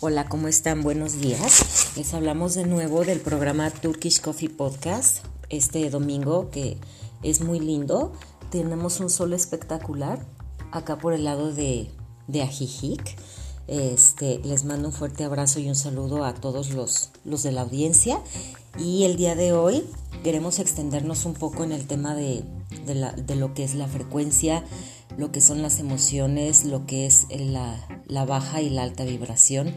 Hola, 0.00 0.28
¿cómo 0.28 0.46
están? 0.46 0.82
Buenos 0.82 1.20
días. 1.20 1.96
Les 1.96 2.14
hablamos 2.14 2.54
de 2.54 2.64
nuevo 2.64 3.04
del 3.04 3.18
programa 3.18 3.68
Turkish 3.68 4.20
Coffee 4.20 4.48
Podcast 4.48 5.24
este 5.50 5.90
domingo 5.90 6.50
que 6.50 6.78
es 7.24 7.40
muy 7.40 7.58
lindo. 7.58 8.12
Tenemos 8.48 9.00
un 9.00 9.10
sol 9.10 9.32
espectacular 9.32 10.24
acá 10.70 10.98
por 10.98 11.14
el 11.14 11.24
lado 11.24 11.52
de, 11.52 11.90
de 12.28 12.42
Ajijic. 12.42 13.16
Este, 13.66 14.38
les 14.44 14.64
mando 14.64 14.86
un 14.86 14.94
fuerte 14.94 15.24
abrazo 15.24 15.58
y 15.58 15.68
un 15.68 15.74
saludo 15.74 16.24
a 16.24 16.32
todos 16.32 16.70
los, 16.70 17.10
los 17.24 17.42
de 17.42 17.50
la 17.50 17.62
audiencia. 17.62 18.20
Y 18.78 19.02
el 19.02 19.16
día 19.16 19.34
de 19.34 19.52
hoy 19.52 19.84
queremos 20.22 20.60
extendernos 20.60 21.24
un 21.24 21.34
poco 21.34 21.64
en 21.64 21.72
el 21.72 21.88
tema 21.88 22.14
de, 22.14 22.44
de, 22.86 23.34
lo 23.34 23.54
que 23.54 23.64
es 23.64 23.74
la 23.74 23.88
frecuencia, 23.88 24.64
lo 25.18 25.32
que 25.32 25.40
son 25.40 25.60
las 25.62 25.80
emociones, 25.80 26.64
lo 26.64 26.86
que 26.86 27.04
es 27.04 27.26
la, 27.28 28.24
baja 28.24 28.62
y 28.62 28.70
la 28.70 28.84
alta 28.84 29.04
vibración. 29.04 29.74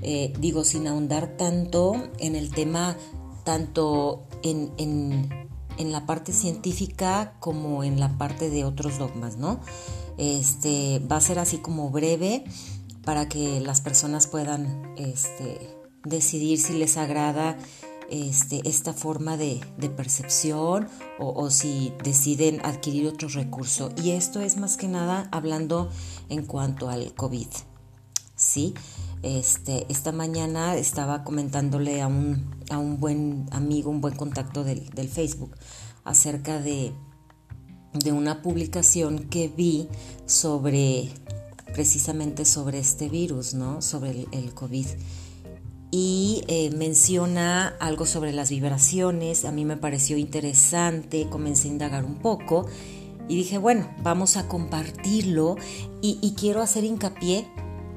Eh, 0.00 0.32
digo, 0.40 0.62
sin 0.62 0.86
ahondar 0.86 1.36
tanto 1.36 2.08
en 2.18 2.36
el 2.36 2.50
tema, 2.50 2.96
tanto 3.44 4.24
en, 4.44 4.72
en, 4.78 5.92
la 5.92 6.06
parte 6.06 6.32
científica 6.32 7.34
como 7.40 7.82
en 7.82 7.98
la 7.98 8.16
parte 8.16 8.48
de 8.48 8.64
otros 8.64 8.98
dogmas, 8.98 9.36
¿no? 9.36 9.60
Este, 10.18 11.00
va 11.00 11.16
a 11.16 11.20
ser 11.20 11.38
así 11.38 11.58
como 11.58 11.90
breve 11.90 12.44
para 13.04 13.28
que 13.28 13.60
las 13.60 13.80
personas 13.80 14.26
puedan 14.28 14.94
este, 14.96 15.76
decidir 16.04 16.60
si 16.60 16.74
les 16.74 16.96
agrada 16.96 17.58
este, 18.10 18.68
esta 18.68 18.92
forma 18.92 19.36
de, 19.36 19.60
percepción 19.96 20.88
o, 21.18 21.50
si 21.50 21.92
deciden 22.02 22.60
adquirir 22.64 23.06
otro 23.08 23.28
recurso. 23.28 23.90
Y 24.02 24.10
esto 24.10 24.40
es 24.40 24.56
más 24.56 24.76
que 24.76 24.88
nada 24.88 25.28
hablando 25.32 25.90
en 26.28 26.44
cuanto 26.44 26.88
al 26.88 27.14
COVID. 27.14 27.48
¿sí? 28.34 28.74
Este, 29.22 29.86
esta 29.88 30.12
mañana 30.12 30.76
estaba 30.76 31.24
comentándole 31.24 32.02
a 32.02 32.06
un, 32.06 32.54
a 32.70 32.78
un 32.78 33.00
buen 33.00 33.46
amigo, 33.50 33.90
un 33.90 34.00
buen 34.00 34.14
contacto 34.14 34.62
del, 34.62 35.08
Facebook, 35.08 35.56
acerca 36.04 36.60
de, 36.60 36.92
de 37.94 38.12
una 38.12 38.42
publicación 38.42 39.28
que 39.28 39.48
vi 39.48 39.88
sobre 40.26 41.10
precisamente 41.72 42.44
sobre 42.44 42.78
este 42.78 43.08
virus, 43.08 43.54
¿no? 43.54 43.82
Sobre 43.82 44.10
el, 44.10 44.28
el 44.32 44.54
COVID 44.54 44.86
y 45.90 46.42
eh, 46.48 46.70
menciona 46.70 47.68
algo 47.80 48.06
sobre 48.06 48.32
las 48.32 48.50
vibraciones. 48.50 49.44
A 49.44 49.52
mí 49.52 49.64
me 49.64 49.76
pareció 49.76 50.16
interesante, 50.16 51.28
comencé 51.30 51.68
a 51.68 51.72
indagar 51.72 52.04
un 52.04 52.16
poco 52.16 52.66
y 53.28 53.36
dije, 53.36 53.58
bueno, 53.58 53.88
vamos 54.02 54.36
a 54.36 54.48
compartirlo 54.48 55.56
y, 56.00 56.34
quiero 56.38 56.62
hacer 56.62 56.84
hincapié, 56.84 57.46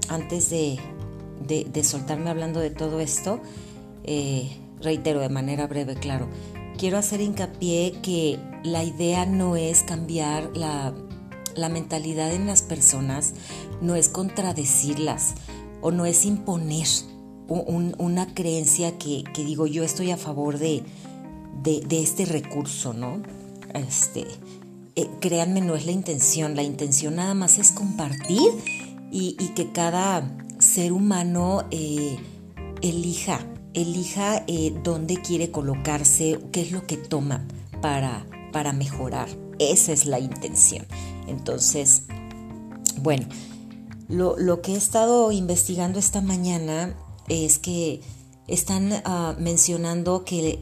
antes 0.08 0.50
de, 0.50 0.80
soltarme 1.84 2.32
hablando 2.32 2.60
de 2.60 2.72
todo 2.72 3.00
esto, 3.00 3.40
eh, 4.04 4.50
reitero 4.82 5.20
de 5.20 5.30
manera 5.30 5.68
breve, 5.68 5.94
claro, 5.94 6.28
quiero 6.78 6.98
hacer 6.98 7.22
hincapié 7.22 8.00
que 8.02 8.40
la 8.64 8.84
idea 8.84 9.28
no 9.28 9.56
es 9.56 9.84
cambiar 9.84 10.50
la, 10.58 10.96
la 11.56 11.70
mentalidad 11.70 12.34
en 12.34 12.48
las 12.48 12.64
personas, 12.64 13.34
no 13.82 13.96
es 13.96 14.10
contradecirlas 14.10 15.36
o 15.82 15.92
no 15.92 16.08
es 16.08 16.26
imponer 16.26 16.88
una 17.50 18.34
creencia 18.34 18.98
que, 18.98 19.24
digo 19.36 19.68
yo 19.68 19.84
estoy 19.84 20.12
a 20.12 20.18
favor 20.18 20.58
de, 20.60 20.84
este 21.90 22.26
recurso, 22.26 22.94
¿no? 22.94 23.22
Este, 23.74 24.26
eh, 24.96 25.10
créanme, 25.20 25.62
no 25.62 25.76
es 25.76 25.86
la 25.86 25.92
intención, 25.92 26.56
la 26.56 26.64
intención 26.64 27.16
nada 27.16 27.34
más 27.34 27.58
es 27.58 27.72
compartir 27.72 28.52
y, 29.12 29.36
que 29.56 29.72
cada 29.72 30.38
ser 30.60 30.92
humano 30.92 31.66
eh, 31.72 32.18
elija, 32.82 33.40
elija 33.74 34.44
eh, 34.48 34.74
dónde 34.84 35.22
quiere 35.22 35.52
colocarse, 35.52 36.40
qué 36.52 36.62
es 36.62 36.72
lo 36.72 36.86
que 36.86 36.98
toma 36.98 37.46
para, 37.82 38.26
para 38.52 38.74
mejorar. 38.74 39.30
Esa 39.60 39.92
es 39.92 40.06
la 40.06 40.20
intención. 40.20 40.86
Entonces, 41.28 42.04
bueno, 43.02 43.28
lo, 44.08 44.38
lo, 44.38 44.62
que 44.62 44.74
he 44.74 44.78
estado 44.78 45.32
investigando 45.32 46.00
esta 46.00 46.22
mañana 46.22 46.96
es 47.30 47.60
que 47.60 48.02
están 48.48 48.92
ah, 49.06 49.36
mencionando 49.40 50.26
que 50.26 50.60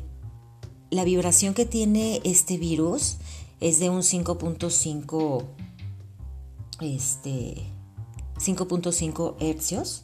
la 0.90 1.04
vibración 1.04 1.54
que 1.54 1.66
tiene 1.66 2.22
este 2.24 2.58
virus 2.58 3.18
es 3.60 3.80
de 3.80 3.90
un 3.90 4.02
5.5 4.02 5.46
este 6.82 7.56
5.5 8.38 9.36
hercios. 9.40 10.04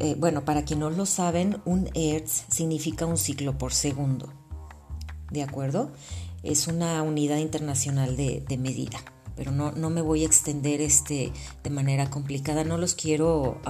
Eh, 0.00 0.16
bueno, 0.18 0.44
para 0.44 0.64
quien 0.64 0.80
no 0.80 0.90
lo 0.90 1.06
saben, 1.06 1.60
un 1.64 1.88
hertz 1.94 2.44
significa 2.48 3.06
un 3.06 3.16
ciclo 3.16 3.56
por 3.58 3.72
segundo. 3.72 4.32
¿De 5.30 5.42
acuerdo? 5.42 5.90
Es 6.42 6.66
una 6.66 7.02
unidad 7.02 7.38
internacional 7.38 8.16
de, 8.16 8.58
medida. 8.58 8.98
Pero 9.36 9.52
no, 9.52 9.72
no, 9.72 9.90
me 9.90 10.02
voy 10.02 10.22
a 10.22 10.26
extender 10.26 10.80
este 10.80 11.32
de 11.62 11.70
manera 11.70 12.10
complicada, 12.10 12.64
no 12.64 12.76
los 12.76 12.94
quiero 12.94 13.60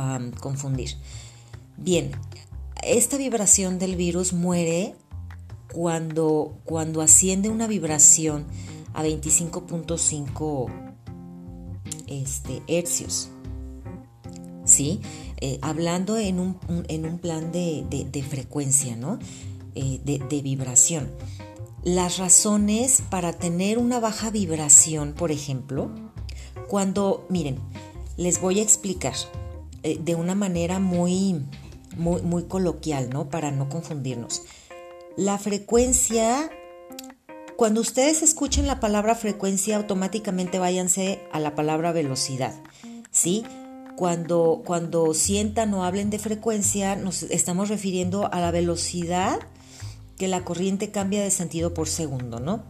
confundir. 0.40 0.96
Bien, 1.76 2.12
esta 2.82 3.16
vibración 3.16 3.78
del 3.78 3.96
virus 3.96 4.32
muere 4.32 4.94
cuando, 5.72 6.56
cuando 6.64 7.02
asciende 7.02 7.48
una 7.48 7.66
vibración 7.66 8.44
a 8.92 9.02
25.5 9.04 10.70
este, 12.06 12.62
hercios. 12.68 13.30
¿Sí? 14.64 15.00
Eh, 15.40 15.58
hablando 15.60 16.16
en 16.16 16.40
un, 16.40 16.58
en 16.88 17.04
un, 17.04 17.18
plan 17.18 17.52
de, 17.52 18.24
frecuencia, 18.28 18.96
¿no? 18.96 19.18
Eh, 19.74 20.00
de, 20.04 20.18
de, 20.20 20.42
vibración. 20.42 21.10
Las 21.82 22.16
razones 22.16 23.02
para 23.10 23.34
tener 23.34 23.76
una 23.76 24.00
baja 24.00 24.30
vibración, 24.30 25.12
por 25.12 25.32
ejemplo, 25.32 25.90
cuando, 26.68 27.26
miren, 27.28 27.58
les 28.16 28.40
voy 28.40 28.60
a 28.60 28.62
explicar 28.62 29.14
eh, 29.82 30.00
de 30.02 30.14
una 30.14 30.34
manera 30.34 30.78
muy, 30.78 31.42
muy, 31.96 32.44
coloquial, 32.44 33.10
¿no? 33.10 33.28
Para 33.28 33.50
no 33.50 33.68
confundirnos. 33.68 34.42
La 35.16 35.38
frecuencia, 35.38 36.50
cuando 37.56 37.80
ustedes 37.80 38.22
escuchen 38.22 38.66
la 38.66 38.80
palabra 38.80 39.14
frecuencia, 39.14 39.76
automáticamente 39.76 40.58
váyanse 40.58 41.20
a 41.32 41.40
la 41.40 41.54
palabra 41.54 41.92
velocidad, 41.92 42.54
¿sí? 43.10 43.44
Cuando, 43.96 44.62
cuando 44.64 45.14
sientan 45.14 45.72
o 45.74 45.84
hablen 45.84 46.10
de 46.10 46.18
frecuencia, 46.18 46.96
nos 46.96 47.22
estamos 47.24 47.68
refiriendo 47.68 48.32
a 48.32 48.40
la 48.40 48.50
velocidad 48.50 49.38
que 50.18 50.26
la 50.28 50.44
corriente 50.44 50.90
cambia 50.90 51.22
de 51.22 51.30
sentido 51.30 51.74
por 51.74 51.88
segundo, 51.88 52.40
¿no? 52.40 52.64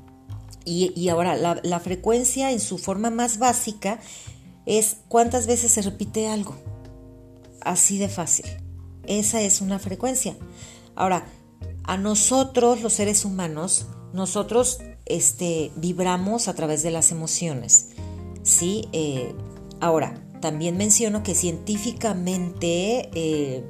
Y, 0.67 1.09
ahora, 1.11 1.37
la, 1.37 1.61
la 1.63 1.79
frecuencia 1.79 2.51
en 2.51 2.61
su 2.61 2.79
forma 2.79 3.11
más 3.11 3.39
básica 3.39 4.01
es 4.65 4.97
cuántas 5.09 5.47
veces 5.47 5.73
se 5.73 5.83
repite 5.83 6.29
algo. 6.29 6.57
Así 7.61 7.99
de 7.99 8.09
fácil. 8.09 8.47
Esa 9.07 9.43
es 9.43 9.61
una 9.61 9.79
frecuencia. 9.79 10.37
Ahora, 10.95 11.27
a 11.85 11.97
nosotros, 11.97 12.83
los 12.83 12.93
seres 12.93 13.25
humanos, 13.25 13.87
nosotros 14.13 14.79
este, 15.07 15.71
vibramos 15.77 16.49
a 16.49 16.55
través 16.55 16.83
de 16.83 16.91
las 16.91 17.11
emociones. 17.11 17.91
¿sí? 18.45 18.89
Eh, 18.93 19.35
ahora, 19.81 20.15
también 20.41 20.77
menciono 20.77 21.25
que 21.25 21.35
científicamente 21.35 23.11
eh, 23.15 23.65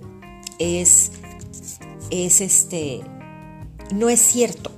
es, 0.58 1.12
es 2.10 2.40
este, 2.42 3.00
no 3.94 4.10
es 4.10 4.20
cierto, 4.20 4.70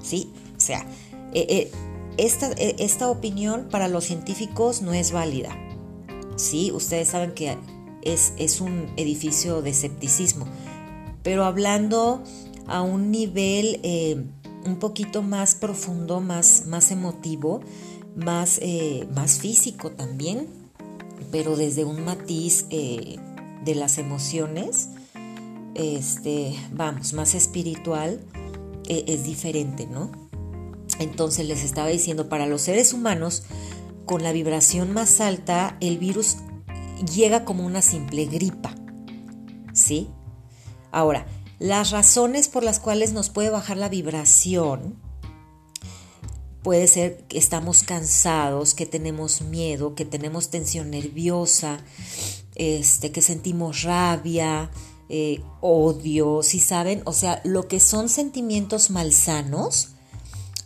¿sí? 0.00 0.30
O 0.56 0.60
sea, 0.60 0.86
eh, 1.32 1.72
esta, 2.18 2.52
esta 2.52 3.10
opinión 3.10 3.68
para 3.70 3.88
los 3.88 4.04
científicos 4.04 4.82
no 4.82 4.92
es 4.92 5.10
válida, 5.10 5.56
¿sí? 6.36 6.70
Ustedes 6.72 7.08
saben 7.08 7.32
que 7.32 7.56
es, 8.02 8.60
un 8.60 8.86
edificio 8.96 9.62
de 9.62 9.70
escepticismo. 9.70 10.46
Pero 11.22 11.44
hablando 11.44 12.22
a 12.66 12.82
un 12.82 13.10
nivel 13.10 13.80
eh, 13.82 14.24
un 14.64 14.78
poquito 14.78 15.22
más 15.22 15.54
profundo, 15.54 16.20
más, 16.20 16.66
más 16.66 16.90
emotivo, 16.90 17.60
más, 18.16 18.58
eh, 18.62 19.06
más 19.14 19.38
físico 19.38 19.90
también, 19.90 20.46
pero 21.30 21.56
desde 21.56 21.84
un 21.84 22.04
matiz 22.04 22.66
eh, 22.70 23.16
de 23.64 23.74
las 23.74 23.98
emociones, 23.98 24.88
este, 25.74 26.54
vamos, 26.72 27.12
más 27.12 27.34
espiritual, 27.34 28.20
es 28.88 29.24
diferente, 29.24 29.86
¿no? 29.86 30.10
Entonces 30.98 31.46
les 31.46 31.62
estaba 31.62 31.88
diciendo, 31.88 32.30
para 32.30 32.46
los 32.46 32.62
seres 32.62 32.94
humanos, 32.94 33.42
con 34.06 34.22
la 34.22 34.32
vibración 34.32 34.92
más 34.92 35.20
alta, 35.20 35.76
el 35.80 35.98
virus 35.98 36.38
llega 37.04 37.44
como 37.44 37.64
una 37.64 37.82
simple 37.82 38.26
gripa. 38.26 38.74
¿Sí? 39.72 40.08
Ahora, 40.90 41.26
las 41.58 41.90
razones 41.90 42.48
por 42.48 42.62
las 42.62 42.80
cuales 42.80 43.12
nos 43.12 43.30
puede 43.30 43.50
bajar 43.50 43.76
la 43.76 43.88
vibración 43.88 44.96
puede 46.62 46.86
ser 46.86 47.24
que 47.28 47.38
estamos 47.38 47.82
cansados, 47.82 48.74
que 48.74 48.86
tenemos 48.86 49.42
miedo, 49.42 49.94
que 49.94 50.04
tenemos 50.04 50.50
tensión 50.50 50.90
nerviosa, 50.90 51.78
este, 52.54 53.10
que 53.10 53.22
sentimos 53.22 53.82
rabia, 53.82 54.70
eh, 55.08 55.40
odio, 55.60 56.42
si 56.42 56.60
saben, 56.60 57.02
o 57.06 57.12
sea, 57.12 57.40
lo 57.44 57.68
que 57.68 57.80
son 57.80 58.08
sentimientos 58.08 58.90
malsanos 58.90 59.90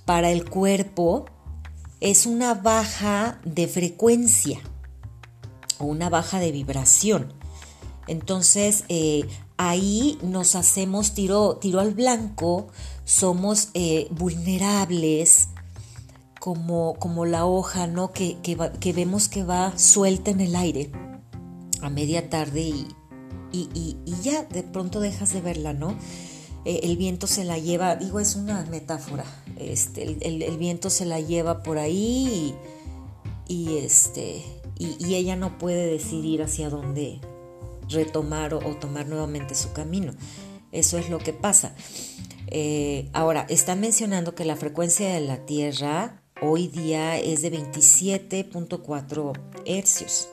para 0.05 0.32
el 0.32 0.49
cuerpo 0.49 1.26
es 2.00 2.26
una 2.26 2.55
baja 2.55 3.40
de 3.44 3.69
frecuencia 3.69 4.61
una 5.87 6.11
baja 6.11 6.40
de 6.40 6.52
vibración. 6.52 7.32
Entonces, 8.08 8.84
eh, 8.88 9.26
ahí 9.56 10.19
nos 10.23 10.56
hacemos 10.56 11.14
tiro, 11.14 11.56
tiro 11.56 11.81
al 11.81 11.94
blanco, 11.94 12.69
somos 13.05 13.69
eh, 13.75 14.08
vulnerables, 14.11 15.49
como, 16.40 16.94
como, 16.94 17.25
la 17.25 17.46
hoja, 17.46 17.87
¿no? 17.87 18.12
Que, 18.12 18.38
que, 18.43 18.93
vemos 18.93 19.29
que 19.29 19.44
va 19.44 19.79
suelta 19.79 20.32
en 20.32 20.40
el 20.40 20.56
aire 20.56 20.90
a 21.82 21.88
media 21.88 22.29
tarde 22.29 22.62
y, 22.62 22.88
y, 23.52 23.96
ya 24.23 24.43
de 24.44 24.64
pronto 24.64 24.99
dejas 24.99 25.32
de 25.32 25.40
verla, 25.40 25.73
¿no? 25.73 25.96
Eh, 26.64 26.81
el 26.82 26.96
viento 26.96 27.29
se 27.29 27.44
la 27.44 27.58
lleva, 27.58 27.94
digo, 27.94 28.19
es 28.19 28.34
una 28.34 28.64
metáfora, 28.64 29.25
este, 29.56 30.02
el, 30.26 30.56
viento 30.58 30.90
se 30.90 31.05
la 31.05 31.20
lleva 31.20 31.62
por 31.62 31.79
ahí 31.79 32.55
y, 33.46 33.76
este, 33.76 34.44
y, 34.99 35.14
ella 35.14 35.37
no 35.37 35.58
puede 35.58 35.87
decidir 35.87 36.43
hacia 36.43 36.69
dónde 36.70 37.20
retomar 37.88 38.55
o, 38.55 38.61
tomar 38.76 39.06
nuevamente 39.06 39.55
su 39.55 39.73
camino. 39.73 40.12
Eso 40.73 40.99
es 40.99 41.11
lo 41.11 41.19
que 41.19 41.32
pasa. 41.32 41.75
Eh, 42.49 43.08
ahora, 43.12 43.46
están 43.49 43.81
mencionando 43.81 44.34
que 44.34 44.44
la 44.44 44.56
frecuencia 44.56 45.12
de 45.12 45.20
la 45.20 45.44
Tierra 45.44 46.23
hoy 46.40 46.69
día 46.69 47.19
es 47.19 47.43
de 47.43 47.52
27.4 47.52 49.32
hercios. 49.67 50.29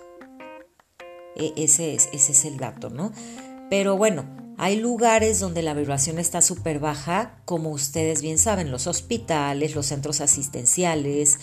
E, 1.36 1.54
ese 1.58 1.94
es, 1.94 2.10
ese 2.12 2.32
es 2.32 2.46
el 2.46 2.58
dato, 2.58 2.90
¿no? 2.90 3.12
Pero 3.70 3.98
bueno, 3.98 4.26
hay 4.58 4.76
lugares 4.76 5.40
donde 5.40 5.62
la 5.62 5.74
vibración 5.74 6.20
está 6.20 6.42
súper 6.42 6.80
baja, 6.80 7.40
como 7.46 7.70
ustedes 7.70 8.22
bien 8.22 8.38
saben, 8.38 8.72
los 8.72 8.88
hospitales, 8.88 9.74
los 9.74 9.86
centros 9.86 10.20
asistenciales, 10.20 11.40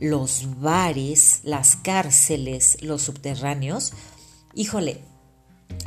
los 0.00 0.60
bares, 0.60 1.40
las 1.44 1.76
cárceles, 1.76 2.78
los 2.82 3.02
subterráneos. 3.02 3.92
Híjole, 4.54 5.02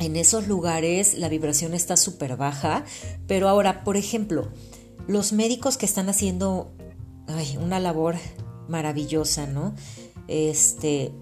en 0.00 0.16
esos 0.16 0.48
lugares 0.48 1.14
la 1.18 1.28
vibración 1.28 1.74
está 1.74 1.96
súper 1.96 2.36
baja, 2.36 2.84
pero 3.26 3.48
ahora, 3.48 3.84
por 3.84 3.96
ejemplo, 3.96 4.48
los 5.06 5.32
médicos 5.32 5.76
que 5.76 5.86
están 5.86 6.08
haciendo 6.08 6.72
una 7.60 7.80
labor 7.80 8.16
maravillosa, 8.68 9.46
¿no? 9.46 9.74
Este, 10.28 11.12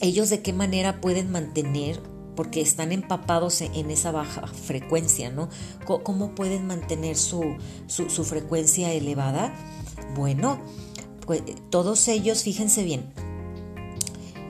ellos 0.00 0.30
de 0.30 0.42
qué 0.42 0.52
manera 0.52 1.00
pueden 1.00 1.30
mantener, 1.30 2.00
porque 2.36 2.60
están 2.60 2.90
empapados 2.90 3.60
en 3.60 3.90
esa 3.90 4.10
baja 4.10 4.46
frecuencia, 4.46 5.30
¿no? 5.30 5.48
¿Cómo 5.84 6.34
pueden 6.34 6.66
mantener 6.66 7.16
su, 7.16 7.56
su, 7.86 8.24
frecuencia 8.24 8.92
elevada? 8.92 9.54
Bueno, 10.16 10.60
pues 11.26 11.42
todos 11.70 12.08
ellos, 12.08 12.42
fíjense 12.42 12.82
bien, 12.82 13.12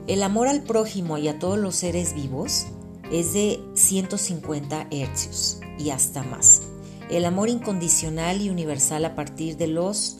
el 0.07 0.21
amor 0.21 0.47
al 0.47 0.61
prójimo 0.61 1.17
y 1.17 1.27
a 1.27 1.39
todos 1.39 1.57
los 1.57 1.75
seres 1.75 2.13
vivos 2.13 2.67
es 3.11 3.33
de 3.33 3.59
150 3.73 4.87
hercios 4.91 5.59
y 5.79 5.89
hasta 5.89 6.23
más. 6.23 6.61
El 7.09 7.25
amor 7.25 7.49
incondicional 7.49 8.41
y 8.41 8.49
universal 8.49 9.05
a 9.05 9.15
partir 9.15 9.57
de 9.57 9.67
los 9.67 10.17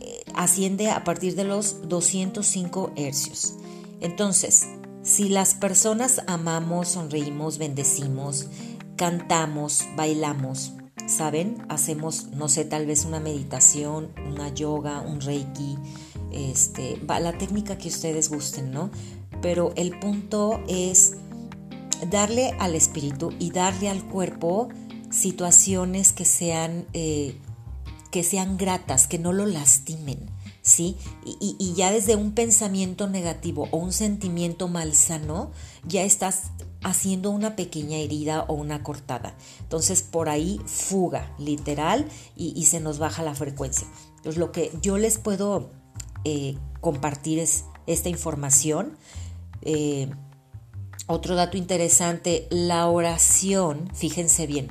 eh, 0.00 0.22
asciende 0.34 0.90
a 0.90 1.04
partir 1.04 1.36
de 1.36 1.44
los 1.44 1.88
205 1.88 2.92
hercios. 2.96 3.54
Entonces, 4.00 4.66
si 5.02 5.28
las 5.28 5.54
personas 5.54 6.22
amamos, 6.26 6.88
sonreímos, 6.88 7.58
bendecimos, 7.58 8.48
cantamos, 8.96 9.84
bailamos, 9.96 10.72
¿saben? 11.06 11.64
Hacemos, 11.68 12.28
no 12.28 12.48
sé, 12.48 12.64
tal 12.64 12.86
vez 12.86 13.04
una 13.04 13.20
meditación, 13.20 14.10
una 14.30 14.52
yoga, 14.54 15.00
un 15.00 15.20
reiki, 15.20 15.78
este, 16.30 17.00
la 17.06 17.36
técnica 17.38 17.78
que 17.78 17.88
ustedes 17.88 18.28
gusten, 18.30 18.70
¿no? 18.70 18.90
Pero 19.40 19.72
el 19.76 19.98
punto 19.98 20.62
es 20.68 21.16
darle 22.10 22.54
al 22.58 22.74
espíritu 22.74 23.32
y 23.38 23.50
darle 23.50 23.88
al 23.88 24.04
cuerpo 24.06 24.68
situaciones 25.10 26.12
que 26.12 26.24
sean, 26.24 26.86
eh, 26.92 27.36
que 28.10 28.22
sean 28.22 28.56
gratas, 28.56 29.06
que 29.06 29.18
no 29.18 29.32
lo 29.32 29.46
lastimen. 29.46 30.30
¿sí? 30.62 30.96
Y, 31.24 31.74
ya 31.74 31.90
desde 31.90 32.16
un 32.16 32.32
pensamiento 32.32 33.08
negativo 33.08 33.68
o 33.72 33.78
un 33.78 33.92
sentimiento 33.92 34.68
malsano, 34.68 35.50
ya 35.84 36.02
estás 36.02 36.52
haciendo 36.84 37.30
una 37.30 37.56
pequeña 37.56 37.96
herida 37.96 38.44
o 38.48 38.54
una 38.54 38.82
cortada. 38.82 39.34
Entonces 39.60 40.02
por 40.02 40.28
ahí 40.28 40.60
fuga, 40.66 41.34
literal, 41.38 42.06
y, 42.36 42.64
se 42.66 42.80
nos 42.80 42.98
baja 42.98 43.22
la 43.22 43.34
frecuencia. 43.34 43.86
Entonces 44.16 44.38
lo 44.38 44.52
que 44.52 44.72
yo 44.80 44.98
les 44.98 45.18
puedo 45.18 45.70
eh, 46.24 46.56
compartir 46.80 47.38
es 47.38 47.64
esta 47.86 48.08
información. 48.08 48.96
Eh, 49.62 50.10
otro 51.06 51.34
dato 51.34 51.56
interesante, 51.56 52.46
la 52.50 52.86
oración, 52.86 53.90
fíjense 53.92 54.46
bien, 54.46 54.68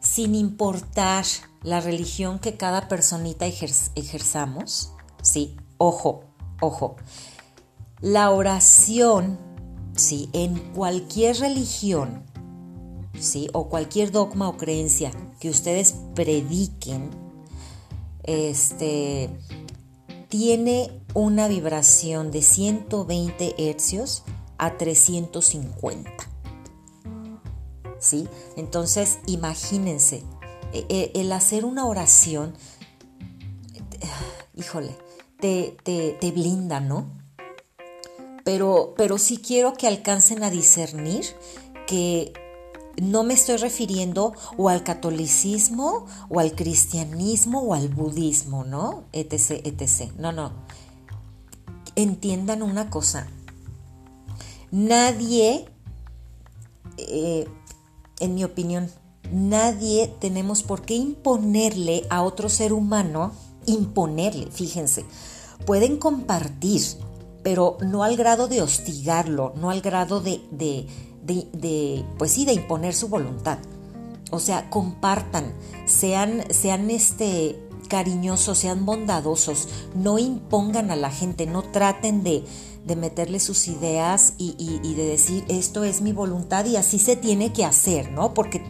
sin 0.00 0.34
importar 0.34 1.24
la 1.62 1.80
religión 1.80 2.38
que 2.38 2.56
cada 2.56 2.88
personita 2.88 3.46
ejerzamos, 3.46 4.92
¿sí? 5.22 5.56
Ojo, 5.78 6.24
ojo. 6.60 6.96
La 8.00 8.30
oración, 8.30 9.38
¿sí? 9.96 10.28
En 10.32 10.58
cualquier 10.72 11.38
religión, 11.38 12.22
¿sí? 13.18 13.48
O 13.52 13.68
cualquier 13.68 14.12
dogma 14.12 14.48
o 14.48 14.56
creencia 14.56 15.10
que 15.40 15.50
ustedes 15.50 15.94
prediquen, 16.14 17.10
este, 18.22 19.30
tiene 20.28 20.90
una 21.14 21.48
vibración 21.48 22.30
de 22.30 22.42
120 22.42 23.70
hercios 23.70 24.22
a 24.58 24.76
350. 24.76 26.10
¿Sí? 27.98 28.28
Entonces, 28.56 29.18
imagínense, 29.26 30.22
e, 30.72 30.84
e, 30.88 31.12
el 31.14 31.32
hacer 31.32 31.64
una 31.64 31.86
oración, 31.86 32.54
híjole, 34.54 34.96
te, 35.40 35.76
te, 35.82 36.32
blinda, 36.32 36.80
¿no? 36.80 37.10
Pero, 38.46 38.94
pero 38.96 39.18
sí 39.18 39.38
quiero 39.38 39.74
que 39.74 39.88
alcancen 39.88 40.44
a 40.44 40.50
discernir 40.50 41.24
que 41.88 42.32
no 43.02 43.24
me 43.24 43.34
estoy 43.34 43.56
refiriendo 43.56 44.34
o 44.56 44.68
al 44.68 44.84
catolicismo 44.84 46.06
o 46.28 46.38
al 46.38 46.54
cristianismo 46.54 47.62
o 47.62 47.74
al 47.74 47.88
budismo, 47.88 48.62
¿no? 48.62 49.02
Etc, 49.12 49.62
etc. 49.64 50.12
No, 50.16 50.30
no. 50.30 50.52
Entiendan 51.96 52.62
una 52.62 52.88
cosa. 52.88 53.26
Nadie, 54.70 55.66
eh, 56.98 57.48
en 58.20 58.34
mi 58.36 58.44
opinión, 58.44 58.92
nadie 59.32 60.14
tenemos 60.20 60.62
por 60.62 60.82
qué 60.82 60.94
imponerle 60.94 62.06
a 62.10 62.22
otro 62.22 62.48
ser 62.48 62.72
humano 62.72 63.32
imponerle, 63.66 64.52
fíjense. 64.52 65.04
Pueden 65.66 65.96
compartir, 65.96 66.82
pero 67.46 67.78
no 67.80 68.02
al 68.02 68.16
grado 68.16 68.48
de 68.48 68.60
hostigarlo, 68.60 69.52
no 69.54 69.70
al 69.70 69.80
grado 69.80 70.20
de, 70.20 70.40
de, 70.50 70.88
de, 71.22 72.04
pues 72.18 72.32
sí, 72.32 72.44
de 72.44 72.52
imponer 72.52 72.92
su 72.92 73.06
voluntad. 73.06 73.58
O 74.32 74.40
sea, 74.40 74.68
compartan, 74.68 75.54
sean, 75.84 76.42
sean 76.50 76.90
este, 76.90 77.56
cariñosos, 77.88 78.58
sean 78.58 78.84
bondadosos, 78.84 79.68
no 79.94 80.18
impongan 80.18 80.90
a 80.90 80.96
la 80.96 81.12
gente, 81.12 81.46
no 81.46 81.62
traten 81.62 82.24
de, 82.24 82.42
de 82.84 82.96
meterle 82.96 83.38
sus 83.38 83.68
ideas 83.68 84.32
y, 84.38 84.94
de 84.96 85.06
decir 85.06 85.44
esto 85.46 85.84
es 85.84 86.00
mi 86.00 86.10
voluntad 86.10 86.66
y 86.66 86.74
así 86.74 86.98
se 86.98 87.14
tiene 87.14 87.52
que 87.52 87.64
hacer, 87.64 88.10
¿no? 88.10 88.34
Porque 88.34 88.60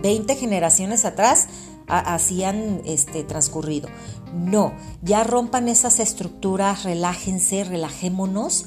20 0.00 0.36
generaciones 0.36 1.04
atrás 1.04 1.48
así 1.86 2.44
han 2.44 2.80
este, 2.86 3.24
transcurrido. 3.24 3.90
No, 4.32 4.72
ya 5.02 5.24
rompan 5.24 5.68
esas 5.68 6.00
estructuras, 6.00 6.84
relájense, 6.84 7.64
relajémonos 7.64 8.66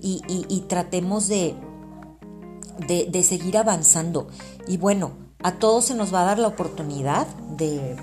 y, 0.00 0.64
tratemos 0.68 1.28
de, 1.28 1.54
de, 2.86 3.22
seguir 3.22 3.58
avanzando. 3.58 4.28
Y 4.66 4.78
bueno, 4.78 5.12
a 5.42 5.52
todos 5.52 5.86
se 5.86 5.94
nos 5.94 6.12
va 6.12 6.22
a 6.22 6.24
dar 6.24 6.38
la 6.38 6.48
oportunidad 6.48 7.26
de, 7.56 7.96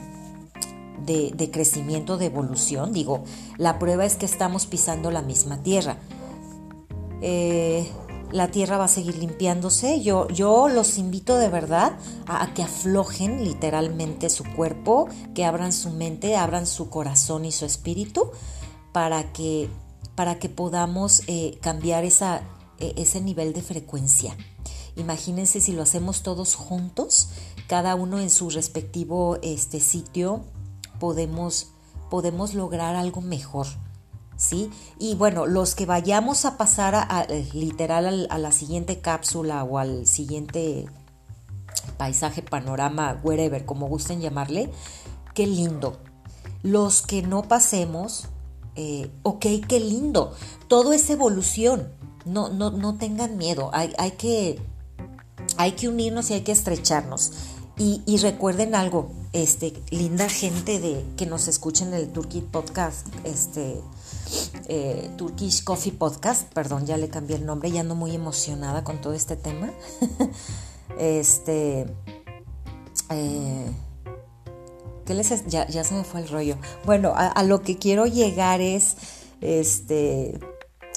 de, 1.05 1.51
crecimiento, 1.51 2.17
de 2.17 2.27
evolución. 2.27 2.93
Digo, 2.93 3.23
la 3.57 3.79
prueba 3.79 4.05
es 4.05 4.15
que 4.15 4.25
estamos 4.25 4.67
pisando 4.67 5.11
la 5.11 5.21
misma 5.21 5.61
tierra. 5.63 5.97
Eh, 7.21 7.89
la 8.31 8.51
tierra 8.51 8.77
va 8.77 8.85
a 8.85 8.89
seguir 8.89 9.17
limpiándose. 9.17 10.01
Yo, 10.01 10.27
yo 10.29 10.67
los 10.67 10.97
invito 10.97 11.37
de 11.37 11.49
verdad 11.49 11.97
a, 12.27 12.53
que 12.53 12.63
aflojen 12.63 13.43
literalmente 13.43 14.29
su 14.29 14.43
cuerpo, 14.43 15.07
que 15.33 15.45
abran 15.45 15.73
su 15.73 15.89
mente, 15.89 16.35
abran 16.35 16.67
su 16.67 16.89
corazón 16.89 17.45
y 17.45 17.51
su 17.51 17.65
espíritu 17.65 18.31
para 18.91 19.31
que, 19.33 19.69
para 20.15 20.39
que 20.39 20.49
podamos 20.49 21.23
eh, 21.27 21.57
cambiar 21.61 22.03
esa, 22.03 22.41
e, 22.79 22.93
ese 22.97 23.21
nivel 23.21 23.53
de 23.53 23.61
frecuencia. 23.61 24.35
Imagínense 24.95 25.61
si 25.61 25.71
lo 25.71 25.83
hacemos 25.83 26.23
todos 26.23 26.55
juntos, 26.55 27.29
cada 27.67 27.95
uno 27.95 28.19
en 28.19 28.29
su 28.29 28.49
respectivo 28.49 29.37
este, 29.41 29.79
sitio, 29.79 30.43
podemos, 30.99 31.71
podemos 32.09 32.53
lograr 32.53 32.95
algo 32.95 33.21
mejor. 33.21 33.67
¿Sí? 34.39 34.71
Y 34.97 35.15
bueno, 35.15 35.47
los 35.47 35.75
que 35.75 35.85
vayamos 35.85 36.45
a 36.45 36.55
pasar 36.55 36.95
a, 36.95 37.25
eh, 37.27 37.49
literal 37.53 38.25
a, 38.29 38.37
la 38.37 38.53
siguiente 38.53 39.01
cápsula 39.01 39.65
o 39.65 39.77
al 39.77 40.07
siguiente 40.07 40.85
paisaje, 41.97 42.41
panorama, 42.41 43.19
wherever, 43.21 43.65
como 43.65 43.89
gusten 43.89 44.21
llamarle, 44.21 44.71
qué 45.33 45.45
lindo. 45.45 45.97
Los 46.63 47.01
que 47.01 47.21
no 47.21 47.49
pasemos, 47.49 48.29
eh, 48.75 49.11
ok, 49.23 49.45
qué 49.67 49.81
lindo. 49.81 50.33
Todo 50.69 50.93
es 50.93 51.09
evolución. 51.09 51.91
No, 52.23 52.47
no, 52.47 52.71
no 52.71 52.95
tengan 52.95 53.37
miedo. 53.37 53.71
Hay, 53.73 53.93
hay, 53.97 54.11
que, 54.11 54.57
hay 55.57 55.73
que 55.73 55.89
unirnos 55.89 56.31
y 56.31 56.35
hay 56.35 56.41
que 56.41 56.53
estrecharnos. 56.53 57.33
Y, 57.81 58.17
recuerden 58.17 58.75
algo, 58.75 59.09
este, 59.31 59.71
linda 59.89 60.27
gente 60.27 60.81
de 60.81 61.05
que 61.15 61.25
nos 61.25 61.47
escuchen 61.47 61.93
el 61.93 62.09
Turkish 62.09 62.43
Podcast, 62.43 63.07
este, 63.23 63.79
eh, 64.67 65.09
Turkish 65.17 65.63
Coffee 65.63 65.91
Podcast, 65.91 66.51
perdón, 66.53 66.85
ya 66.85 66.97
le 66.97 67.09
cambié 67.09 67.37
el 67.37 67.45
nombre, 67.45 67.71
ya 67.71 67.81
ando 67.81 67.95
muy 67.95 68.13
emocionada 68.13 68.83
con 68.83 69.01
todo 69.01 69.13
este 69.13 69.35
tema. 69.35 69.71
este, 70.99 71.87
eh, 73.09 73.71
¿qué 75.05 75.13
les 75.13 75.47
ya, 75.47 75.67
ya, 75.67 75.83
se 75.83 75.95
me 75.95 76.03
fue 76.03 76.21
el 76.21 76.29
rollo. 76.29 76.57
Bueno, 76.85 77.13
a, 77.15 77.41
lo 77.43 77.61
que 77.61 77.77
quiero 77.77 78.05
llegar 78.05 78.61
es, 78.61 78.95
este, 79.41 80.39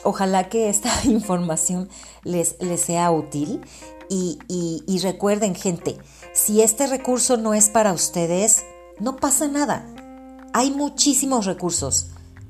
ojalá 0.04 0.48
que 0.48 0.68
esta 0.68 0.90
información 1.04 1.88
les, 2.24 2.56
les 2.60 2.80
sea 2.80 3.10
útil 3.10 3.62
y, 4.08 4.38
y 4.86 4.98
recuerden, 4.98 5.54
gente, 5.54 5.96
si 6.34 6.60
este 6.60 6.86
recurso 6.86 7.38
no 7.38 7.54
es 7.54 7.70
para 7.70 7.94
ustedes, 7.94 8.64
no 9.00 9.16
pasa 9.16 9.48
nada. 9.48 9.86
Hay 10.52 10.70
muchísimos 10.70 11.46
recursos 11.46 12.08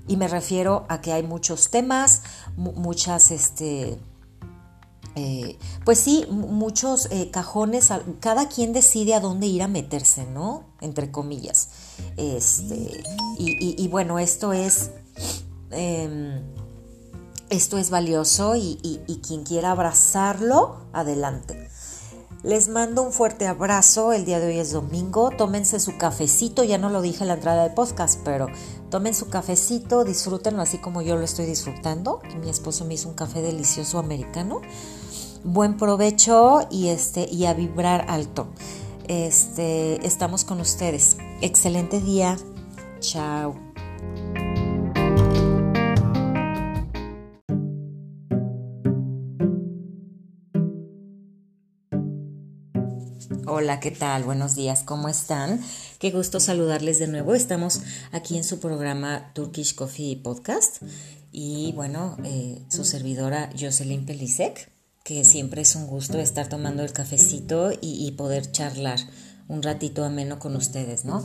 y 0.09 0.17
me 0.17 0.29
refiero 0.29 0.85
a 0.89 1.01
que 1.01 1.13
hay 1.13 1.23
muchos 1.23 1.71
temas, 1.71 2.23
muchas, 2.57 3.31
este, 3.31 3.99
eh, 5.15 5.59
pues 5.85 5.99
sí, 5.99 6.27
muchos 6.31 7.07
eh, 7.11 7.31
cajones, 7.31 7.91
cada 8.21 8.49
quien 8.49 8.73
decide 8.73 9.15
a 9.15 9.21
dónde 9.21 9.47
ir 9.47 9.63
a 9.63 9.69
meterse, 9.69 10.27
¿no? 10.27 10.65
Entre 10.81 11.11
comillas. 11.11 11.69
Este, 12.17 13.03
y, 13.39 13.89
bueno, 13.89 14.19
esto 14.19 14.53
es, 14.53 14.91
em, 15.71 16.43
esto 17.51 17.79
es 17.79 17.91
valioso 17.91 18.57
y 18.57 19.21
quien 19.27 19.45
quiera 19.45 19.71
abrazarlo, 19.71 20.87
adelante. 20.93 21.69
Les 22.43 22.69
mando 22.69 23.03
un 23.03 23.13
fuerte 23.13 23.47
abrazo. 23.47 24.13
El 24.13 24.25
día 24.25 24.41
de 24.41 24.49
hoy 24.49 24.59
es 24.59 24.73
domingo. 24.73 25.31
Tómense 25.31 25.79
su 25.79 25.97
cafecito. 25.97 26.65
Ya 26.65 26.77
no 26.77 26.91
lo 26.91 27.01
dije 27.01 27.23
en 27.23 27.29
la 27.29 27.35
entrada 27.35 27.63
de 27.63 27.71
podcast, 27.71 28.19
pero 28.25 28.49
tomen 28.93 29.15
su 29.15 29.31
cafecito, 29.31 30.05
disfrútenlo 30.05 30.61
así 30.61 30.77
como 30.77 31.01
yo 31.01 31.17
lo 31.17 31.25
estoy 31.25 31.47
disfrutando. 31.47 32.21
Mi 32.43 32.51
esposo 32.51 32.85
me 32.85 32.93
hizo 32.93 33.09
un 33.09 33.15
café 33.15 33.41
delicioso 33.41 33.99
americano. 33.99 34.61
Buen 35.45 35.79
provecho 35.79 36.61
y 36.71 36.89
este 36.89 37.27
y 37.27 37.47
a 37.47 37.55
vibrar 37.55 38.05
alto. 38.09 38.49
Este, 39.09 40.07
estamos 40.07 40.45
con 40.45 40.61
ustedes. 40.61 41.17
Excelente 41.41 42.01
día. 42.01 42.37
Chao. 43.01 43.72
Hola, 53.55 53.81
¿qué 53.81 53.91
tal? 53.91 54.25
Buenos 54.25 54.55
días, 54.55 54.83
¿cómo 54.83 55.11
están? 55.11 55.61
Qué 55.99 56.11
gusto 56.11 56.41
saludarles 56.41 56.99
de 56.99 57.07
nuevo. 57.07 57.35
Estamos 57.35 57.83
aquí 58.11 58.39
en 58.39 58.45
su 58.45 58.61
programa 58.61 59.31
Turkish 59.35 59.75
Coffee 59.75 60.17
Podcast 60.17 60.83
y 61.33 61.73
bueno, 61.73 62.17
eh, 62.25 62.63
su 62.71 62.87
servidora 62.87 63.51
Jocelyn 63.53 64.07
Pelisek, 64.07 64.73
que 65.05 65.27
siempre 65.27 65.61
es 65.61 65.77
un 65.77 65.87
gusto 65.87 66.19
estar 66.19 66.49
tomando 66.49 66.83
el 66.83 66.95
cafecito 66.95 67.73
y, 67.79 68.11
poder 68.13 68.51
charlar 68.51 68.99
un 69.49 69.63
ratito 69.63 70.03
ameno 70.03 70.39
con 70.39 70.57
ustedes, 70.57 71.05
¿no? 71.05 71.23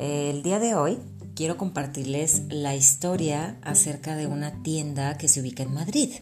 el 0.00 0.42
día 0.42 0.58
de 0.58 0.74
hoy 0.74 0.98
quiero 1.36 1.56
compartirles 1.56 2.42
la 2.48 2.74
historia 2.74 3.60
acerca 3.62 4.16
de 4.16 4.26
una 4.26 4.60
tienda 4.64 5.16
que 5.18 5.28
se 5.28 5.40
ubica 5.40 5.62
en 5.62 5.74
Madrid. 5.74 6.14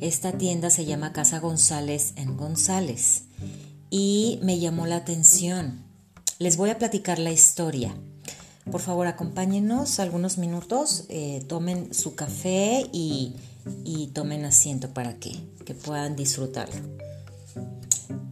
Esta 0.00 0.32
tienda 0.32 0.68
se 0.68 0.84
llama 0.84 1.14
Casa 1.14 1.38
González 1.40 2.12
en 2.16 2.36
González 2.36 3.24
y 3.90 4.38
me 4.42 4.58
llamó 4.58 4.86
la 4.86 4.96
atención. 4.96 5.84
Les 6.38 6.56
voy 6.56 6.70
a 6.70 6.78
platicar 6.78 7.18
la 7.18 7.32
historia. 7.32 7.94
Por 8.70 8.80
favor, 8.80 9.06
acompáñenos 9.06 9.98
algunos 9.98 10.38
minutos, 10.38 11.04
eh, 11.08 11.42
tomen 11.48 11.94
su 11.94 12.14
café 12.14 12.86
y, 12.92 13.34
tomen 14.14 14.44
asiento 14.46 14.88
para 14.94 15.14
que, 15.18 15.32
que 15.64 15.74
puedan 15.74 16.16
disfrutarlo. 16.16 16.80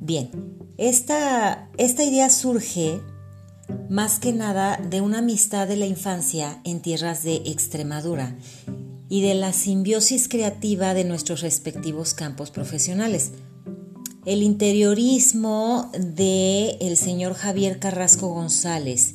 Bien, 0.01 0.31
esta, 0.79 1.69
esta 1.77 2.05
idea 2.05 2.31
surge 2.31 3.01
más 3.89 4.19
que 4.19 4.33
nada 4.33 4.77
de 4.77 5.01
una 5.01 5.19
amistad 5.19 5.69
de 5.69 5.77
la 5.77 5.87
infancia 5.87 6.61
en 6.65 6.81
tierras 6.81 7.23
de 7.23 7.37
Extremadura 7.47 8.37
y 9.09 9.23
de 9.23 9.35
la 9.35 9.53
simbiosis 9.53 10.29
creativa 10.29 10.95
de 10.95 11.05
nuestros 11.05 11.41
respectivos 11.41 12.15
campos 12.15 12.51
profesionales 12.51 13.33
el 14.27 14.43
interiorismo 14.43 15.91
de 15.97 16.77
el 16.81 16.97
señor 16.97 17.35
Javier 17.35 17.79
Carrasco 17.79 18.29
González 18.29 19.15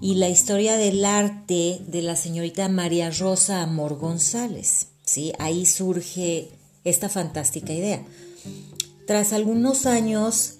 y 0.00 0.16
la 0.16 0.28
historia 0.28 0.76
del 0.76 1.04
arte 1.04 1.80
de 1.86 2.02
la 2.02 2.16
señorita 2.16 2.68
María 2.68 3.10
Rosa 3.10 3.62
Amor 3.62 3.96
González. 3.98 4.88
¿sí? 5.04 5.32
Ahí 5.38 5.64
surge 5.64 6.48
esta 6.82 7.08
fantástica 7.08 7.72
idea. 7.72 8.04
Tras 9.06 9.32
algunos 9.32 9.86
años 9.86 10.54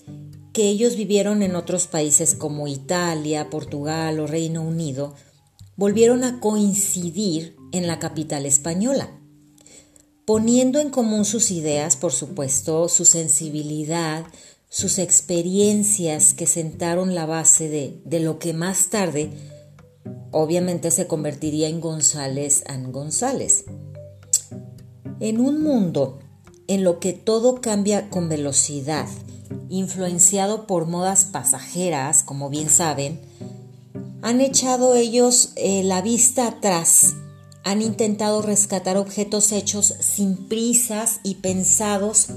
que 0.52 0.68
ellos 0.68 0.94
vivieron 0.94 1.42
en 1.42 1.56
otros 1.56 1.88
países 1.88 2.36
como 2.36 2.68
Italia, 2.68 3.50
Portugal 3.50 4.20
o 4.20 4.28
Reino 4.28 4.62
Unido, 4.62 5.14
volvieron 5.76 6.22
a 6.22 6.38
coincidir 6.38 7.56
en 7.72 7.88
la 7.88 7.98
capital 7.98 8.46
española 8.46 9.17
poniendo 10.28 10.78
en 10.78 10.90
común 10.90 11.24
sus 11.24 11.50
ideas, 11.50 11.96
por 11.96 12.12
supuesto, 12.12 12.90
su 12.90 13.06
sensibilidad, 13.06 14.26
sus 14.68 14.98
experiencias 14.98 16.34
que 16.34 16.46
sentaron 16.46 17.14
la 17.14 17.24
base 17.24 17.70
de, 17.70 18.02
de 18.04 18.20
lo 18.20 18.38
que 18.38 18.52
más 18.52 18.90
tarde 18.90 19.30
obviamente 20.30 20.90
se 20.90 21.06
convertiría 21.06 21.68
en 21.68 21.80
González 21.80 22.62
and 22.66 22.92
González. 22.92 23.64
En 25.18 25.40
un 25.40 25.62
mundo 25.62 26.18
en 26.66 26.84
lo 26.84 27.00
que 27.00 27.14
todo 27.14 27.62
cambia 27.62 28.10
con 28.10 28.28
velocidad, 28.28 29.08
influenciado 29.70 30.66
por 30.66 30.84
modas 30.84 31.24
pasajeras, 31.24 32.22
como 32.22 32.50
bien 32.50 32.68
saben, 32.68 33.18
han 34.20 34.42
echado 34.42 34.94
ellos 34.94 35.52
eh, 35.56 35.84
la 35.84 36.02
vista 36.02 36.48
atrás 36.48 37.14
han 37.64 37.82
intentado 37.82 38.42
rescatar 38.42 38.96
objetos 38.96 39.52
hechos 39.52 39.94
sin 40.00 40.36
prisas 40.48 41.20
y 41.22 41.36
pensados 41.36 42.28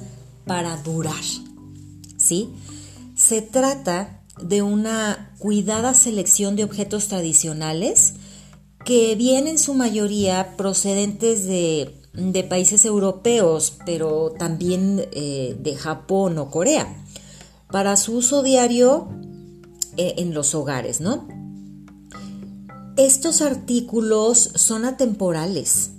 para 0.45 0.77
durar. 0.77 1.23
¿Sí? 2.17 2.49
Se 3.15 3.41
trata 3.41 4.23
de 4.41 4.61
una 4.61 5.33
cuidada 5.39 5.93
selección 5.93 6.55
de 6.55 6.63
objetos 6.63 7.07
tradicionales 7.07 8.13
que 8.85 9.15
vienen 9.15 9.51
en 9.51 9.59
su 9.59 9.73
mayoría 9.73 10.55
procedentes 10.57 11.45
de, 11.45 11.97
países 12.49 12.83
europeos, 12.85 13.77
pero 13.85 14.31
también 14.37 15.05
eh, 15.11 15.55
de 15.59 15.75
Japón 15.75 16.37
o 16.39 16.49
Corea, 16.49 17.05
para 17.71 17.95
su 17.95 18.17
uso 18.17 18.43
diario 18.43 19.07
eh, 19.97 20.15
en 20.17 20.33
los 20.33 20.55
hogares, 20.55 20.99
¿no? 20.99 21.27
Estos 23.03 23.41
artículos 23.41 24.51
son 24.53 24.85
atemporales, 24.85 25.89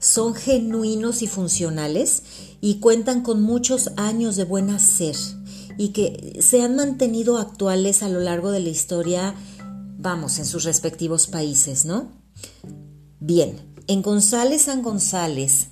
son 0.00 0.34
genuinos 0.34 1.22
y 1.22 1.28
funcionales 1.28 2.24
y 2.60 2.80
cuentan 2.80 3.22
con 3.22 3.40
muchos 3.42 3.92
años 3.96 4.34
de 4.34 4.42
buen 4.42 4.70
hacer 4.70 5.14
y 5.76 5.90
que 5.90 6.40
se 6.42 6.60
han 6.60 6.74
mantenido 6.74 7.38
actuales 7.38 8.02
a 8.02 8.08
lo 8.08 8.18
largo 8.18 8.50
de 8.50 8.58
la 8.58 8.70
historia, 8.70 9.36
vamos, 9.98 10.40
en 10.40 10.46
sus 10.46 10.64
respectivos 10.64 11.28
países, 11.28 11.84
¿no? 11.84 12.08
Bien, 13.20 13.54
en 13.86 14.02
González 14.02 14.62
San 14.62 14.82
González 14.82 15.68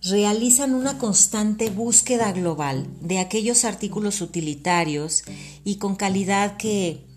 realizan 0.00 0.76
una 0.76 0.96
constante 0.96 1.70
búsqueda 1.70 2.30
global 2.30 2.86
de 3.00 3.18
aquellos 3.18 3.64
artículos 3.64 4.20
utilitarios 4.20 5.24
y 5.64 5.78
con 5.78 5.96
calidad 5.96 6.56
que 6.56 7.09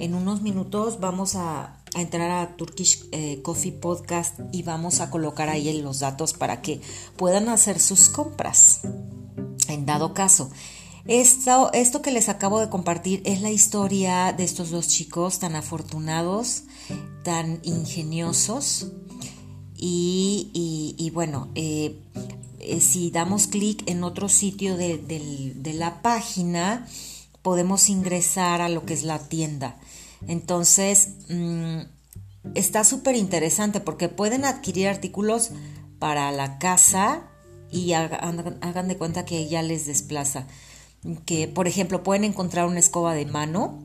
En 0.00 0.16
unos 0.16 0.42
minutos 0.42 0.98
vamos 0.98 1.36
a, 1.36 1.80
entrar 1.94 2.32
a 2.32 2.56
Turkish 2.56 3.04
eh, 3.12 3.40
Coffee 3.42 3.70
Podcast 3.70 4.40
y 4.50 4.64
vamos 4.64 4.98
a 4.98 5.10
colocar 5.10 5.48
ahí 5.48 5.80
los 5.80 6.00
datos 6.00 6.32
para 6.32 6.60
que 6.60 6.80
puedan 7.14 7.48
hacer 7.48 7.78
sus 7.78 8.08
compras. 8.08 8.80
En 9.68 9.86
dado 9.86 10.12
caso, 10.12 10.50
esto, 11.06 11.72
esto 11.72 12.02
que 12.02 12.10
les 12.10 12.28
acabo 12.28 12.58
de 12.58 12.68
compartir 12.68 13.22
es 13.24 13.42
la 13.42 13.52
historia 13.52 14.32
de 14.32 14.42
estos 14.42 14.72
dos 14.72 14.88
chicos 14.88 15.38
tan 15.38 15.54
afortunados, 15.54 16.64
tan 17.22 17.60
ingeniosos. 17.62 18.88
Y, 19.86 21.10
bueno, 21.12 21.48
eh, 21.54 21.98
eh, 22.60 22.80
si 22.80 23.10
damos 23.10 23.48
clic 23.48 23.82
en 23.86 24.02
otro 24.02 24.30
sitio 24.30 24.78
de, 24.78 25.74
la 25.74 26.00
página, 26.00 26.86
podemos 27.42 27.90
ingresar 27.90 28.62
a 28.62 28.70
lo 28.70 28.86
que 28.86 28.94
es 28.94 29.02
la 29.02 29.18
tienda. 29.18 29.76
Entonces, 30.26 31.10
mm, 31.28 31.80
está 32.54 32.82
súper 32.84 33.14
interesante 33.16 33.80
porque 33.80 34.08
pueden 34.08 34.46
adquirir 34.46 34.88
artículos 34.88 35.50
para 35.98 36.32
la 36.32 36.58
casa 36.58 37.28
y 37.70 37.92
hagan, 37.92 38.88
de 38.88 38.96
cuenta 38.96 39.26
que 39.26 39.48
ya 39.48 39.62
les 39.62 39.84
desplaza 39.84 40.46
que 41.26 41.48
por 41.48 41.68
ejemplo 41.68 42.02
pueden 42.02 42.24
encontrar 42.24 42.66
una 42.66 42.78
escoba 42.78 43.12
de 43.12 43.26
mano 43.26 43.82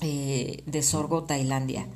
eh, 0.00 0.64
de 0.66 0.82
Sorgo, 0.82 1.22
Tailandia. 1.22 1.86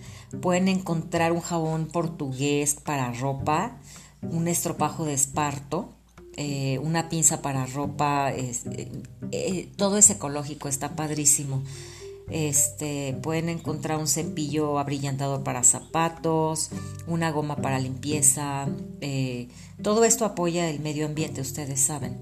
Pueden 0.41 0.69
encontrar 0.69 1.33
un 1.33 1.41
jabón 1.41 1.87
portugués 1.87 2.75
para 2.75 3.13
ropa, 3.13 3.79
un 4.23 4.49
estropajo 4.49 5.05
de 5.05 5.15
esparto, 5.15 5.93
eh, 6.37 6.79
una 6.79 7.09
pinza 7.09 7.43
para 7.43 7.67
ropa, 7.67 8.33
eh, 8.33 9.69
todo 9.77 9.99
es 9.99 10.09
ecológico, 10.11 10.69
está 10.69 10.97
padrísimo. 10.97 11.63
Este, 12.31 13.19
pueden 13.23 13.49
encontrar 13.49 13.99
un 13.99 14.09
cepillo 14.09 14.79
abrillantador 14.79 15.43
para 15.43 15.65
zapatos, 15.65 16.71
una 17.07 17.31
goma 17.31 17.57
para 17.57 17.79
limpieza. 17.79 18.69
todo 19.83 20.05
esto 20.05 20.25
apoya 20.25 20.71
el 20.71 20.81
medio 20.81 21.05
ambiente, 21.07 21.41
ustedes 21.41 21.81
saben. 21.81 22.17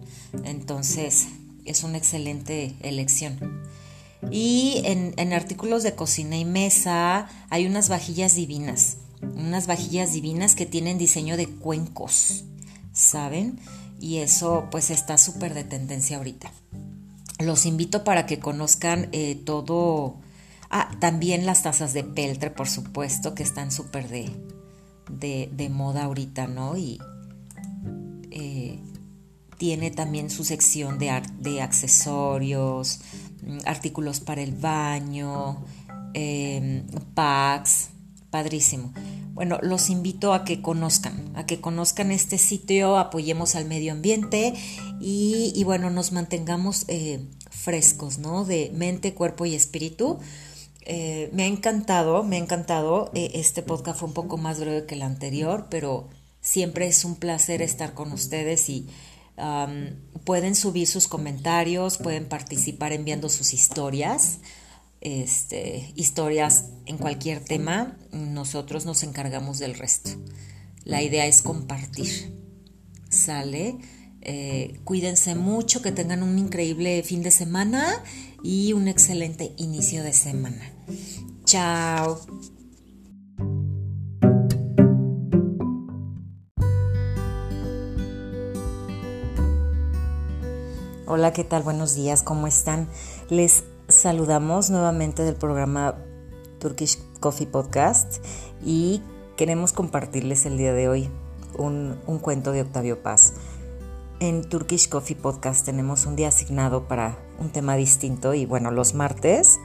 Entonces, 0.44 1.28
es 1.64 1.84
una 1.84 1.98
excelente 1.98 2.74
elección. 2.80 3.38
Y 4.30 4.82
en, 4.84 5.32
artículos 5.32 5.82
de 5.82 5.94
cocina 5.94 6.36
y 6.36 6.44
mesa 6.44 7.28
hay 7.48 7.66
unas 7.66 7.88
vajillas 7.88 8.34
divinas, 8.34 8.98
unas 9.22 9.66
vajillas 9.66 10.12
divinas 10.12 10.54
que 10.54 10.66
tienen 10.66 10.98
diseño 10.98 11.36
de 11.36 11.48
cuencos, 11.48 12.44
¿saben? 12.92 13.58
Y 13.98 14.18
eso 14.18 14.68
pues 14.70 14.90
está 14.90 15.16
súper 15.16 15.54
de 15.54 15.64
tendencia 15.64 16.18
ahorita. 16.18 16.52
Los 17.38 17.64
invito 17.64 18.04
para 18.04 18.26
que 18.26 18.38
conozcan 18.38 19.08
eh, 19.12 19.40
todo. 19.44 20.16
Ah, 20.68 20.90
también 21.00 21.46
las 21.46 21.62
tazas 21.62 21.94
de 21.94 22.04
peltre, 22.04 22.50
por 22.50 22.68
supuesto, 22.68 23.34
que 23.34 23.42
están 23.42 23.72
súper 23.72 24.08
de, 24.08 24.30
de, 25.50 25.68
moda 25.70 26.04
ahorita, 26.04 26.46
¿no? 26.46 26.76
Y 26.76 27.00
eh, 28.30 28.78
tiene 29.56 29.90
también 29.90 30.30
su 30.30 30.44
sección 30.44 30.98
de, 30.98 31.22
de 31.38 31.60
accesorios, 31.60 33.00
artículos 33.64 34.20
para 34.20 34.42
el 34.42 34.52
baño, 34.52 35.64
em, 36.14 36.86
packs, 37.14 37.90
padrísimo. 38.30 38.92
Bueno, 39.34 39.58
los 39.62 39.90
invito 39.90 40.34
a 40.34 40.44
que 40.44 40.60
conozcan, 40.60 41.32
a 41.34 41.46
que 41.46 41.60
conozcan 41.60 42.10
este 42.10 42.36
sitio, 42.36 42.98
apoyemos 42.98 43.54
al 43.54 43.64
medio 43.64 43.92
ambiente 43.92 44.54
y, 45.00 45.62
bueno, 45.64 45.90
nos 45.90 46.12
mantengamos 46.12 46.84
eh, 46.88 47.20
frescos, 47.50 48.18
¿no? 48.18 48.44
De 48.44 48.70
mente, 48.74 49.14
cuerpo 49.14 49.46
y 49.46 49.54
espíritu. 49.54 50.18
Eh, 50.82 51.30
me 51.32 51.44
ha 51.44 51.46
encantado, 51.46 52.22
me 52.22 52.36
ha 52.36 52.40
encantado. 52.40 53.10
Eh, 53.14 53.30
este 53.34 53.62
podcast 53.62 54.00
fue 54.00 54.08
un 54.08 54.14
poco 54.14 54.36
más 54.36 54.60
breve 54.60 54.86
que 54.86 54.94
el 54.94 55.02
anterior, 55.02 55.66
pero 55.70 56.08
siempre 56.40 56.86
es 56.86 57.04
un 57.04 57.16
placer 57.16 57.62
estar 57.62 57.94
con 57.94 58.12
ustedes 58.12 58.68
y 58.68 58.88
pueden 60.24 60.54
subir 60.54 60.86
sus 60.86 61.08
comentarios, 61.08 61.98
pueden 61.98 62.26
participar 62.28 62.92
enviando 62.92 63.28
sus 63.28 63.52
historias, 63.52 64.38
este, 65.00 65.92
historias 65.96 66.66
en 66.86 66.98
cualquier 66.98 67.40
tema. 67.40 67.96
Nosotros 68.12 68.86
nos 68.86 69.02
encargamos 69.02 69.58
del 69.58 69.74
resto. 69.74 70.10
La 70.84 71.02
idea 71.02 71.26
es 71.26 71.42
compartir. 71.42 72.34
¿Sale? 73.10 73.76
Eh, 74.22 74.80
cuídense 74.84 75.34
mucho, 75.34 75.82
que 75.82 75.92
tengan 75.92 76.22
un 76.22 76.38
increíble 76.38 77.02
fin 77.02 77.22
de 77.22 77.30
semana 77.30 78.02
y 78.42 78.72
un 78.72 78.88
excelente 78.88 79.52
inicio 79.56 80.02
de 80.02 80.12
semana. 80.12 80.72
Chao. 81.44 82.20
Hola, 91.12 91.32
¿qué 91.32 91.42
tal? 91.42 91.64
Buenos 91.64 91.96
días, 91.96 92.22
¿cómo 92.22 92.46
están? 92.46 92.86
Les 93.30 93.64
saludamos 93.88 94.70
nuevamente 94.70 95.24
del 95.24 95.34
programa 95.34 95.96
Turkish 96.60 97.00
Coffee 97.18 97.48
Podcast 97.48 98.24
y 98.64 99.02
queremos 99.36 99.72
compartirles 99.72 100.46
el 100.46 100.56
día 100.56 100.72
de 100.72 100.88
hoy 100.88 101.10
un, 101.58 101.98
cuento 102.22 102.52
de 102.52 102.62
Octavio 102.62 103.02
Paz. 103.02 103.32
En 104.20 104.48
Turkish 104.48 104.88
Coffee 104.88 105.16
Podcast 105.16 105.66
tenemos 105.66 106.06
un 106.06 106.14
día 106.14 106.28
asignado 106.28 106.86
para 106.86 107.18
un 107.40 107.50
tema 107.50 107.74
distinto 107.74 108.32
y 108.32 108.46
bueno, 108.46 108.70
los 108.70 108.94
martes 108.94 109.58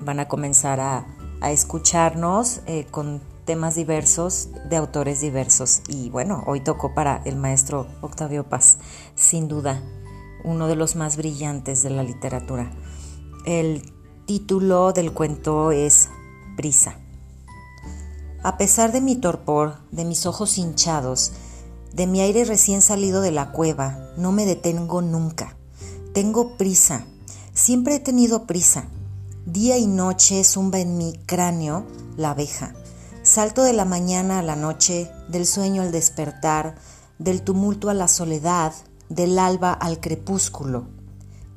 van 0.00 0.18
a 0.18 0.26
comenzar 0.26 0.80
a, 0.80 1.06
escucharnos 1.40 2.62
eh, 2.66 2.84
con 2.90 3.20
temas 3.44 3.76
diversos 3.76 4.48
de 4.68 4.74
autores 4.74 5.20
diversos 5.20 5.82
y 5.86 6.10
bueno, 6.10 6.42
hoy 6.48 6.58
tocó 6.58 6.94
para 6.94 7.22
el 7.26 7.36
maestro 7.36 7.86
Octavio 8.00 8.42
Paz, 8.48 8.78
sin 9.14 9.46
duda 9.46 9.80
uno 10.44 10.68
de 10.68 10.76
los 10.76 10.94
más 10.94 11.16
brillantes 11.16 11.82
de 11.82 11.90
la 11.90 12.02
literatura. 12.02 12.70
El 13.46 13.82
título 14.26 14.92
del 14.92 15.12
cuento 15.12 15.72
es 15.72 16.08
Prisa. 16.56 16.98
A 18.42 18.56
pesar 18.58 18.92
de 18.92 19.00
mi 19.00 19.16
torpor, 19.16 19.78
de 19.90 20.04
mis 20.04 20.26
ojos 20.26 20.58
hinchados, 20.58 21.32
de 21.92 22.06
mi 22.06 22.20
aire 22.20 22.44
recién 22.44 22.82
salido 22.82 23.20
de 23.20 23.30
la 23.30 23.52
cueva, 23.52 24.10
no 24.16 24.32
me 24.32 24.44
detengo 24.44 25.00
nunca. 25.00 25.56
Tengo 26.12 26.56
prisa, 26.56 27.06
siempre 27.54 27.96
he 27.96 28.00
tenido 28.00 28.46
prisa. 28.46 28.88
Día 29.46 29.78
y 29.78 29.86
noche 29.86 30.44
zumba 30.44 30.78
en 30.80 30.96
mi 30.96 31.14
cráneo 31.26 31.86
la 32.16 32.30
abeja. 32.30 32.74
Salto 33.22 33.62
de 33.62 33.72
la 33.72 33.84
mañana 33.84 34.40
a 34.40 34.42
la 34.42 34.56
noche, 34.56 35.10
del 35.28 35.46
sueño 35.46 35.82
al 35.82 35.92
despertar, 35.92 36.74
del 37.18 37.42
tumulto 37.42 37.88
a 37.88 37.94
la 37.94 38.08
soledad, 38.08 38.72
del 39.08 39.38
alba 39.38 39.72
al 39.72 40.00
crepúsculo. 40.00 40.86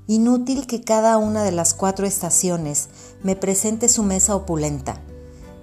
Inútil 0.08 0.68
que 0.68 0.82
cada 0.82 1.18
una 1.18 1.44
de 1.44 1.52
las 1.52 1.74
cuatro 1.74 2.06
estaciones 2.06 2.90
me 3.24 3.36
presente 3.36 3.90
su 3.90 4.04
mesa 4.04 4.36
opulenta. 4.36 5.02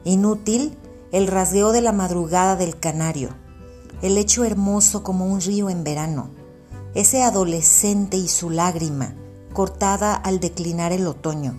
Inútil 0.04 0.76
el 1.12 1.28
rasgueo 1.28 1.72
de 1.72 1.80
la 1.80 1.92
madrugada 1.92 2.56
del 2.56 2.78
canario, 2.78 3.30
el 4.02 4.18
hecho 4.18 4.44
hermoso 4.44 5.02
como 5.02 5.26
un 5.26 5.40
río 5.40 5.70
en 5.70 5.84
verano, 5.84 6.30
ese 6.94 7.22
adolescente 7.22 8.16
y 8.16 8.28
su 8.28 8.50
lágrima, 8.50 9.14
cortada 9.52 10.14
al 10.14 10.40
declinar 10.40 10.92
el 10.92 11.06
otoño. 11.06 11.54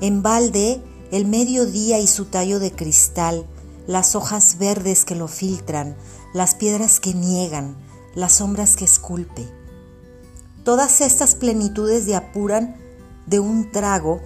En 0.00 0.22
balde, 0.22 0.82
el 1.12 1.26
mediodía 1.26 1.98
y 2.00 2.08
su 2.08 2.24
tallo 2.24 2.58
de 2.58 2.72
cristal, 2.72 3.46
las 3.86 4.14
hojas 4.16 4.58
verdes 4.58 5.04
que 5.04 5.14
lo 5.14 5.28
filtran, 5.28 5.96
las 6.34 6.54
piedras 6.54 7.00
que 7.00 7.14
niegan, 7.14 7.76
las 8.14 8.34
sombras 8.34 8.76
que 8.76 8.84
esculpe. 8.84 9.48
Todas 10.64 11.00
estas 11.00 11.34
plenitudes 11.34 12.06
de 12.06 12.16
apuran 12.16 12.76
de 13.26 13.40
un 13.40 13.70
trago, 13.70 14.20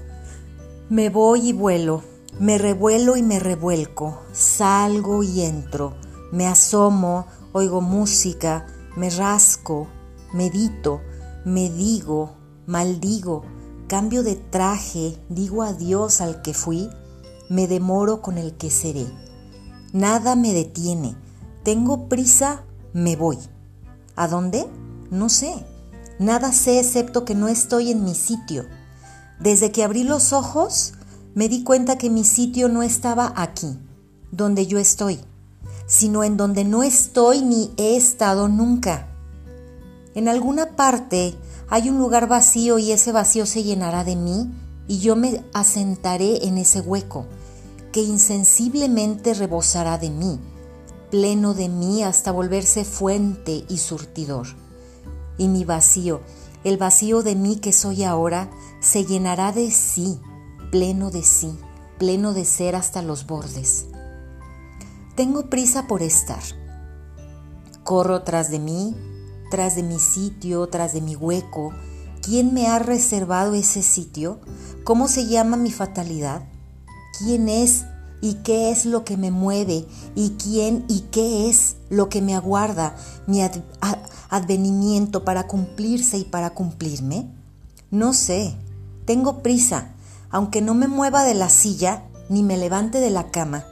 me 0.88 1.09
voy 1.09 1.49
y 1.49 1.53
vuelo, 1.53 2.03
me 2.38 2.59
revuelo 2.59 3.16
y 3.16 3.22
me 3.22 3.38
revuelco, 3.38 4.20
salgo 4.33 5.22
y 5.22 5.42
entro, 5.42 5.94
me 6.33 6.46
asomo, 6.46 7.27
oigo 7.53 7.81
música, 7.81 8.66
me 8.96 9.11
rasco, 9.11 9.88
medito, 10.33 11.01
me 11.44 11.70
digo, 11.70 12.37
maldigo, 12.66 13.44
cambio 13.88 14.22
de 14.22 14.37
traje, 14.37 15.18
digo 15.29 15.62
adiós 15.62 16.20
al 16.20 16.42
que 16.42 16.53
fui, 16.53 16.90
me 17.49 17.66
demoro 17.66 18.20
con 18.20 18.38
el 18.38 18.57
que 18.57 18.70
seré. 18.70 19.07
Nada 19.92 20.37
me 20.37 20.53
detiene, 20.53 21.16
tengo 21.62 22.09
prisa, 22.09 22.64
me 22.92 23.16
voy. 23.16 23.38
¿A 24.16 24.29
dónde? 24.29 24.66
No 25.11 25.29
sé. 25.29 25.55
Nada 26.18 26.50
sé 26.52 26.81
excepto 26.81 27.24
que 27.24 27.35
no 27.35 27.48
estoy 27.48 27.90
en 27.90 28.02
mi 28.02 28.14
sitio. 28.14 28.64
Desde 29.38 29.70
que 29.70 29.85
abrí 29.85 30.02
los 30.02 30.33
ojos, 30.33 30.94
me 31.35 31.50
di 31.50 31.62
cuenta 31.62 31.98
que 31.98 32.09
mi 32.09 32.24
sitio 32.24 32.70
no 32.70 32.83
estaba 32.83 33.35
aquí, 33.37 33.79
donde 34.33 34.66
yo 34.66 34.79
estoy, 34.79 35.20
sino 35.87 36.24
en 36.24 36.38
donde 36.38 36.64
no 36.64 36.83
estoy 36.83 37.42
ni 37.42 37.70
he 37.76 37.96
estado 37.96 38.48
nunca. 38.48 39.07
En 40.14 40.29
alguna 40.29 40.76
parte 40.76 41.35
hay 41.68 41.90
un 41.90 41.98
lugar 41.98 42.26
vacío 42.26 42.79
y 42.79 42.92
ese 42.92 43.12
vacío 43.12 43.44
se 43.44 43.62
llenará 43.62 44.02
de 44.02 44.16
mí 44.16 44.50
y 44.88 45.00
yo 45.00 45.14
me 45.14 45.44
asentaré 45.52 46.46
en 46.46 46.57
ese 46.57 46.81
hueco 46.81 47.26
que 47.92 48.02
insensiblemente 48.02 49.35
rebosará 49.35 49.98
de 49.98 50.09
mí, 50.09 50.40
pleno 51.11 51.55
de 51.55 51.69
mí 51.69 52.03
hasta 52.03 52.33
volverse 52.33 52.85
fuente 52.85 53.64
y 53.69 53.79
surtidor. 53.79 54.47
Y 55.38 55.49
mi 55.49 55.64
vacío, 55.64 56.21
el 56.64 56.77
vacío 56.77 57.23
de 57.23 57.35
mí 57.35 57.57
que 57.57 57.73
soy 57.73 58.05
ahora, 58.05 58.51
se 58.81 59.05
llenará 59.05 59.53
de 59.53 59.71
sí, 59.71 60.21
pleno 60.71 61.11
de 61.11 61.23
sí, 61.23 61.57
pleno 61.99 62.33
de 62.33 62.45
ser 62.45 62.75
hasta 62.75 63.03
los 63.03 63.27
bordes. 63.27 63.87
Tengo 65.14 65.49
prisa 65.49 65.87
por 65.87 66.03
estar. 66.03 66.42
Corro 67.85 68.23
tras 68.23 68.51
de 68.51 68.59
mí, 68.59 68.95
tras 69.51 69.77
de 69.77 69.83
mi 69.83 69.99
sitio, 69.99 70.66
tras 70.69 70.92
de 70.92 71.01
mi 71.01 71.16
hueco. 71.16 71.73
¿Quién 72.21 72.53
me 72.53 72.66
ha 72.66 72.79
reservado 72.79 73.55
ese 73.55 73.83
sitio? 73.83 74.40
¿Cómo 74.85 75.09
se 75.09 75.27
llama 75.27 75.57
mi 75.57 75.71
fatalidad? 75.71 76.42
¿Quién 77.19 77.49
es 77.49 77.85
y 78.20 78.35
qué 78.35 78.70
es 78.70 78.87
lo 78.87 79.05
que 79.05 79.16
me 79.16 79.31
mueve? 79.31 79.87
¿Y 80.14 80.31
quién 80.42 80.85
y 80.88 81.00
qué 81.11 81.48
es 81.48 81.76
lo 81.90 82.09
que 82.09 82.22
me 82.22 82.35
aguarda 82.35 82.96
mi 83.26 83.42
advenimiento 84.31 85.24
para 85.24 85.46
cumplirse 85.46 86.18
y 86.18 86.24
para 86.24 86.50
cumplirme? 86.50 87.31
No 87.90 88.12
sé, 88.12 88.57
tengo 89.05 89.42
prisa, 89.42 89.94
aunque 90.31 90.61
no 90.61 90.74
me 90.74 90.88
mueva 90.88 91.24
de 91.24 91.35
la 91.35 91.48
silla 91.48 92.05
ni 92.29 92.42
me 92.42 92.57
levante 92.57 93.00
de 93.00 93.11
la 93.11 93.31
cama, 93.31 93.64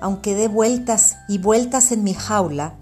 aunque 0.00 0.34
dé 0.34 0.48
vueltas 0.48 1.16
y 1.28 1.38
vueltas 1.38 1.92
en 1.92 2.04
mi 2.04 2.14
jaula, 2.14 2.76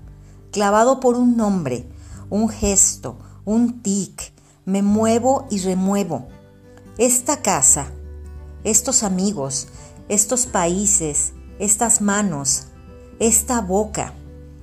clavado 0.53 1.01
por 1.01 1.17
un 1.17 1.37
nombre, 1.37 1.89
un 2.31 2.49
gesto, 2.49 3.19
un 3.45 3.83
tic, 3.83 4.33
me 4.65 4.83
muevo 4.83 5.47
y 5.51 5.59
remuevo. 5.59 6.29
Esta 6.97 7.43
casa, 7.43 7.89
estos 8.63 9.03
amigos, 9.03 9.67
estos 10.09 10.47
países, 10.47 11.33
estas 11.59 12.01
manos, 12.01 12.65
esta 13.19 13.61
boca, 13.61 14.13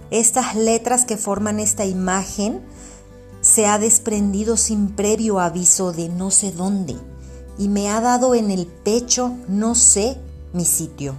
estas 0.09 0.55
letras 0.55 1.05
que 1.05 1.17
forman 1.17 1.59
esta 1.59 1.85
imagen, 1.85 2.61
se 3.41 3.65
ha 3.65 3.79
desprendido 3.79 4.55
sin 4.55 4.89
previo 4.89 5.39
aviso 5.39 5.93
de 5.93 6.09
no 6.09 6.29
sé 6.29 6.51
dónde 6.51 6.95
y 7.57 7.69
me 7.69 7.89
ha 7.89 8.01
dado 8.01 8.35
en 8.35 8.51
el 8.51 8.67
pecho 8.67 9.35
no 9.47 9.75
sé 9.75 10.17
mi 10.53 10.65
sitio. 10.65 11.15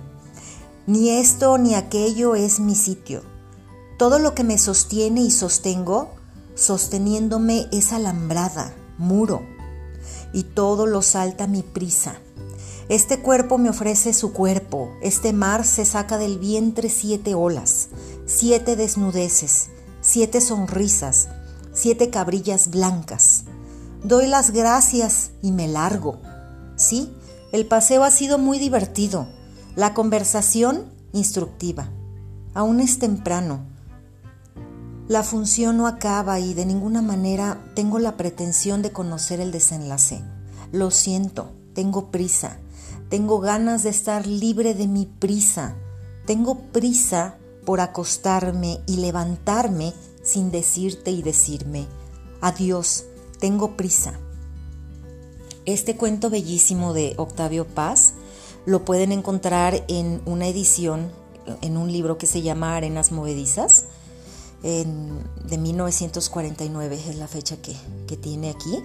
Ni 0.86 1.10
esto 1.10 1.58
ni 1.58 1.74
aquello 1.74 2.34
es 2.34 2.60
mi 2.60 2.74
sitio. 2.74 3.22
Todo 3.98 4.18
lo 4.18 4.34
que 4.34 4.44
me 4.44 4.58
sostiene 4.58 5.20
y 5.20 5.30
sostengo 5.30 6.14
sosteniéndome 6.54 7.68
es 7.72 7.92
alambrada, 7.92 8.74
muro, 8.98 9.42
y 10.32 10.42
todo 10.42 10.86
lo 10.86 11.02
salta 11.02 11.46
mi 11.46 11.62
prisa. 11.62 12.16
Este 12.92 13.20
cuerpo 13.20 13.56
me 13.56 13.70
ofrece 13.70 14.12
su 14.12 14.34
cuerpo, 14.34 14.90
este 15.00 15.32
mar 15.32 15.64
se 15.64 15.86
saca 15.86 16.18
del 16.18 16.38
vientre 16.38 16.90
siete 16.90 17.34
olas, 17.34 17.88
siete 18.26 18.76
desnudeces, 18.76 19.70
siete 20.02 20.42
sonrisas, 20.42 21.30
siete 21.72 22.10
cabrillas 22.10 22.68
blancas. 22.68 23.44
Doy 24.04 24.26
las 24.26 24.50
gracias 24.50 25.30
y 25.40 25.52
me 25.52 25.68
largo. 25.68 26.20
Sí, 26.76 27.10
el 27.50 27.64
paseo 27.64 28.04
ha 28.04 28.10
sido 28.10 28.36
muy 28.36 28.58
divertido, 28.58 29.26
la 29.74 29.94
conversación 29.94 30.84
instructiva. 31.14 31.88
Aún 32.52 32.78
es 32.78 32.98
temprano, 32.98 33.64
la 35.08 35.22
función 35.22 35.78
no 35.78 35.86
acaba 35.86 36.40
y 36.40 36.52
de 36.52 36.66
ninguna 36.66 37.00
manera 37.00 37.58
tengo 37.74 37.98
la 37.98 38.18
pretensión 38.18 38.82
de 38.82 38.92
conocer 38.92 39.40
el 39.40 39.50
desenlace. 39.50 40.22
Lo 40.72 40.90
siento, 40.90 41.52
tengo 41.72 42.10
prisa, 42.10 42.58
tengo 43.12 43.40
ganas 43.40 43.82
de 43.82 43.90
estar 43.90 44.26
libre 44.26 44.72
de 44.72 44.88
mi 44.88 45.04
prisa, 45.04 45.76
tengo 46.24 46.60
prisa 46.72 47.36
por 47.66 47.82
acostarme 47.82 48.80
y 48.86 48.96
levantarme 48.96 49.92
sin 50.22 50.50
decirte 50.50 51.10
y 51.10 51.20
decirme, 51.20 51.84
adiós, 52.40 53.04
tengo 53.38 53.76
prisa. 53.76 54.18
Este 55.66 55.94
cuento 55.94 56.30
bellísimo 56.30 56.94
de 56.94 57.12
Octavio 57.18 57.66
Paz 57.66 58.14
lo 58.64 58.82
pueden 58.86 59.12
encontrar 59.12 59.84
en 59.88 60.22
una 60.24 60.46
edición, 60.46 61.12
en 61.60 61.76
un 61.76 61.92
libro 61.92 62.16
que 62.16 62.26
se 62.26 62.40
llama 62.40 62.76
Arenas 62.76 63.12
Movedizas 63.12 63.84
de 64.62 65.58
1949 65.58 66.98
es 67.10 67.16
la 67.16 67.28
fecha 67.28 67.58
que, 67.58 67.76
tiene 68.16 68.48
aquí. 68.48 68.82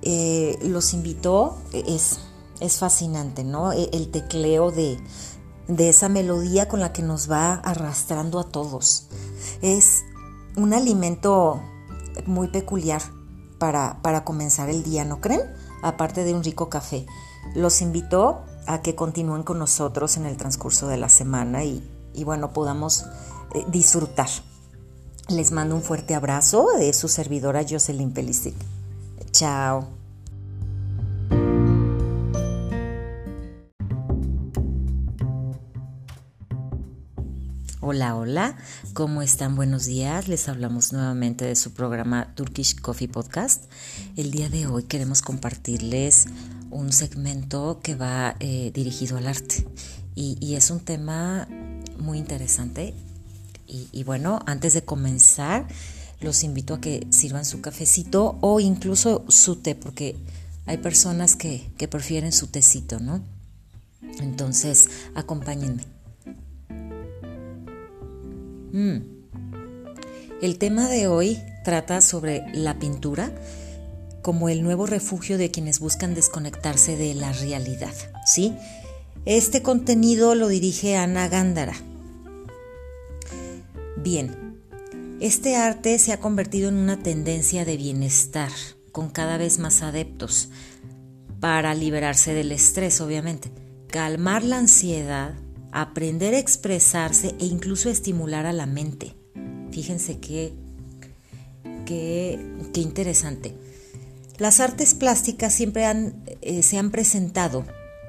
Eh, 0.00 0.58
los 0.62 0.94
invitó, 0.94 1.58
es, 1.74 2.20
es 2.60 2.78
fascinante, 2.78 3.44
¿no? 3.44 3.72
E, 3.72 3.88
el, 3.92 4.10
tecleo 4.10 4.70
de, 4.70 4.98
esa 5.76 6.08
melodía 6.08 6.68
con 6.68 6.80
la 6.80 6.92
que 6.92 7.02
nos 7.02 7.30
va 7.30 7.54
arrastrando 7.54 8.38
a 8.38 8.44
todos. 8.44 9.08
Es 9.62 10.04
un 10.56 10.72
alimento 10.72 11.60
muy 12.26 12.48
peculiar 12.48 13.02
para, 13.58 14.00
para 14.02 14.24
comenzar 14.24 14.70
el 14.70 14.82
día, 14.82 15.04
¿no 15.04 15.20
creen? 15.20 15.42
Aparte 15.82 16.24
de 16.24 16.34
un 16.34 16.42
rico 16.42 16.68
café. 16.68 17.06
Los 17.54 17.80
invito 17.80 18.42
a 18.66 18.82
que 18.82 18.94
continúen 18.94 19.42
con 19.42 19.58
nosotros 19.58 20.16
en 20.16 20.26
el 20.26 20.36
transcurso 20.36 20.88
de 20.88 20.98
la 20.98 21.08
semana 21.08 21.64
y, 21.64 21.82
bueno, 22.24 22.52
podamos 22.52 23.04
eh, 23.54 23.64
disfrutar. 23.68 24.28
Les 25.28 25.52
mando 25.52 25.74
un 25.74 25.82
fuerte 25.82 26.14
abrazo 26.14 26.68
de 26.78 26.92
su 26.92 27.08
servidora 27.08 27.64
Jocelyn 27.68 28.12
Pelicic. 28.12 28.54
Chao. 29.32 29.97
Hola, 37.90 38.16
hola, 38.16 38.54
¿cómo 38.92 39.22
están? 39.22 39.56
Buenos 39.56 39.86
días. 39.86 40.28
Les 40.28 40.50
hablamos 40.50 40.92
nuevamente 40.92 41.46
de 41.46 41.56
su 41.56 41.72
programa 41.72 42.34
Turkish 42.34 42.78
Coffee 42.78 43.08
Podcast. 43.08 43.64
El 44.14 44.30
día 44.30 44.50
de 44.50 44.66
hoy 44.66 44.82
queremos 44.82 45.22
compartirles 45.22 46.26
un 46.70 46.92
segmento 46.92 47.80
que 47.82 47.94
va 47.94 48.36
eh, 48.40 48.72
dirigido 48.74 49.16
al 49.16 49.26
arte 49.26 49.66
y, 50.14 50.54
es 50.54 50.70
un 50.70 50.80
tema 50.80 51.48
muy 51.98 52.18
interesante 52.18 52.92
y, 53.66 54.04
bueno, 54.04 54.40
antes 54.44 54.74
de 54.74 54.82
comenzar, 54.82 55.66
los 56.20 56.44
invito 56.44 56.74
a 56.74 56.82
que 56.82 57.06
sirvan 57.08 57.46
su 57.46 57.62
cafecito 57.62 58.36
o 58.42 58.60
incluso 58.60 59.24
su 59.28 59.56
té, 59.56 59.74
porque 59.74 60.14
hay 60.66 60.76
personas 60.76 61.36
que, 61.36 61.70
prefieren 61.90 62.32
su 62.32 62.48
tecito, 62.48 63.00
¿no? 63.00 63.24
Entonces, 64.20 64.90
acompáñenme. 65.14 65.97
Mm. 68.72 68.98
El 70.40 70.58
tema 70.58 70.88
de 70.88 71.08
hoy 71.08 71.38
trata 71.64 72.00
sobre 72.00 72.44
la 72.52 72.78
pintura 72.78 73.32
como 74.22 74.48
el 74.48 74.62
nuevo 74.62 74.86
refugio 74.86 75.38
de 75.38 75.50
quienes 75.50 75.80
buscan 75.80 76.14
desconectarse 76.14 76.96
de 76.96 77.14
la 77.14 77.32
realidad, 77.32 77.94
¿sí? 78.26 78.54
Este 79.24 79.62
contenido 79.62 80.34
lo 80.34 80.48
dirige 80.48 80.96
Ana 80.96 81.28
Gándara 81.28 81.74
Bien, 83.96 84.58
este 85.20 85.56
arte 85.56 85.98
se 85.98 86.12
ha 86.12 86.20
convertido 86.20 86.68
en 86.68 86.76
una 86.76 87.02
tendencia 87.02 87.64
de 87.64 87.76
bienestar, 87.76 88.52
con 88.92 89.10
cada 89.10 89.36
vez 89.36 89.58
más 89.58 89.82
adeptos, 89.82 90.50
para 91.40 91.74
liberarse 91.74 92.32
del 92.32 92.52
estrés, 92.52 93.00
obviamente, 93.00 93.50
calmar 93.88 94.44
la 94.44 94.58
ansiedad, 94.58 95.34
aprender 95.72 96.34
a 96.34 96.38
expresarse 96.38 97.34
e 97.38 97.46
incluso 97.46 97.90
estimular 97.90 98.46
a 98.46 98.52
la 98.52 98.66
mente. 98.66 99.14
Fíjense 99.70 100.18
qué, 100.18 100.52
qué, 101.84 102.38
interesante. 102.74 103.54
Las 104.38 104.60
artes 104.60 104.94
plásticas 104.94 105.52
siempre 105.52 105.84
han, 105.84 106.22
eh, 106.42 106.62
se 106.62 106.78
han 106.78 106.90
presentado 106.90 107.64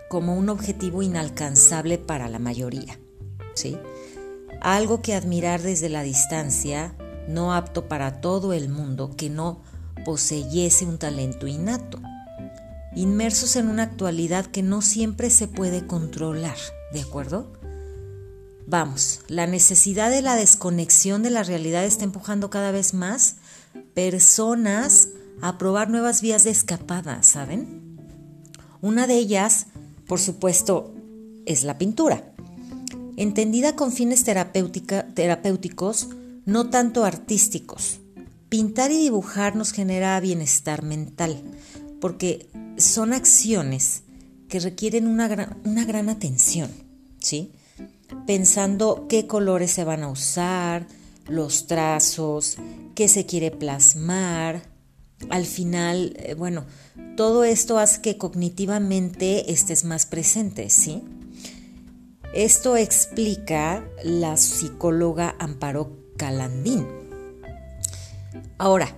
como 0.09 0.35
un 0.35 0.49
objetivo 0.49 1.01
inalcanzable 1.01 1.97
para 1.97 2.29
la 2.29 2.39
mayoría, 2.39 2.99
¿sí? 3.55 3.77
algo 4.61 5.01
que 5.01 5.13
admirar 5.13 5.61
desde 5.61 5.89
la 5.89 6.03
distancia, 6.03 6.93
no 7.27 7.53
apto 7.53 7.87
para 7.87 8.21
todo 8.21 8.53
el 8.53 8.69
mundo 8.69 9.15
que 9.15 9.29
no 9.29 9.61
poseyese 10.05 10.85
un 10.85 10.97
talento 10.97 11.47
innato. 11.47 11.99
inmersos 12.95 13.55
en 13.55 13.69
una 13.69 13.83
actualidad 13.83 14.47
que 14.47 14.63
no 14.63 14.81
siempre 14.81 15.29
se 15.29 15.47
puede 15.47 15.85
controlar, 15.85 16.57
¿de 16.93 17.01
acuerdo? 17.01 17.51
Vamos, 18.67 19.21
la 19.27 19.47
necesidad 19.47 20.11
de 20.11 20.21
la 20.21 20.35
desconexión 20.35 21.23
de 21.23 21.31
la 21.31 21.43
realidad 21.43 21.85
está 21.85 22.03
empujando 22.03 22.49
cada 22.49 22.71
vez 22.71 22.93
más 22.93 23.37
personas 23.93 25.09
a 25.41 25.57
probar 25.57 25.89
nuevas 25.89 26.21
vías 26.21 26.43
de 26.43 26.51
escapada, 26.51 27.23
¿saben? 27.23 27.97
Una 28.81 29.07
de 29.07 29.15
ellas, 29.15 29.67
por 30.07 30.19
supuesto, 30.19 30.93
es 31.45 31.63
la 31.63 31.77
pintura. 31.77 32.31
Entendida 33.17 33.75
con 33.75 33.91
fines 33.91 34.23
terapéuticos, 34.23 36.09
no 36.45 36.69
tanto 36.69 37.05
artísticos. 37.05 37.99
Pintar 38.49 38.91
y 38.91 38.97
dibujar 38.97 39.55
nos 39.55 39.71
genera 39.71 40.19
bienestar 40.19 40.83
mental, 40.83 41.41
porque 41.99 42.49
son 42.77 43.13
acciones 43.13 44.03
que 44.49 44.59
requieren 44.59 45.07
una 45.07 45.27
gran, 45.27 45.57
una 45.63 45.85
gran 45.85 46.09
atención, 46.09 46.69
¿sí? 47.19 47.53
Pensando 48.25 49.05
qué 49.07 49.27
colores 49.27 49.71
se 49.71 49.83
van 49.83 50.03
a 50.03 50.09
usar, 50.09 50.87
los 51.27 51.67
trazos, 51.67 52.57
qué 52.95 53.07
se 53.07 53.25
quiere 53.25 53.51
plasmar. 53.51 54.63
Al 55.29 55.45
final, 55.45 56.13
eh, 56.17 56.33
bueno, 56.33 56.65
todo 57.15 57.43
esto 57.43 57.77
hace 57.77 58.01
que 58.01 58.17
cognitivamente 58.17 59.51
estés 59.51 59.83
más 59.83 60.05
presente, 60.05 60.69
¿sí? 60.69 61.03
Esto 62.33 62.75
explica 62.75 63.83
la 64.03 64.37
psicóloga 64.37 65.35
Amparo 65.39 65.97
Calandín. 66.17 66.87
Ahora, 68.57 68.95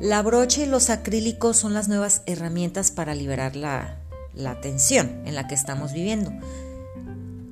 la 0.00 0.22
brocha 0.22 0.62
y 0.62 0.66
los 0.66 0.90
acrílicos 0.90 1.56
son 1.56 1.74
las 1.74 1.88
nuevas 1.88 2.22
herramientas 2.26 2.90
para 2.90 3.14
liberar 3.14 3.56
la, 3.56 4.01
la 4.34 4.60
tensión 4.60 5.22
en 5.26 5.34
la 5.34 5.46
que 5.46 5.54
estamos 5.54 5.92
viviendo. 5.92 6.32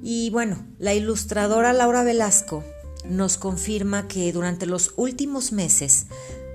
Y 0.03 0.31
bueno, 0.31 0.67
la 0.79 0.95
ilustradora 0.95 1.73
Laura 1.73 2.05
Velasco 2.05 2.65
nos 3.05 3.37
confirma 3.37 4.09
que 4.09 4.33
durante 4.33 4.67
los 4.67 4.95
últimos 4.97 5.53
meses 5.53 6.07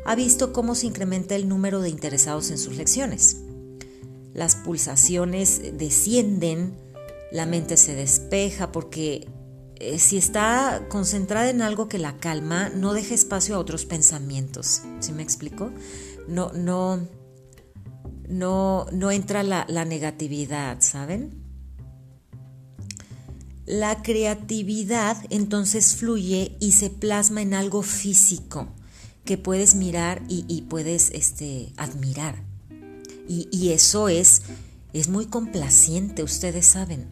ha 0.05 0.15
visto 0.15 0.53
cómo 0.53 0.75
se 0.75 0.87
incrementa 0.87 1.35
el 1.35 1.47
número 1.47 1.81
de 1.81 1.89
interesados 1.89 2.51
en 2.51 2.57
sus 2.57 2.77
lecciones. 2.77 3.37
Las 4.33 4.55
pulsaciones 4.55 5.77
descienden, 5.77 6.75
la 7.31 7.45
mente 7.45 7.77
se 7.77 7.95
despeja 7.95 8.71
porque 8.71 9.27
eh, 9.77 9.99
si 9.99 10.17
está 10.17 10.85
concentrada 10.89 11.49
en 11.49 11.61
algo 11.61 11.87
que 11.87 11.97
la 11.97 12.17
calma, 12.17 12.69
no 12.69 12.93
deja 12.93 13.13
espacio 13.13 13.55
a 13.55 13.59
otros 13.59 13.85
pensamientos. 13.85 14.83
¿Sí 14.99 15.11
me 15.11 15.23
explico? 15.23 15.71
No, 16.27 16.51
no, 16.53 17.07
no, 18.29 18.87
no 18.91 19.11
entra 19.11 19.43
la, 19.43 19.65
la 19.69 19.85
negatividad, 19.85 20.77
¿saben? 20.81 21.43
La 23.65 24.03
creatividad 24.03 25.17
entonces 25.31 25.95
fluye 25.95 26.55
y 26.59 26.73
se 26.73 26.89
plasma 26.91 27.41
en 27.41 27.55
algo 27.55 27.81
físico 27.81 28.67
que 29.25 29.39
puedes 29.39 29.73
mirar 29.73 30.21
y, 30.27 30.61
puedes 30.69 31.09
este, 31.09 31.73
admirar. 31.75 32.43
Y, 33.27 33.47
y, 33.51 33.69
eso 33.69 34.07
es, 34.07 34.43
es 34.93 35.09
muy 35.09 35.25
complaciente, 35.25 36.21
ustedes 36.21 36.67
saben. 36.67 37.07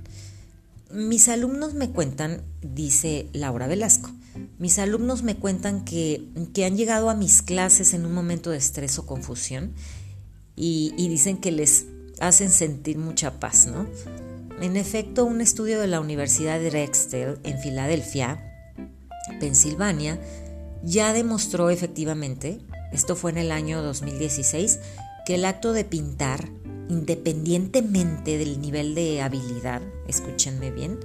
Mis 0.92 1.28
alumnos 1.28 1.74
me 1.74 1.90
cuentan, 1.90 2.44
dice 2.62 3.28
Laura 3.34 3.66
Velasco, 3.66 4.12
mis 4.60 4.78
alumnos 4.78 5.24
me 5.24 5.36
cuentan 5.36 5.84
que, 5.84 6.30
que 6.54 6.66
han 6.66 6.78
llegado 6.78 7.10
a 7.10 7.16
mis 7.16 7.42
clases 7.42 7.96
en 7.96 8.06
un 8.06 8.14
momento 8.14 8.52
de 8.52 8.58
estrés 8.58 9.00
o 9.00 9.08
confusión 9.08 9.74
y, 10.56 10.94
dicen 11.08 11.38
que 11.38 11.52
les 11.52 11.86
hacen 12.20 12.50
sentir 12.52 12.98
mucha 12.98 13.40
paz, 13.40 13.68
¿no? 13.68 13.88
En 14.62 14.78
efecto, 14.78 15.26
un 15.26 15.42
estudio 15.42 15.80
de 15.80 15.88
la 15.88 16.00
Universidad 16.00 16.60
de 16.60 16.70
Drexel 16.70 17.40
en 17.44 17.60
Filadelfia, 17.60 18.70
Pensilvania, 19.40 20.20
ya 20.84 21.14
demostró 21.14 21.70
efectivamente, 21.70 22.60
esto 22.92 23.16
fue 23.16 23.32
en 23.32 23.38
el 23.38 23.52
año 23.52 23.82
2016, 23.82 24.80
que 25.26 25.36
el 25.36 25.46
acto 25.46 25.74
de 25.74 25.86
pintar, 25.86 26.50
independientemente 26.90 28.38
del 28.38 28.62
nivel 28.62 28.94
de 28.94 29.22
habilidad, 29.22 29.82
escúchenme 30.08 30.72
bien, 30.72 31.00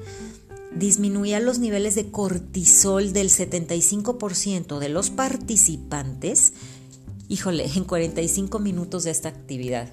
disminuía 0.74 1.40
los 1.40 1.58
niveles 1.58 1.94
de 1.94 2.10
cortisol 2.10 3.12
del 3.12 3.30
75% 3.30 4.78
de 4.78 4.88
los 4.88 5.10
participantes, 5.10 6.52
híjole, 7.28 7.66
en 7.76 7.84
45 7.84 8.58
minutos 8.58 9.04
de 9.04 9.10
esta 9.10 9.28
actividad. 9.28 9.88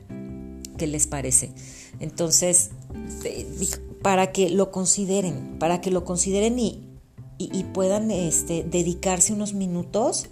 ¿Qué 0.78 0.88
les 0.88 1.08
parece? 1.08 1.52
Entonces, 2.00 2.72
para 4.02 4.32
que 4.32 4.50
lo 4.50 4.72
consideren, 4.72 5.58
para 5.60 5.82
que 5.82 5.92
lo 5.92 6.04
consideren 6.04 6.60
y, 6.60 6.82
puedan 7.74 8.12
este, 8.12 8.64
dedicarse 8.64 9.34
unos 9.34 9.54
minutos 9.54 10.28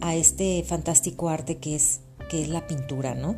a 0.00 0.14
este 0.16 0.64
fantástico 0.66 1.28
arte 1.28 1.58
que 1.58 1.74
es, 1.76 2.00
que 2.30 2.42
es 2.42 2.48
la 2.48 2.66
pintura, 2.66 3.14
¿no? 3.14 3.36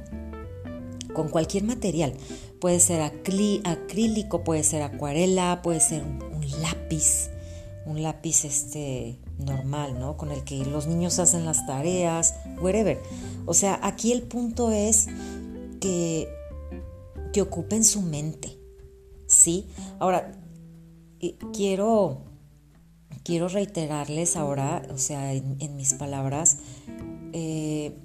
Con 1.13 1.29
cualquier 1.29 1.65
material. 1.65 2.15
Puede 2.61 2.81
ser 2.81 3.03
acrílico, 3.03 4.45
puede 4.45 4.63
ser 4.63 4.83
acuarela, 4.83 5.61
puede 5.63 5.81
ser 5.81 6.03
un, 6.03 6.21
lápiz, 6.63 7.31
un 7.87 8.03
lápiz 8.03 8.45
este, 8.45 9.19
normal, 9.39 9.99
¿no? 9.99 10.17
Con 10.17 10.31
el 10.31 10.45
que 10.45 10.65
los 10.65 10.87
niños 10.87 11.19
hacen 11.19 11.45
las 11.45 11.67
tareas, 11.67 12.35
whatever. 12.61 13.01
O 13.47 13.55
sea, 13.55 13.79
aquí 13.83 14.13
el 14.13 14.23
punto 14.23 14.71
es 14.71 15.07
que, 15.81 16.29
que 17.33 17.43
ocupen 17.43 17.85
su 17.85 18.03
mente, 18.03 18.59
¿sí? 19.27 19.67
Ahora, 19.99 20.33
quiero, 21.53 22.23
quiero 23.23 23.49
reiterarles 23.49 24.37
ahora, 24.37 24.83
o 24.93 24.99
sea, 24.99 25.33
en, 25.33 25.77
mis 25.77 25.95
palabras, 25.95 26.59
eh, 27.33 27.97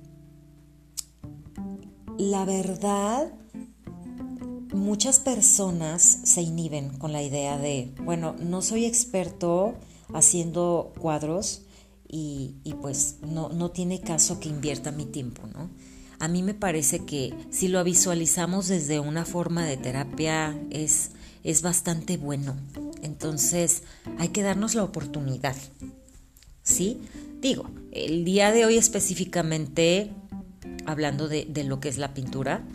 la 2.17 2.45
verdad, 2.45 3.31
muchas 4.73 5.19
personas 5.19 6.03
se 6.23 6.41
inhiben 6.41 6.89
con 6.97 7.13
la 7.13 7.21
idea 7.21 7.57
de, 7.57 7.93
bueno, 8.03 8.35
no 8.39 8.61
soy 8.61 8.85
experto 8.85 9.75
haciendo 10.13 10.93
cuadros 10.99 11.63
y, 12.07 12.55
pues 12.81 13.17
no, 13.21 13.49
no 13.49 13.71
tiene 13.71 14.01
caso 14.01 14.39
que 14.39 14.49
invierta 14.49 14.91
mi 14.91 15.05
tiempo, 15.05 15.43
¿no? 15.47 15.69
a 16.19 16.27
mí 16.27 16.43
me 16.43 16.53
parece 16.53 17.05
que 17.05 17.33
si 17.49 17.69
lo 17.69 17.83
visualizamos 17.83 18.67
desde 18.67 18.99
una 18.99 19.25
forma 19.25 19.65
de 19.65 19.77
terapia 19.77 20.57
es, 20.69 21.11
es 21.43 21.61
bastante 21.61 22.17
bueno. 22.17 22.57
Entonces 23.01 23.83
hay 24.17 24.29
que 24.29 24.43
darnos 24.43 24.75
la 24.75 24.83
oportunidad. 24.83 25.55
¿Sí? 26.61 27.01
Digo, 27.41 27.69
el 27.91 28.25
día 28.25 28.51
de 28.51 28.65
hoy 28.65 28.77
específicamente, 28.77 30.11
hablando 30.85 31.29
de, 31.29 31.45
de 31.45 31.63
lo 31.63 31.79
que 31.79 31.87
es 31.87 31.97
la 31.97 32.13
pintura, 32.13 32.67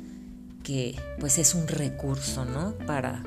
que 0.62 0.97
pues 1.20 1.37
es 1.38 1.55
un 1.55 1.68
recurso, 1.68 2.47
¿no? 2.47 2.75
Para, 2.87 3.23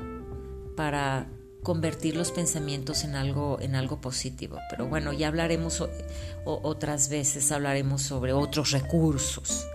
para 0.76 1.28
convertir 1.62 2.16
los 2.16 2.30
pensamientos 2.30 3.04
en 3.04 3.14
algo, 3.14 3.58
en 3.60 3.74
algo 3.74 4.00
positivo. 4.00 4.58
Pero 4.70 4.86
bueno, 4.86 5.12
ya 5.12 5.28
hablaremos 5.28 5.84
otras 6.44 7.08
veces, 7.08 7.50
hablaremos 7.52 8.02
sobre 8.02 8.32
otros 8.32 8.70
recursos. 8.70 9.66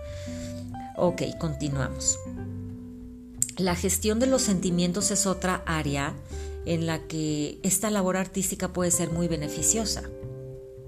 Ok, 0.96 1.22
continuamos. 1.38 2.18
La 3.56 3.76
gestión 3.76 4.18
de 4.18 4.26
los 4.26 4.42
sentimientos 4.42 5.10
es 5.10 5.26
otra 5.26 5.62
área 5.66 6.14
en 6.66 6.86
la 6.86 7.06
que 7.06 7.58
esta 7.62 7.90
labor 7.90 8.16
artística 8.16 8.72
puede 8.72 8.90
ser 8.90 9.10
muy 9.10 9.28
beneficiosa. 9.28 10.02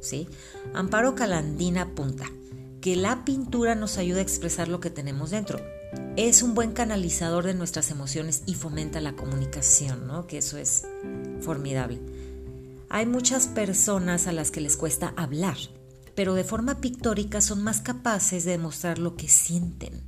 ¿sí? 0.00 0.28
Amparo 0.74 1.14
Calandina 1.14 1.82
apunta 1.82 2.26
que 2.80 2.96
la 2.96 3.24
pintura 3.24 3.74
nos 3.74 3.98
ayuda 3.98 4.18
a 4.18 4.22
expresar 4.22 4.68
lo 4.68 4.80
que 4.80 4.90
tenemos 4.90 5.30
dentro. 5.30 5.60
Es 6.16 6.42
un 6.42 6.54
buen 6.54 6.72
canalizador 6.72 7.44
de 7.44 7.54
nuestras 7.54 7.90
emociones 7.90 8.42
y 8.46 8.54
fomenta 8.54 9.00
la 9.00 9.12
comunicación, 9.12 10.06
¿no? 10.06 10.26
que 10.26 10.38
eso 10.38 10.58
es 10.58 10.84
formidable. 11.40 12.00
Hay 12.88 13.06
muchas 13.06 13.46
personas 13.48 14.26
a 14.26 14.32
las 14.32 14.50
que 14.50 14.60
les 14.60 14.76
cuesta 14.76 15.12
hablar 15.16 15.56
pero 16.16 16.34
de 16.34 16.42
forma 16.42 16.80
pictórica 16.80 17.40
son 17.40 17.62
más 17.62 17.82
capaces 17.82 18.44
de 18.44 18.52
demostrar 18.52 18.98
lo 18.98 19.14
que 19.14 19.28
sienten. 19.28 20.02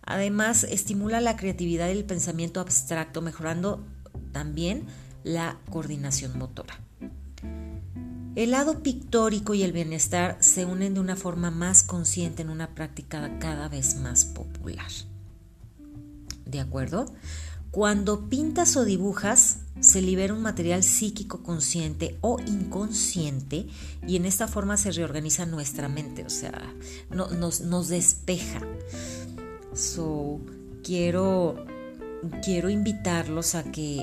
Además, 0.00 0.64
estimula 0.64 1.20
la 1.20 1.36
creatividad 1.36 1.88
y 1.88 1.98
el 1.98 2.04
pensamiento 2.04 2.60
abstracto, 2.60 3.20
mejorando 3.20 3.84
también 4.30 4.86
la 5.24 5.58
coordinación 5.70 6.38
motora. 6.38 6.78
El 8.34 8.52
lado 8.52 8.82
pictórico 8.82 9.54
y 9.54 9.62
el 9.62 9.72
bienestar 9.72 10.38
se 10.40 10.64
unen 10.64 10.94
de 10.94 11.00
una 11.00 11.16
forma 11.16 11.50
más 11.50 11.82
consciente 11.82 12.40
en 12.42 12.48
una 12.48 12.74
práctica 12.74 13.38
cada 13.38 13.68
vez 13.68 13.96
más 13.96 14.24
popular. 14.24 14.90
¿De 16.46 16.60
acuerdo? 16.60 17.12
Cuando 17.70 18.28
pintas 18.28 18.76
o 18.76 18.84
dibujas, 18.84 19.60
se 19.80 20.00
libera 20.00 20.34
un 20.34 20.42
material 20.42 20.82
psíquico 20.82 21.42
consciente 21.42 22.18
o 22.20 22.38
inconsciente 22.46 23.66
y 24.06 24.16
en 24.16 24.26
esta 24.26 24.48
forma 24.48 24.76
se 24.76 24.92
reorganiza 24.92 25.46
nuestra 25.46 25.88
mente, 25.88 26.24
o 26.24 26.30
sea, 26.30 26.74
nos, 27.10 27.60
nos 27.62 27.88
despeja. 27.88 28.60
So, 29.74 30.40
quiero, 30.84 31.64
quiero 32.42 32.68
invitarlos 32.68 33.54
a 33.54 33.64
que, 33.64 34.02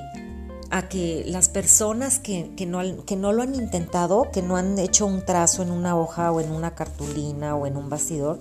a 0.70 0.88
que 0.88 1.24
las 1.26 1.48
personas 1.48 2.20
que, 2.20 2.52
no, 2.66 3.04
que 3.04 3.16
no 3.16 3.32
lo 3.32 3.42
han 3.42 3.56
intentado, 3.56 4.30
que 4.32 4.40
no 4.40 4.56
han 4.56 4.78
hecho 4.78 5.04
un 5.04 5.24
trazo 5.24 5.62
en 5.62 5.72
una 5.72 5.96
hoja 5.96 6.30
o 6.30 6.40
en 6.40 6.52
una 6.52 6.76
cartulina 6.76 7.56
o 7.56 7.66
en 7.66 7.76
un 7.76 7.90
bastidor, 7.90 8.38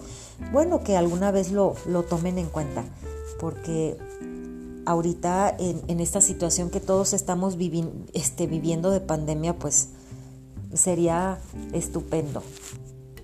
bueno, 0.51 0.83
que 0.83 0.95
alguna 0.95 1.31
vez 1.31 1.51
lo, 1.51 1.75
lo 1.87 2.03
tomen 2.03 2.37
en 2.37 2.45
cuenta, 2.47 2.85
porque 3.39 3.97
ahorita 4.85 5.55
en, 5.57 5.99
esta 5.99 6.21
situación 6.21 6.69
que 6.69 6.79
todos 6.79 7.13
estamos 7.13 7.57
este, 8.13 8.47
viviendo 8.47 8.91
de 8.91 9.01
pandemia, 9.01 9.57
pues 9.57 9.89
sería 10.73 11.39
estupendo, 11.73 12.43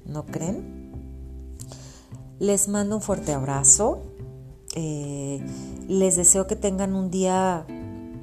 ¿no 0.05 0.25
creen? 0.25 0.83
Les 2.39 2.67
mando 2.67 2.95
un 2.95 3.01
fuerte 3.01 3.33
abrazo, 3.33 4.01
eh, 4.75 5.41
les 5.87 6.15
deseo 6.15 6.47
que 6.47 6.55
tengan 6.55 6.95
un 6.95 7.09
día 7.09 7.65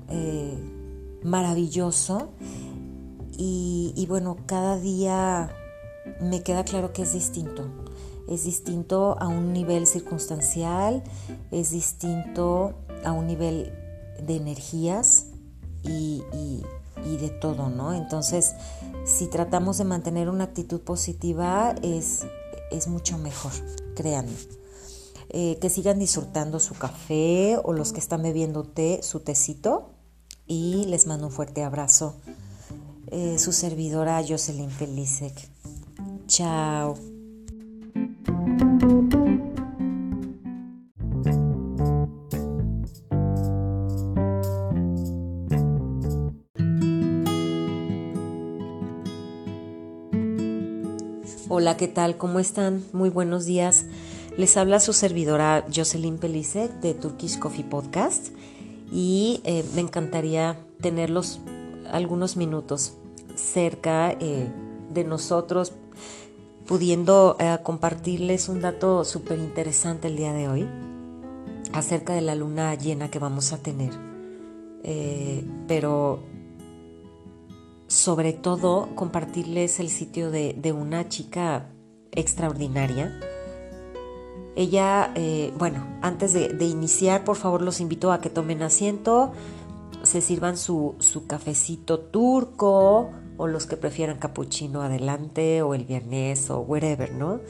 eh, 0.09 0.72
maravilloso 1.25 2.31
y, 3.37 4.07
bueno, 4.09 4.37
cada 4.47 4.79
día 4.79 5.51
me 6.21 6.43
queda 6.43 6.65
claro 6.65 6.93
que 6.93 7.03
es 7.03 7.13
distinto 7.13 7.65
es 8.29 8.45
distinto 8.45 9.17
a 9.19 9.29
un 9.29 9.53
nivel 9.53 9.87
circunstancial, 9.87 11.03
es 11.51 11.71
distinto 11.71 12.75
a 13.05 13.13
un 13.13 13.27
nivel 13.27 13.73
de 14.25 14.37
energías 14.37 15.27
y, 15.83 16.23
de 17.05 17.29
todo, 17.29 17.69
¿no? 17.69 17.93
Entonces, 17.93 18.55
si 19.05 19.27
tratamos 19.27 19.79
de 19.79 19.85
mantener 19.85 20.29
una 20.29 20.45
actitud 20.45 20.81
positiva, 20.81 21.75
es, 21.83 22.23
es 22.71 22.89
mucho 22.89 23.19
mejor, 23.19 23.53
créanme. 23.95 24.33
Eh, 25.29 25.59
que 25.61 25.71
sigan 25.71 25.99
disfrutando 25.99 26.61
su 26.61 26.75
café 26.75 27.59
o 27.65 27.73
los 27.73 27.93
que 27.93 28.01
están 28.01 28.23
bebiendo 28.23 28.65
té, 28.65 29.01
su 29.03 29.21
tecito. 29.21 29.92
Y 30.55 30.85
les 30.85 31.07
mando 31.07 31.29
un 31.29 31.33
fuerte 31.33 31.65
abrazo. 31.65 32.15
Eh, 33.07 33.39
su 33.39 33.53
servidora 33.53 34.23
Jocelyn 34.23 34.69
Felicek. 34.71 35.33
Chao. 36.27 36.95
Hola, 51.49 51.79
¿qué 51.79 51.89
tal? 51.89 52.19
¿Cómo 52.19 52.41
están? 52.41 52.85
Muy 52.93 53.09
buenos 53.09 53.47
días. 53.47 53.87
Les 54.37 54.59
habla 54.59 54.81
su 54.81 54.93
servidora 54.93 55.67
Jocelyn 55.75 56.19
Pelisek 56.19 56.71
de 56.81 56.93
Turkish 56.93 57.39
Coffee 57.39 57.65
Podcast 57.65 58.29
y 58.93 59.41
eh, 59.45 59.65
me 59.75 59.81
encantaría 59.81 60.59
tenerlos 60.81 61.41
algunos 61.91 62.37
minutos 62.37 62.95
cerca 63.35 64.13
eh, 64.13 64.49
de 64.93 65.05
nosotros, 65.05 65.73
pudiendo 66.67 67.37
eh, 67.41 67.59
compartirles 67.63 68.51
un 68.51 68.61
dato 68.61 69.05
súper 69.05 69.39
interesante 69.39 70.09
el 70.09 70.17
día 70.17 70.35
de 70.35 70.49
hoy 70.49 70.69
acerca 71.73 72.13
de 72.13 72.21
la 72.21 72.35
luna 72.35 72.75
llena 72.75 73.11
que 73.11 73.19
vamos 73.19 73.53
a 73.53 73.59
tener. 73.59 73.93
pero 75.67 76.21
sobre 77.87 78.33
todo 78.33 78.89
compartirles 78.95 79.79
el 79.79 79.89
sitio 79.89 80.31
de, 80.31 80.75
una 80.77 81.09
chica 81.09 81.71
extraordinaria. 82.11 83.19
Ella, 84.55 85.13
eh, 85.15 85.53
bueno, 85.59 85.87
antes 86.03 86.35
de, 86.35 86.65
iniciar, 86.67 87.25
por 87.25 87.37
favor 87.37 87.63
los 87.63 87.81
invito 87.81 88.13
a 88.13 88.21
que 88.21 88.29
tomen 88.29 88.63
asiento, 88.63 89.33
se 90.03 90.21
sirvan 90.21 90.59
su, 90.59 90.97
cafecito 91.27 92.01
turco 92.01 93.11
o 93.39 93.47
los 93.47 93.67
que 93.67 93.79
prefieran 93.79 94.19
capuchino 94.19 94.83
adelante 94.83 95.63
o 95.63 95.75
el 95.75 95.85
viernes 95.85 96.51
o 96.51 96.61
wherever, 96.61 97.13
¿no? 97.15 97.41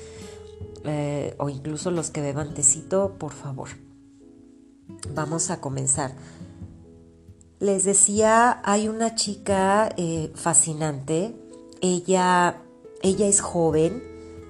Eh, 0.85 1.35
o 1.38 1.49
incluso 1.49 1.91
los 1.91 2.11
que 2.11 2.21
beban 2.21 2.55
tecito, 2.55 3.17
por 3.19 3.33
favor. 3.33 3.69
Vamos 5.12 5.51
a 5.51 5.61
comenzar. 5.61 6.15
Les 7.59 7.85
decía, 7.85 8.61
hay 8.65 8.88
una 8.88 9.17
chica 9.17 9.93
eh, 9.97 10.31
fascinante, 10.35 11.35
ella, 11.81 12.62
ella 13.03 13.27
es 13.27 13.41
joven, 13.41 14.03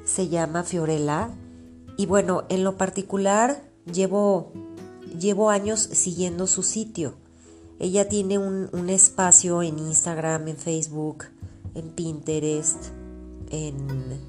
se 0.05 0.29
llama 0.29 0.65
Fiorella 0.65 1.31
y 1.97 2.07
bueno, 2.07 2.45
en 2.49 2.65
lo 2.65 2.77
particular 2.77 3.63
llevo, 3.93 4.53
llevo 5.19 5.51
años 5.51 5.81
siguiendo 5.81 6.47
su 6.47 6.63
sitio. 6.63 7.15
Ella 7.79 8.09
tiene 8.09 8.39
un, 8.39 8.89
espacio 8.89 9.63
en 9.63 9.79
Instagram, 9.79 10.49
en 10.49 10.57
Facebook, 10.57 11.25
en 11.75 11.91
Pinterest, 11.91 12.79
en, 13.51 14.21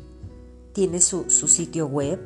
tiene 0.74 1.02
su, 1.02 1.30
sitio 1.30 1.88
web 1.88 2.20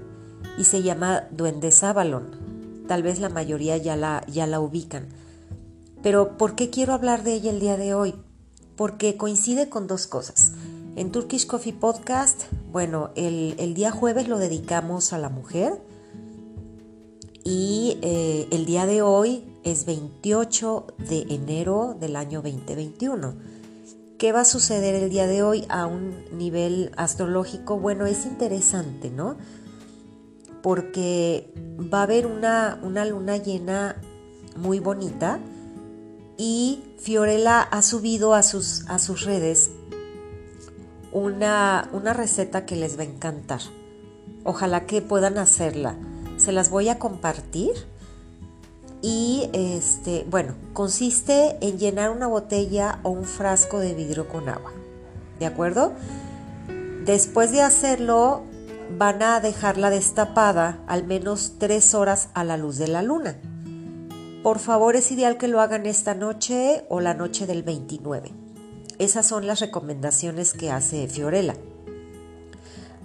y 0.57 0.63
se 0.63 0.83
llama 0.83 1.27
Duende 1.31 1.73
Avalon. 1.81 2.85
Tal 2.87 3.03
vez 3.03 3.19
la 3.19 3.29
mayoría 3.29 3.75
ya 3.77 3.97
la, 3.97 4.25
ya 4.27 4.47
la 4.47 4.61
ubican. 4.61 5.07
Pero 6.01 6.37
¿por 6.37 6.55
qué 6.55 6.69
quiero 6.69 6.93
hablar 6.93 7.23
de 7.23 7.33
ella 7.33 7.51
el 7.51 7.59
día 7.59 7.75
de 7.75 7.93
hoy? 7.93 8.15
Porque 8.77 9.17
coincide 9.17 9.67
con 9.67 9.87
dos 9.87 10.07
cosas. 10.07 10.53
En 10.97 11.11
Turkish 11.11 11.45
Coffee 11.45 11.73
Podcast, 11.73 12.45
bueno, 12.71 13.11
el, 13.15 13.75
día 13.75 13.91
jueves 13.91 14.27
lo 14.27 14.39
dedicamos 14.39 15.13
a 15.13 15.19
la 15.19 15.29
mujer 15.29 15.79
y 17.43 17.99
eh, 18.01 18.47
el 18.49 18.65
día 18.65 18.87
de 18.87 19.03
hoy 19.03 19.45
es 19.63 19.85
28 19.85 20.87
de 21.07 21.27
enero 21.29 21.95
del 21.99 22.15
año 22.15 22.41
2021. 22.41 23.35
¿Qué 24.17 24.31
va 24.31 24.41
a 24.41 24.45
suceder 24.45 24.95
el 24.95 25.11
día 25.11 25.27
de 25.27 25.43
hoy 25.43 25.65
a 25.69 25.85
un 25.85 26.25
nivel 26.35 26.91
astrológico? 26.97 27.77
Bueno, 27.77 28.07
es 28.07 28.25
interesante, 28.25 29.11
¿no? 29.11 29.37
Porque 30.63 31.53
va 31.93 31.99
a 31.99 32.03
haber 32.03 32.25
una, 32.25 32.79
una 32.81 33.05
luna 33.05 33.37
llena 33.37 34.01
muy 34.55 34.79
bonita 34.79 35.39
y 36.39 36.81
Fiorella 36.97 37.61
ha 37.61 37.83
subido 37.83 38.33
a 38.33 38.41
sus, 38.41 38.83
a 38.87 38.97
sus 38.97 39.25
redes 39.25 39.69
una, 41.17 41.89
una 41.93 42.13
receta 42.13 42.65
que 42.65 42.75
les 42.75 42.97
va 42.97 43.03
a 43.03 43.05
encantar. 43.05 43.61
Ojalá 44.43 44.85
que 44.85 45.01
puedan 45.01 45.37
hacerla. 45.37 45.95
Se 46.37 46.51
las 46.51 46.69
voy 46.69 46.89
a 46.89 46.99
compartir. 46.99 47.71
Y 49.01 49.49
este, 49.53 50.25
bueno, 50.29 50.55
consiste 50.73 51.57
en 51.61 51.77
llenar 51.77 52.09
una 52.09 52.27
botella 52.27 52.99
o 53.03 53.09
un 53.09 53.25
frasco 53.25 53.79
de 53.79 53.93
vidrio 53.93 54.27
con 54.27 54.49
agua. 54.49 54.71
¿De 55.39 55.45
acuerdo? 55.45 55.93
Después 57.05 57.51
de 57.51 57.61
hacerlo, 57.61 58.43
van 58.97 59.21
a 59.21 59.39
dejarla 59.39 59.89
destapada 59.89 60.79
al 60.87 61.05
menos 61.05 61.53
tres 61.59 61.93
horas 61.93 62.29
a 62.33 62.43
la 62.43 62.57
luz 62.57 62.77
de 62.77 62.87
la 62.87 63.01
luna. 63.03 63.37
Por 64.43 64.59
favor, 64.59 64.95
es 64.95 65.11
ideal 65.11 65.37
que 65.37 65.47
lo 65.47 65.61
hagan 65.61 65.85
esta 65.85 66.15
noche 66.15 66.85
o 66.89 66.99
la 67.01 67.13
noche 67.13 67.45
del 67.47 67.63
29. 67.63 68.46
Esas 68.99 69.25
son 69.25 69.45
las 69.45 69.59
recomendaciones 69.59 70.53
que 70.53 70.71
hace 70.71 71.07
Fiorella. 71.07 71.55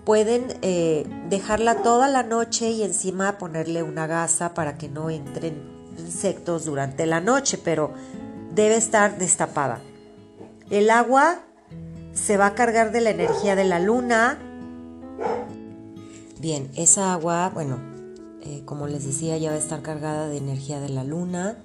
Pueden 0.05 0.47
eh, 0.63 1.07
dejarla 1.29 1.83
toda 1.83 2.09
la 2.09 2.23
noche 2.23 2.71
y 2.71 2.83
encima 2.83 3.39
ponerle 3.39 3.83
una 3.83 4.07
gasa 4.07 4.55
para 4.55 4.77
que 4.77 4.89
no 4.89 5.11
entren 5.11 5.63
insectos 5.99 6.65
durante 6.65 7.07
la 7.07 7.21
noche, 7.21 7.59
pero 7.63 7.93
debe 8.55 8.77
estar 8.77 9.19
destapada. 9.19 9.81
El 10.71 10.91
agua 10.91 11.41
se 12.15 12.37
va 12.37 12.47
a 12.47 12.55
cargar 12.55 12.93
de 12.93 13.01
la 13.01 13.11
energía 13.11 13.55
de 13.55 13.65
la 13.65 13.79
luna. 13.79 14.39
Bien, 16.41 16.71
esa 16.75 17.13
agua, 17.13 17.51
bueno, 17.55 17.79
eh, 18.41 18.63
como 18.65 18.89
les 18.89 19.05
decía, 19.05 19.39
ya 19.39 19.51
va 19.51 19.57
a 19.57 19.61
estar 19.61 19.83
cargada 19.83 20.29
de 20.29 20.39
energía 20.39 20.81
de 20.81 20.89
la 20.89 21.05
luna 21.05 21.57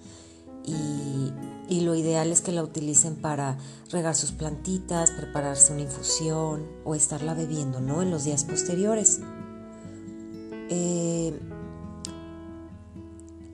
y, 0.63 1.33
lo 1.81 1.95
ideal 1.95 2.31
es 2.31 2.41
que 2.41 2.51
la 2.51 2.63
utilicen 2.63 3.15
para 3.15 3.57
regar 3.91 4.15
sus 4.15 4.31
plantitas, 4.31 5.11
prepararse 5.11 5.73
una 5.73 5.81
infusión 5.81 6.67
o 6.85 6.95
estarla 6.95 7.33
bebiendo, 7.33 7.81
¿no? 7.81 8.01
En 8.01 8.11
los 8.11 8.23
días 8.23 8.43
posteriores. 8.43 9.19
Eh, 10.69 11.39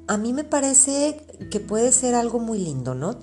a 0.07 0.18
mí 0.18 0.34
me 0.34 0.43
parece 0.43 1.26
que 1.51 1.59
puede 1.59 1.91
ser 1.91 2.16
algo 2.16 2.39
muy 2.39 2.59
lindo, 2.59 2.93
¿no? 2.93 3.20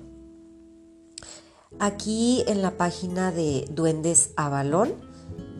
Aquí 1.79 2.43
en 2.47 2.61
la 2.61 2.77
página 2.77 3.31
de 3.31 3.67
Duendes 3.71 4.31
Avalón, 4.35 4.93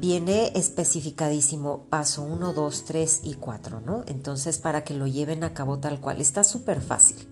viene 0.02 0.52
especificadísimo 0.56 1.86
paso 1.90 2.24
1, 2.24 2.54
2, 2.54 2.86
3 2.86 3.22
y 3.24 3.36
4, 3.36 3.82
¿no? 3.82 4.04
Entonces 4.08 4.58
para 4.58 4.84
que 4.84 4.96
lo 4.96 5.06
lleven 5.06 5.44
a 5.44 5.54
cabo 5.54 5.78
tal 5.78 6.02
cual, 6.02 6.20
está 6.20 6.44
súper 6.44 6.82
fácil. 6.82 7.31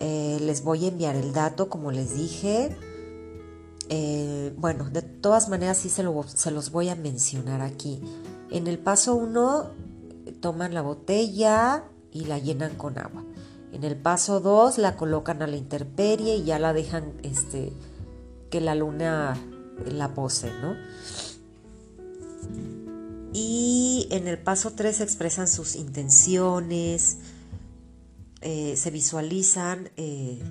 Eh, 0.00 0.38
les 0.40 0.64
voy 0.64 0.86
a 0.86 0.88
enviar 0.88 1.16
el 1.16 1.32
dato, 1.32 1.68
como 1.68 1.92
les 1.92 2.16
dije. 2.16 2.76
Eh, 3.88 4.54
bueno, 4.56 4.88
de 4.90 5.02
todas 5.02 5.48
maneras 5.48 5.78
sí 5.78 5.88
se, 5.88 6.04
se, 6.26 6.50
los 6.50 6.70
voy 6.70 6.88
a 6.88 6.94
mencionar 6.94 7.60
aquí. 7.60 8.00
En 8.50 8.66
el 8.66 8.78
paso 8.78 9.14
1 9.14 9.70
toman 10.40 10.74
la 10.74 10.82
botella, 10.82 11.84
y 12.12 12.24
la 12.24 12.38
llenan 12.38 12.74
con 12.76 12.98
agua. 12.98 13.24
En 13.72 13.84
el 13.84 13.96
paso 13.96 14.40
2 14.40 14.78
la 14.78 14.96
colocan 14.96 15.42
a 15.42 15.46
la 15.46 15.56
intemperie 15.56 16.36
y 16.36 16.44
ya 16.44 16.58
la 16.58 16.72
dejan 16.72 17.12
este, 17.22 17.72
que 18.50 18.60
la 18.60 18.74
luna 18.74 19.36
la 19.86 20.12
pose, 20.14 20.50
¿no? 20.60 20.74
Y 23.32 24.08
en 24.10 24.26
el 24.26 24.38
paso 24.38 24.72
3 24.74 25.00
expresan 25.00 25.46
sus 25.46 25.76
intenciones, 25.76 27.18
eh, 28.42 28.74
se 28.76 28.90
visualizan 28.90 29.90
eh, 29.96 30.42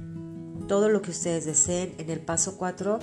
todo 0.68 0.90
lo 0.90 1.02
que 1.02 1.12
ustedes 1.12 1.46
deseen. 1.46 1.94
En 1.98 2.10
el 2.10 2.20
paso 2.20 2.58
4 2.58 3.00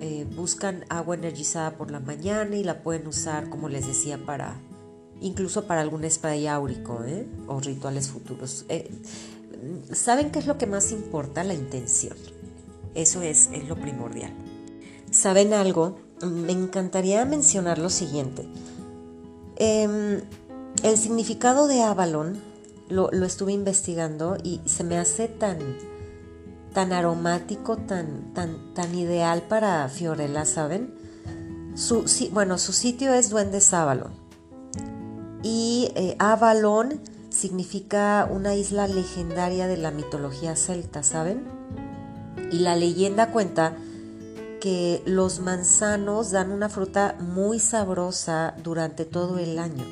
eh, 0.00 0.26
buscan 0.36 0.84
agua 0.88 1.16
energizada 1.16 1.76
por 1.76 1.90
la 1.90 2.00
mañana 2.00 2.56
y 2.56 2.64
la 2.64 2.82
pueden 2.82 3.06
usar, 3.06 3.48
como 3.50 3.68
les 3.68 3.86
decía, 3.86 4.18
para 4.24 4.60
incluso 5.20 5.66
para 5.66 5.80
algún 5.80 6.08
spray 6.08 6.46
áurico 6.46 7.00
o 7.46 7.60
rituales 7.60 8.08
futuros. 8.08 8.66
¿Saben 9.92 10.30
qué 10.30 10.38
es 10.38 10.46
lo 10.46 10.58
que 10.58 10.66
más 10.66 10.92
importa? 10.92 11.42
La 11.42 11.54
intención. 11.54 12.16
Eso 12.94 13.22
es, 13.22 13.48
es 13.52 13.66
lo 13.66 13.76
primordial. 13.76 14.32
¿Saben 15.10 15.54
algo? 15.54 15.98
Me 16.22 16.52
encantaría 16.52 17.24
mencionar 17.24 17.78
lo 17.78 17.90
siguiente. 17.90 18.46
Em, 19.56 20.20
el 20.82 20.98
significado 20.98 21.66
de 21.66 21.82
Avalon 21.82 22.40
lo, 22.88 23.10
estuve 23.10 23.52
investigando 23.52 24.36
y 24.42 24.60
se 24.64 24.84
me 24.84 24.98
hace 24.98 25.28
tan, 25.28 25.58
tan 26.72 26.92
aromático, 26.92 27.76
tan, 27.76 28.32
tan, 28.34 28.74
tan 28.74 28.94
ideal 28.94 29.42
para 29.42 29.88
Fiorella, 29.88 30.44
¿saben? 30.44 30.94
Su, 31.74 32.04
bueno, 32.32 32.58
su 32.58 32.72
sitio 32.72 33.12
es 33.12 33.30
Duendes 33.30 33.72
Avalon. 33.74 34.12
Y 35.42 35.92
eh, 35.94 36.16
Avalon 36.18 37.00
significa 37.30 38.28
una 38.30 38.54
isla 38.54 38.88
legendaria 38.88 39.66
de 39.66 39.76
la 39.76 39.90
mitología 39.90 40.56
celta, 40.56 41.02
¿saben? 41.02 41.44
Y 42.50 42.60
la 42.60 42.76
leyenda 42.76 43.30
cuenta 43.30 43.76
que 44.60 45.02
los 45.04 45.40
manzanos 45.40 46.30
dan 46.30 46.50
una 46.50 46.68
fruta 46.68 47.16
muy 47.20 47.60
sabrosa 47.60 48.54
durante 48.62 49.04
todo 49.04 49.38
el 49.38 49.58
año 49.58 49.84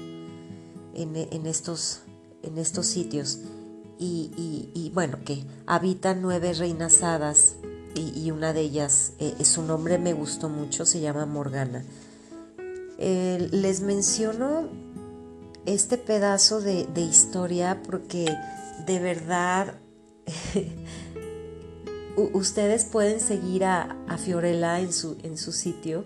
en, 0.94 1.46
estos, 1.46 2.00
en 2.46 2.58
estos, 2.58 2.86
sitios. 2.86 3.40
Y, 3.98 4.90
bueno, 4.94 5.18
que 5.24 5.44
habitan 5.66 6.20
nueve 6.20 6.52
reinas 6.52 7.02
hadas 7.02 7.54
y, 7.94 8.30
una 8.30 8.52
de 8.52 8.60
ellas, 8.60 9.12
eh, 9.18 9.44
su 9.44 9.62
nombre 9.62 9.98
me 9.98 10.12
gustó 10.12 10.48
mucho, 10.48 10.84
se 10.84 11.00
llama 11.00 11.26
Morgana. 11.26 11.84
Eh, 12.98 13.48
les 13.50 13.80
menciono 13.80 14.68
este 15.66 15.96
pedazo 15.96 16.60
de, 16.60 16.86
historia 16.96 17.82
porque 17.88 18.26
de 18.86 18.98
verdad 19.00 19.74
ustedes 22.32 22.84
pueden 22.84 23.20
seguir 23.20 23.64
a, 23.64 23.96
Fiorella 24.18 24.80
en 24.80 24.92
su, 24.92 25.16
en 25.22 25.36
su 25.36 25.52
sitio 25.52 26.04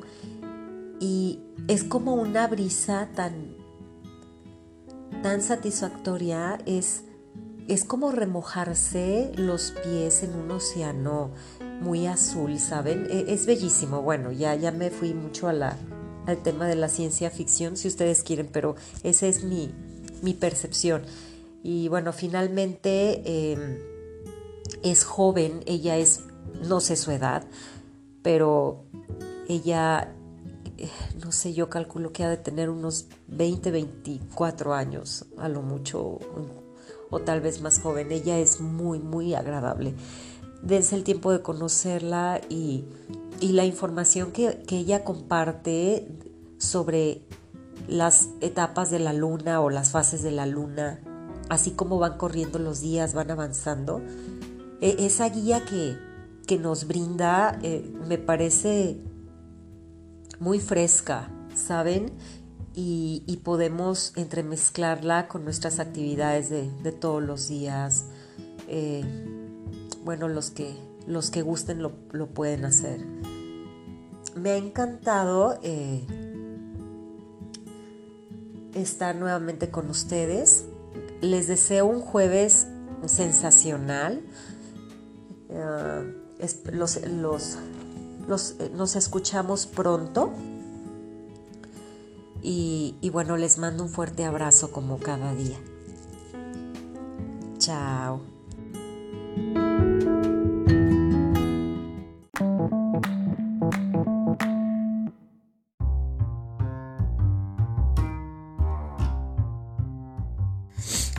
y 1.00 1.40
es 1.68 1.84
como 1.84 2.14
una 2.14 2.48
brisa 2.48 3.08
tan, 3.14 3.54
tan 5.22 5.42
satisfactoria, 5.42 6.58
es, 6.66 7.02
es 7.68 7.84
como 7.84 8.12
remojarse 8.12 9.32
los 9.36 9.72
pies 9.82 10.22
en 10.22 10.34
un 10.34 10.50
océano 10.50 11.30
muy 11.80 12.06
azul, 12.06 12.58
¿saben? 12.58 13.06
E, 13.10 13.26
es, 13.28 13.46
bellísimo. 13.46 14.02
Bueno, 14.02 14.32
ya, 14.32 14.54
ya 14.54 14.72
me 14.72 14.90
fui 14.90 15.14
mucho 15.14 15.48
al 15.48 15.76
tema 16.42 16.66
de 16.66 16.76
la 16.76 16.88
ciencia 16.88 17.30
ficción, 17.30 17.76
si 17.76 17.88
ustedes 17.88 18.22
quieren, 18.22 18.48
pero 18.52 18.76
esa 19.02 19.26
es 19.26 19.44
mi, 19.44 19.70
mi 20.22 20.34
percepción. 20.34 21.02
Y 21.62 21.88
bueno, 21.88 22.12
finalmente... 22.12 23.22
Em, 23.52 23.98
es 24.82 25.04
joven, 25.04 25.62
ella 25.66 25.96
es, 25.96 26.20
no 26.68 26.80
sé 26.80 26.96
su 26.96 27.10
edad, 27.10 27.44
pero 28.22 28.84
ella, 29.48 30.14
no 31.24 31.32
sé, 31.32 31.54
yo 31.54 31.68
calculo 31.68 32.12
que 32.12 32.24
ha 32.24 32.30
de 32.30 32.36
tener 32.36 32.70
unos 32.70 33.06
20, 33.28 33.70
24 33.70 34.74
años, 34.74 35.26
a 35.38 35.48
lo 35.48 35.62
mucho, 35.62 36.18
o 37.10 37.20
tal 37.20 37.40
vez 37.40 37.60
más 37.60 37.80
joven. 37.80 38.12
Ella 38.12 38.38
es 38.38 38.60
muy, 38.60 38.98
muy 38.98 39.34
agradable. 39.34 39.94
Desde 40.62 40.96
el 40.96 41.04
tiempo 41.04 41.32
de 41.32 41.42
conocerla 41.42 42.40
y, 42.48 42.84
la 43.40 43.64
información 43.64 44.32
que, 44.32 44.62
que 44.66 44.78
ella 44.78 45.04
comparte 45.04 46.08
sobre 46.58 47.22
las 47.86 48.28
etapas 48.40 48.90
de 48.90 48.98
la 48.98 49.12
luna 49.12 49.60
o 49.60 49.70
las 49.70 49.90
fases 49.90 50.22
de 50.22 50.32
la 50.32 50.46
luna, 50.46 51.00
así 51.48 51.70
como 51.70 51.98
van 51.98 52.18
corriendo 52.18 52.58
los 52.58 52.80
días, 52.80 53.14
van 53.14 53.30
avanzando, 53.30 54.02
e, 54.80 55.06
esa 55.06 55.28
guía 55.28 55.64
que, 55.64 55.96
nos 56.58 56.86
brinda 56.86 57.58
eh, 57.62 57.92
me 58.08 58.16
parece 58.16 58.98
muy 60.40 60.60
fresca, 60.60 61.28
¿saben? 61.54 62.12
Y, 62.74 63.40
podemos 63.42 64.12
entremezclarla 64.16 65.26
con 65.26 65.44
nuestras 65.44 65.80
actividades 65.80 66.48
de, 66.48 66.92
todos 66.92 67.22
los 67.22 67.48
días. 67.48 68.04
Eh, 68.68 69.02
bueno, 70.04 70.28
los 70.28 70.50
que, 70.50 70.76
los 71.06 71.30
que 71.30 71.42
gusten 71.42 71.82
lo, 71.82 71.92
pueden 72.28 72.64
hacer. 72.64 73.04
Me 74.36 74.50
ha 74.50 74.56
encantado 74.56 75.58
eh, 75.62 76.06
estar 78.74 79.16
nuevamente 79.16 79.70
con 79.70 79.90
ustedes. 79.90 80.66
Les 81.20 81.48
deseo 81.48 81.86
un 81.86 82.00
jueves 82.00 82.68
sensacional. 83.06 84.22
Eh, 85.48 86.14
los, 86.72 87.04
los, 87.08 87.58
eh, 88.28 88.70
nos 88.74 88.96
escuchamos 88.96 89.66
pronto. 89.66 90.32
Y, 92.42 92.96
y 93.00 93.10
bueno, 93.10 93.36
les 93.36 93.58
mando 93.58 93.82
un 93.82 93.88
fuerte 93.90 94.24
abrazo 94.24 94.70
como 94.70 94.98
cada 94.98 95.34
día. 95.34 95.58
Chao. 97.58 98.20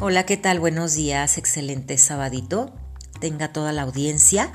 Hola, 0.01 0.26
¿qué 0.26 0.38
tal? 0.38 0.60
Buenos 0.60 0.93
días, 0.93 1.38
excelente 1.38 1.97
sabadito 1.97 2.72
tenga 3.20 3.53
toda 3.53 3.72
la 3.72 3.84
audiencia. 3.84 4.51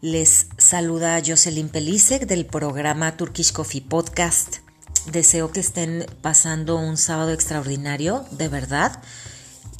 Les 0.00 0.48
saluda 0.66 1.22
Jocelyn 1.24 1.68
Pelisek 1.68 2.26
del 2.26 2.44
programa 2.44 3.16
Turkish 3.16 3.52
Coffee 3.52 3.82
Podcast. 3.82 4.56
Deseo 5.12 5.52
que 5.52 5.60
estén 5.60 6.04
pasando 6.22 6.76
un 6.76 6.96
sábado 6.96 7.30
extraordinario, 7.30 8.24
de 8.32 8.48
verdad. 8.48 9.00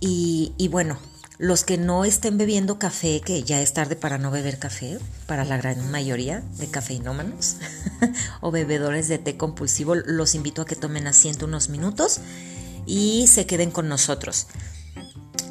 Y, 0.00 0.68
bueno, 0.70 0.96
los 1.38 1.64
que 1.64 1.76
no 1.76 2.04
estén 2.04 2.38
bebiendo 2.38 2.78
café, 2.78 3.20
que 3.20 3.42
ya 3.42 3.60
es 3.60 3.72
tarde 3.72 3.96
para 3.96 4.18
no 4.18 4.30
beber 4.30 4.60
café, 4.60 5.00
para 5.26 5.44
la 5.44 5.56
gran 5.56 5.90
mayoría 5.90 6.44
de 6.56 6.68
cafeinómanos 6.68 7.56
o 8.40 8.52
bebedores 8.52 9.08
de 9.08 9.18
té 9.18 9.36
compulsivo, 9.36 9.96
los 9.96 10.36
invito 10.36 10.62
a 10.62 10.66
que 10.66 10.76
tomen 10.76 11.08
asiento 11.08 11.46
unos 11.46 11.68
minutos 11.68 12.20
y 12.86 13.26
se 13.26 13.44
queden 13.44 13.72
con 13.72 13.88
nosotros. 13.88 14.46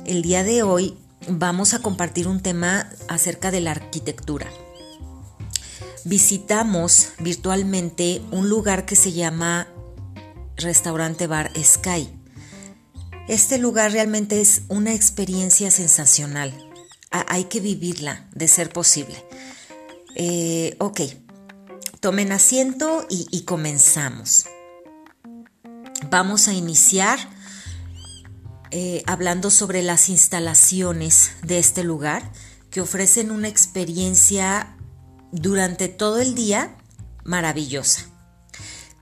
El 0.05 0.21
día 0.21 0.45
de 0.45 0.63
hoy 0.63 0.97
vamos 1.27 1.73
a 1.73 1.79
compartir 1.79 2.29
un 2.29 2.39
tema 2.39 2.89
acerca 3.09 3.51
de 3.51 3.59
la 3.59 3.71
arquitectura. 3.71 4.47
Visitamos 6.05 7.09
virtualmente 7.19 8.21
un 8.31 8.47
lugar 8.47 8.85
que 8.85 8.95
se 8.95 9.11
llama 9.11 9.67
Restaurante 10.55 11.27
Bar 11.27 11.51
Sky. 11.61 12.07
Este 13.27 13.57
lugar 13.57 13.91
realmente 13.91 14.39
es 14.39 14.61
una 14.69 14.93
experiencia 14.93 15.71
sensacional. 15.71 16.53
hay 17.09 17.45
que 17.45 17.59
vivirla, 17.59 18.29
de 18.33 18.47
ser 18.47 18.69
posible. 18.69 19.15
Eh, 20.15 20.75
ok, 20.79 21.01
tomen 21.99 22.31
asiento 22.31 23.05
y 23.09 23.41
comenzamos. 23.41 24.45
Vamos 26.09 26.47
a 26.47 26.53
iniciar 26.53 27.17
eh, 28.77 29.03
hablando 29.07 29.51
sobre 29.51 29.81
las 29.83 30.09
instalaciones 30.09 31.31
de 31.43 31.59
este 31.59 31.83
lugar 31.83 32.29
que 32.69 32.81
ofrecen 32.81 33.31
una 33.31 33.47
experiencia 33.47 34.75
durante 35.35 35.87
todo 35.87 36.19
el 36.19 36.35
día 36.35 36.75
maravillosa. 37.23 38.09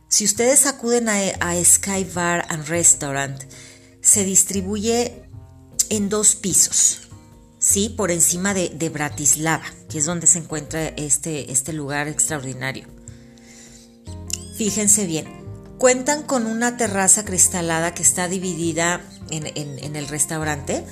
Si 0.08 0.26
ustedes 0.26 0.66
acuden 0.66 1.10
a, 1.10 1.64
Sky 1.64 2.04
Bar 2.04 2.46
and 2.50 2.68
Restaurant, 2.68 3.42
se 4.02 4.24
distribuye 4.24 5.24
en 5.90 6.10
dos 6.10 6.36
pisos, 6.36 7.10
¿sí? 7.58 7.90
Por 7.90 8.12
encima 8.12 8.54
de, 8.54 8.90
Bratislava, 8.90 9.66
que 9.90 10.00
es 10.00 10.06
donde 10.06 10.28
se 10.28 10.40
encuentra 10.40 10.88
este, 10.90 11.52
este 11.52 11.74
lugar 11.74 12.08
extraordinario. 12.08 12.86
Fíjense 14.56 15.08
bien, 15.08 15.44
Cuentan 15.84 16.24
con 16.24 16.46
una 16.46 16.78
terraza 16.78 17.26
cristalada 17.26 17.94
que 17.94 18.04
está 18.04 18.30
dividida 18.30 19.02
en, 19.30 19.96
el 19.98 20.08
restaurante, 20.08 20.86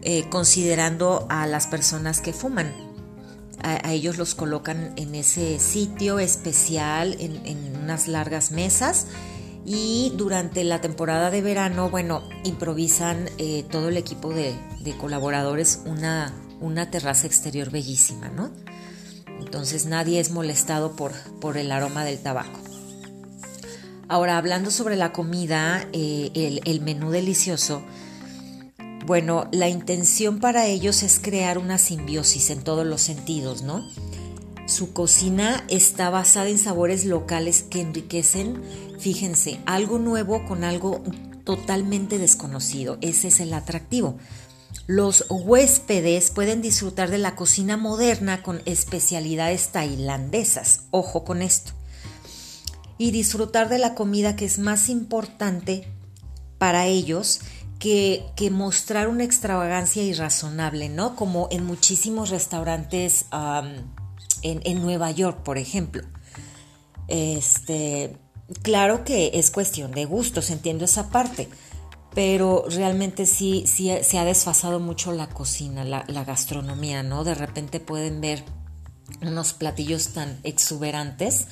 eh, 0.00 0.24
considerando 0.30 1.28
a 1.30 1.46
las 1.46 1.68
personas 1.68 2.20
que 2.20 2.32
fuman. 2.32 2.91
A, 3.62 3.92
ellos 3.92 4.18
los 4.18 4.34
colocan 4.34 4.92
en 4.96 5.14
ese 5.14 5.58
sitio 5.58 6.18
especial, 6.18 7.16
en, 7.18 7.76
unas 7.82 8.08
largas 8.08 8.50
mesas. 8.50 9.06
Y 9.64 10.12
durante 10.16 10.64
la 10.64 10.80
temporada 10.80 11.30
de 11.30 11.40
verano, 11.40 11.88
bueno, 11.88 12.28
improvisan 12.44 13.28
eh, 13.38 13.64
todo 13.70 13.88
el 13.88 13.96
equipo 13.96 14.32
de, 14.32 14.54
colaboradores 14.98 15.80
una, 15.84 16.34
una 16.60 16.90
terraza 16.90 17.26
exterior 17.26 17.70
bellísima, 17.70 18.28
¿no? 18.28 18.50
Entonces 19.40 19.86
nadie 19.86 20.18
es 20.18 20.30
molestado 20.30 20.96
por, 20.96 21.12
por 21.40 21.56
el 21.56 21.70
aroma 21.70 22.04
del 22.04 22.18
tabaco. 22.18 22.58
Ahora, 24.12 24.36
hablando 24.36 24.70
sobre 24.70 24.96
la 24.96 25.10
comida, 25.10 25.88
eh, 25.94 26.60
el, 26.64 26.80
menú 26.82 27.10
delicioso, 27.10 27.82
bueno, 29.06 29.48
la 29.52 29.68
intención 29.68 30.38
para 30.38 30.66
ellos 30.66 31.02
es 31.02 31.18
crear 31.20 31.58
una 31.58 31.78
simbiosis 31.78 32.50
en 32.50 32.62
todos 32.62 32.86
los 32.86 33.00
sentidos, 33.00 33.62
¿no? 33.62 33.84
Su 34.66 34.92
cocina 34.92 35.64
está 35.68 36.08
basada 36.10 36.48
en 36.48 36.58
sabores 36.58 37.04
locales 37.04 37.62
que 37.62 37.80
enriquecen, 37.80 38.62
fíjense, 38.98 39.60
algo 39.66 39.98
nuevo 39.98 40.44
con 40.46 40.64
algo 40.64 41.02
totalmente 41.44 42.18
desconocido. 42.18 42.98
Ese 43.00 43.28
es 43.28 43.40
el 43.40 43.52
atractivo. 43.54 44.18
Los 44.86 45.26
huéspedes 45.28 46.30
pueden 46.30 46.62
disfrutar 46.62 47.10
de 47.10 47.18
la 47.18 47.34
cocina 47.34 47.76
moderna 47.76 48.42
con 48.42 48.62
especialidades 48.64 49.68
tailandesas. 49.68 50.82
Ojo 50.90 51.24
con 51.24 51.42
esto 51.42 51.72
y 53.02 53.10
disfrutar 53.10 53.68
de 53.68 53.78
la 53.78 53.96
comida 53.96 54.36
que 54.36 54.44
es 54.44 54.60
más 54.60 54.88
importante 54.88 55.88
para 56.58 56.86
ellos 56.86 57.40
que, 57.82 58.50
mostrar 58.52 59.08
una 59.08 59.24
extravagancia 59.24 60.04
irrazonable, 60.04 60.88
¿no? 60.88 61.16
Como 61.16 61.48
en 61.50 61.66
muchísimos 61.66 62.30
restaurantes 62.30 63.24
en, 64.42 64.82
Nueva 64.82 65.10
York, 65.10 65.42
por 65.42 65.58
ejemplo. 65.58 66.04
Este, 67.08 68.16
claro 68.62 69.04
que 69.04 69.32
es 69.34 69.50
cuestión 69.50 69.90
de 69.90 70.04
gustos, 70.04 70.50
entiendo 70.50 70.84
esa 70.84 71.10
parte, 71.10 71.48
pero 72.14 72.66
realmente 72.68 73.26
sí, 73.26 73.64
sí 73.66 73.90
se 74.02 74.18
ha 74.20 74.24
desfasado 74.24 74.78
mucho 74.78 75.10
la 75.10 75.28
cocina, 75.28 75.82
la, 75.82 76.04
la 76.06 76.22
gastronomía, 76.22 77.02
¿no? 77.02 77.24
De 77.24 77.34
repente 77.34 77.80
pueden 77.80 78.20
ver 78.20 78.44
unos 79.22 79.54
platillos 79.54 80.10
tan 80.10 80.38
exuberantes 80.44 81.48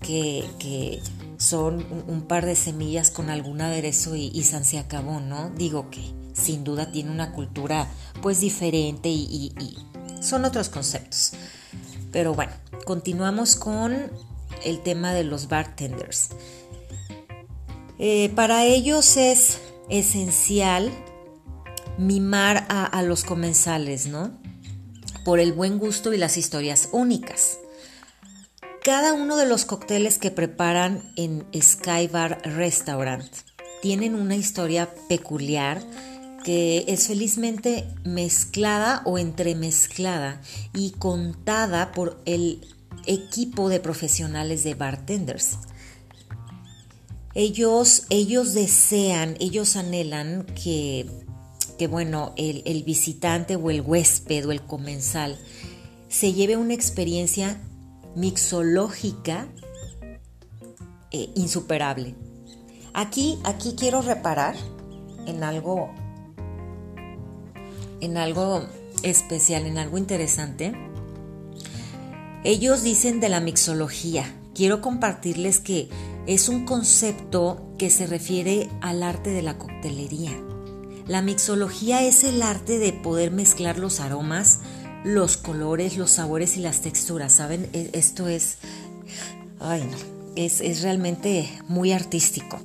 que, 0.00 1.02
son 1.38 1.86
un, 2.08 2.22
par 2.22 2.44
de 2.44 2.56
semillas 2.56 3.10
con 3.10 3.30
algún 3.30 3.60
aderezo 3.60 4.16
y, 4.16 4.30
y 4.34 4.42
San 4.42 4.64
se 4.64 4.78
acabó, 4.78 5.20
¿no? 5.20 5.50
Digo 5.50 5.88
que 5.88 6.18
sin 6.38 6.64
duda 6.64 6.90
tiene 6.90 7.10
una 7.10 7.32
cultura 7.32 7.88
pues 8.22 8.40
diferente 8.40 9.08
y, 9.08 9.52
son 10.20 10.44
otros 10.44 10.68
conceptos. 10.68 11.32
Pero 12.10 12.34
bueno, 12.34 12.52
continuamos 12.84 13.54
con 13.54 14.10
el 14.64 14.80
tema 14.80 15.12
de 15.12 15.22
los 15.24 15.48
bartenders. 15.48 16.30
Eh, 17.98 18.30
para 18.34 18.64
ellos 18.64 19.16
es 19.16 19.58
esencial 19.88 20.90
mimar 21.98 22.66
a, 22.68 22.84
a, 22.84 23.02
los 23.02 23.24
comensales, 23.24 24.06
¿no? 24.06 24.32
Por 25.24 25.38
el 25.40 25.52
buen 25.52 25.78
gusto 25.78 26.12
y 26.12 26.16
las 26.16 26.36
historias 26.36 26.88
únicas. 26.92 27.58
Cada 28.88 29.12
uno 29.12 29.36
de 29.36 29.44
los 29.44 29.66
cócteles 29.66 30.16
que 30.16 30.30
preparan 30.30 31.02
en 31.14 31.44
Sky 31.60 32.08
Bar 32.08 32.40
Restaurant 32.42 33.30
tienen 33.82 34.14
una 34.14 34.34
historia 34.34 34.88
peculiar 35.10 35.82
que 36.42 36.86
es 36.88 37.06
felizmente 37.06 37.84
mezclada 38.04 39.02
o 39.04 39.18
entremezclada 39.18 40.40
y 40.72 40.92
contada 40.92 41.92
por 41.92 42.22
el 42.24 42.66
equipo 43.04 43.68
de 43.68 43.78
profesionales 43.78 44.64
de 44.64 44.72
bartenders. 44.72 45.58
Ellos, 47.34 48.06
ellos 48.08 48.54
desean, 48.54 49.36
ellos 49.38 49.76
anhelan 49.76 50.46
que, 50.64 51.04
que 51.78 51.88
bueno, 51.88 52.32
el, 52.38 52.62
el 52.64 52.84
visitante 52.84 53.54
o 53.56 53.68
el 53.68 53.82
huésped 53.82 54.46
o 54.46 54.50
el 54.50 54.62
comensal 54.62 55.38
se 56.08 56.32
lleve 56.32 56.56
una 56.56 56.72
experiencia 56.72 57.60
mixológica 58.14 59.48
eh, 61.10 61.30
insuperable. 61.34 62.14
Aquí, 62.94 63.38
aquí 63.44 63.74
quiero 63.76 64.02
reparar 64.02 64.56
en 65.26 65.44
algo, 65.44 65.90
en 68.00 68.16
algo 68.16 68.66
especial, 69.02 69.66
en 69.66 69.78
algo 69.78 69.98
interesante. 69.98 70.72
Ellos 72.44 72.82
dicen 72.82 73.20
de 73.20 73.28
la 73.28 73.40
mixología. 73.40 74.24
Quiero 74.54 74.80
compartirles 74.80 75.60
que 75.60 75.88
es 76.26 76.48
un 76.48 76.64
concepto 76.64 77.74
que 77.78 77.90
se 77.90 78.06
refiere 78.06 78.68
al 78.80 79.02
arte 79.02 79.30
de 79.30 79.42
la 79.42 79.58
coctelería. 79.58 80.32
La 81.06 81.22
mixología 81.22 82.02
es 82.02 82.22
el 82.22 82.42
arte 82.42 82.78
de 82.78 82.92
poder 82.92 83.30
mezclar 83.30 83.78
los 83.78 83.98
aromas, 84.00 84.60
los 85.04 85.36
colores, 85.36 85.96
los 85.96 86.10
sabores 86.10 86.56
y 86.56 86.60
las 86.60 86.80
texturas, 86.80 87.32
¿saben? 87.32 87.68
E, 87.72 87.90
esto 87.92 88.28
es, 88.28 88.58
ay, 89.60 89.82
es, 90.36 90.82
realmente 90.82 91.48
muy 91.68 91.92
artístico. 91.92 92.58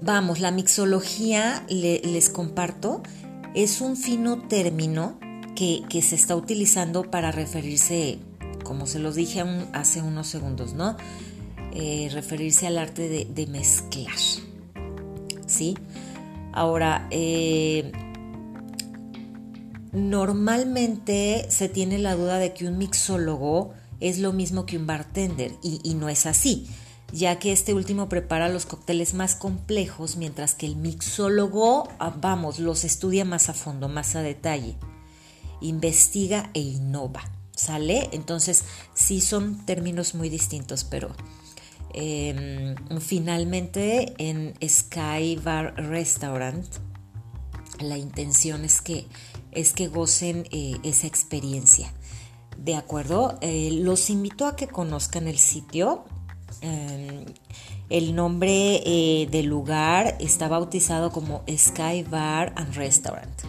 Vamos, 0.00 0.40
la 0.40 0.50
mixología, 0.50 1.64
les 1.68 2.28
comparto, 2.28 3.02
es 3.54 3.80
un 3.80 3.96
fino 3.96 4.38
término 4.42 5.18
que, 5.54 5.82
se 6.02 6.14
está 6.14 6.36
utilizando 6.36 7.10
para 7.10 7.32
referirse, 7.32 8.18
como 8.62 8.86
se 8.86 8.98
los 8.98 9.14
dije 9.14 9.42
hace 9.72 10.02
unos 10.02 10.26
segundos, 10.26 10.74
¿no? 10.74 10.96
Eh, 11.72 12.08
referirse 12.12 12.66
al 12.66 12.78
arte 12.78 13.08
de, 13.08 13.24
de 13.24 13.46
mezclar. 13.46 14.14
¿Sí? 15.46 15.76
Ahora, 16.52 17.06
eh, 17.10 17.92
Normalmente 19.96 21.46
se 21.48 21.70
tiene 21.70 21.96
la 21.96 22.16
duda 22.16 22.36
de 22.36 22.52
que 22.52 22.66
un 22.66 22.76
mixólogo 22.76 23.72
es 23.98 24.18
lo 24.18 24.34
mismo 24.34 24.66
que 24.66 24.76
un 24.76 24.86
bartender 24.86 25.52
y, 25.62 25.94
no 25.94 26.10
es 26.10 26.26
así, 26.26 26.68
ya 27.14 27.38
que 27.38 27.50
este 27.50 27.72
último 27.72 28.06
prepara 28.06 28.50
los 28.50 28.66
cócteles 28.66 29.14
más 29.14 29.34
complejos 29.34 30.16
mientras 30.16 30.52
que 30.52 30.66
el 30.66 30.76
mixólogo, 30.76 31.88
ah, 31.98 32.14
vamos, 32.20 32.58
los 32.58 32.84
estudia 32.84 33.24
más 33.24 33.48
a 33.48 33.54
fondo, 33.54 33.88
más 33.88 34.16
a 34.16 34.20
detalle, 34.20 34.76
investiga 35.62 36.50
e 36.52 36.60
innova. 36.60 37.22
¿Sale? 37.54 38.10
Entonces 38.12 38.64
sí 38.92 39.22
son 39.22 39.64
términos 39.64 40.14
muy 40.14 40.28
distintos, 40.28 40.84
pero 40.84 41.08
em, 41.94 42.74
finalmente 43.00 44.12
en 44.18 44.52
Sky 44.62 45.36
Bar 45.42 45.74
Restaurant 45.88 46.66
la 47.80 47.98
intención 47.98 48.64
es 48.64 48.80
que 48.80 49.06
es 49.56 49.72
que 49.72 49.88
gocen 49.88 50.46
eh, 50.52 50.76
esa 50.84 51.06
experiencia. 51.06 51.92
¿De 52.58 52.76
acuerdo? 52.76 53.38
Eh, 53.40 53.70
los 53.72 54.10
invito 54.10 54.46
a 54.46 54.54
que 54.54 54.68
conozcan 54.68 55.26
el 55.26 55.38
sitio. 55.38 56.04
Em, 56.60 57.24
el 57.88 58.14
nombre 58.14 58.82
eh, 58.84 59.26
del 59.30 59.46
lugar 59.46 60.16
está 60.20 60.48
bautizado 60.48 61.10
como 61.10 61.42
Sky 61.48 62.02
Bar 62.02 62.52
and 62.56 62.74
Restaurant. 62.74 63.42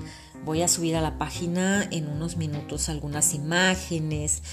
Voy 0.46 0.62
a 0.62 0.68
subir 0.68 0.96
a 0.96 1.02
la 1.02 1.18
página 1.18 1.88
en 1.92 2.08
unos 2.08 2.38
minutos 2.38 2.88
algunas 2.90 3.34
imágenes. 3.34 4.44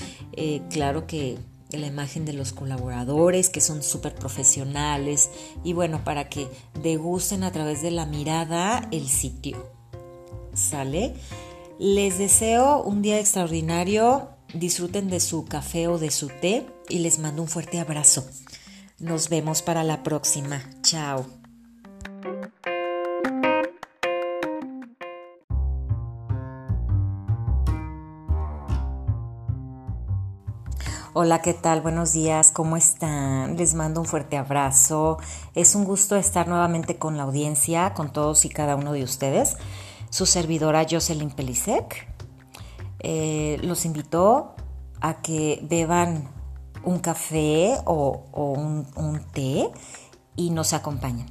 claro 0.70 1.06
que 1.06 1.38
la 1.70 1.86
imagen 1.86 2.24
de 2.24 2.32
los 2.32 2.52
colaboradores 2.52 3.48
que 3.48 3.60
son 3.60 3.82
súper 3.82 4.14
profesionales 4.14 5.30
y 5.62 5.72
bueno, 5.72 6.02
para 6.04 6.28
que 6.28 6.48
degusten 6.82 7.44
a 7.44 7.52
través 7.52 7.82
de 7.82 7.90
la 7.90 8.06
mirada 8.06 8.88
el 8.90 9.08
sitio. 9.08 9.73
¿Sale? 10.54 11.14
Les 11.78 12.18
deseo 12.18 12.82
un 12.82 13.02
día 13.02 13.18
extraordinario, 13.18 14.28
disfruten 14.54 15.10
de 15.10 15.18
su 15.18 15.44
café 15.44 15.88
o 15.88 15.98
de 15.98 16.12
su 16.12 16.28
té 16.28 16.66
y 16.88 17.00
les 17.00 17.18
mando 17.18 17.42
un 17.42 17.48
fuerte 17.48 17.80
abrazo. 17.80 18.24
Nos 19.00 19.28
vemos 19.28 19.62
para 19.62 19.82
la 19.82 20.04
próxima. 20.04 20.62
Chao. 20.82 21.26
Hola, 31.16 31.42
¿qué 31.42 31.54
tal? 31.54 31.80
Buenos 31.80 32.12
días, 32.12 32.50
¿cómo 32.50 32.76
están? 32.76 33.56
Les 33.56 33.74
mando 33.74 34.00
un 34.00 34.06
fuerte 34.06 34.36
abrazo. 34.36 35.18
Es 35.54 35.74
un 35.74 35.84
gusto 35.84 36.16
estar 36.16 36.48
nuevamente 36.48 36.96
con 36.96 37.16
la 37.16 37.24
audiencia, 37.24 37.94
con 37.94 38.12
todos 38.12 38.44
y 38.44 38.48
cada 38.48 38.74
uno 38.76 38.92
de 38.92 39.04
ustedes 39.04 39.56
su 40.14 40.26
servidora 40.26 40.86
Jocelyn 40.88 41.30
Pelisek. 41.30 42.06
Eh, 43.00 43.58
los 43.62 43.84
invitó 43.84 44.54
a 45.00 45.20
que 45.20 45.58
beban 45.68 46.28
un 46.84 47.00
café 47.00 47.74
o, 47.84 48.22
un, 48.32 49.20
té 49.32 49.68
y 50.36 50.50
nos 50.50 50.72
acompañen. 50.72 51.26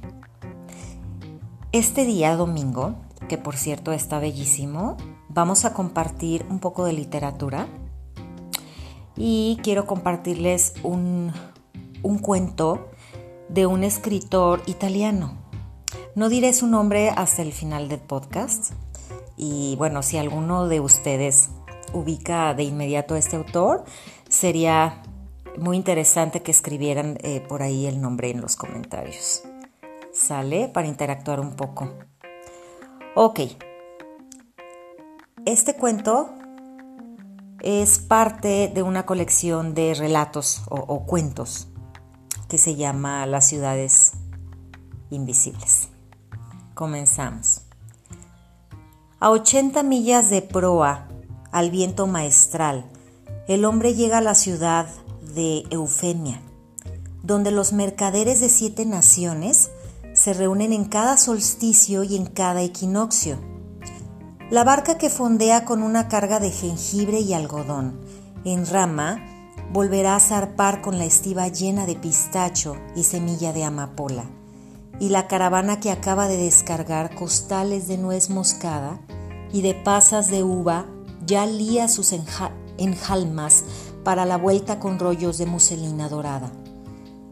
Este 1.72 2.04
día 2.04 2.36
domingo, 2.36 2.96
que 3.26 3.38
por 3.38 3.56
cierto 3.56 3.90
está 3.90 4.18
bellísimo, 4.18 4.98
vamos 5.30 5.64
a 5.64 5.72
compartir 5.72 6.44
un 6.50 6.58
poco 6.58 6.84
de 6.84 6.92
literatura 6.92 7.66
y 9.16 9.58
quiero 9.62 9.86
compartirles 9.86 10.74
un, 10.82 11.32
un 12.02 12.18
cuento 12.18 12.90
de 13.48 13.64
un 13.64 13.82
escritor 13.82 14.60
italiano. 14.66 15.43
No 16.14 16.28
diré 16.28 16.52
su 16.52 16.68
nombre 16.68 17.10
hasta 17.10 17.42
el 17.42 17.52
final 17.52 17.88
del 17.88 17.98
podcast 17.98 18.70
y 19.36 19.74
bueno, 19.78 20.00
si 20.04 20.16
alguno 20.16 20.68
de 20.68 20.78
ustedes 20.78 21.48
ubica 21.92 22.54
de 22.54 22.62
inmediato 22.62 23.14
a 23.14 23.18
este 23.18 23.34
autor, 23.34 23.84
sería 24.28 25.02
muy 25.58 25.76
interesante 25.76 26.40
que 26.40 26.52
escribieran 26.52 27.18
eh, 27.22 27.40
por 27.40 27.62
ahí 27.62 27.86
el 27.86 28.00
nombre 28.00 28.30
en 28.30 28.40
los 28.40 28.54
comentarios. 28.54 29.42
¿Sale? 30.12 30.68
Para 30.68 30.86
interactuar 30.86 31.40
un 31.40 31.56
poco. 31.56 31.92
Ok. 33.16 33.40
Este 35.46 35.74
cuento 35.74 36.30
es 37.60 37.98
parte 37.98 38.70
de 38.72 38.84
una 38.84 39.04
colección 39.04 39.74
de 39.74 39.94
relatos 39.94 40.62
o 40.68 41.06
cuentos 41.06 41.66
que 42.48 42.56
se 42.56 42.76
llama 42.76 43.26
Las 43.26 43.48
ciudades 43.48 44.12
invisibles. 45.10 45.88
Comenzamos. 46.74 47.62
A 49.20 49.30
80 49.30 49.82
millas 49.84 50.28
de 50.28 50.42
proa, 50.42 51.08
al 51.52 51.70
viento 51.70 52.06
maestral, 52.06 52.84
el 53.46 53.64
hombre 53.64 53.94
llega 53.94 54.18
a 54.18 54.20
la 54.20 54.34
ciudad 54.34 54.88
de 55.34 55.62
Eufemia, 55.70 56.42
donde 57.22 57.52
los 57.52 57.72
mercaderes 57.72 58.40
de 58.40 58.48
siete 58.48 58.86
naciones 58.86 59.70
se 60.14 60.32
reúnen 60.32 60.72
en 60.72 60.84
cada 60.84 61.16
solsticio 61.16 62.02
y 62.02 62.16
en 62.16 62.26
cada 62.26 62.62
equinoccio. 62.62 63.38
La 64.50 64.64
barca 64.64 64.98
que 64.98 65.10
fondea 65.10 65.64
con 65.64 65.82
una 65.82 66.08
carga 66.08 66.40
de 66.40 66.50
jengibre 66.50 67.20
y 67.20 67.34
algodón 67.34 68.00
en 68.44 68.66
rama 68.66 69.24
volverá 69.72 70.16
a 70.16 70.20
zarpar 70.20 70.82
con 70.82 70.98
la 70.98 71.04
estiva 71.04 71.48
llena 71.48 71.86
de 71.86 71.96
pistacho 71.96 72.76
y 72.94 73.04
semilla 73.04 73.52
de 73.52 73.64
amapola, 73.64 74.24
y 75.00 75.08
la 75.08 75.26
caravana 75.26 75.80
que 75.80 75.90
acaba 75.90 76.28
de 76.28 76.36
descargar 76.36 77.14
costales 77.14 77.88
de 77.88 77.98
nuez 77.98 78.30
moscada 78.30 79.00
y 79.52 79.62
de 79.62 79.74
pasas 79.74 80.30
de 80.30 80.42
uva 80.42 80.86
ya 81.26 81.46
lía 81.46 81.88
sus 81.88 82.14
enjalmas 82.78 83.64
para 84.04 84.24
la 84.24 84.36
vuelta 84.36 84.78
con 84.78 84.98
rollos 84.98 85.38
de 85.38 85.46
muselina 85.46 86.08
dorada. 86.08 86.52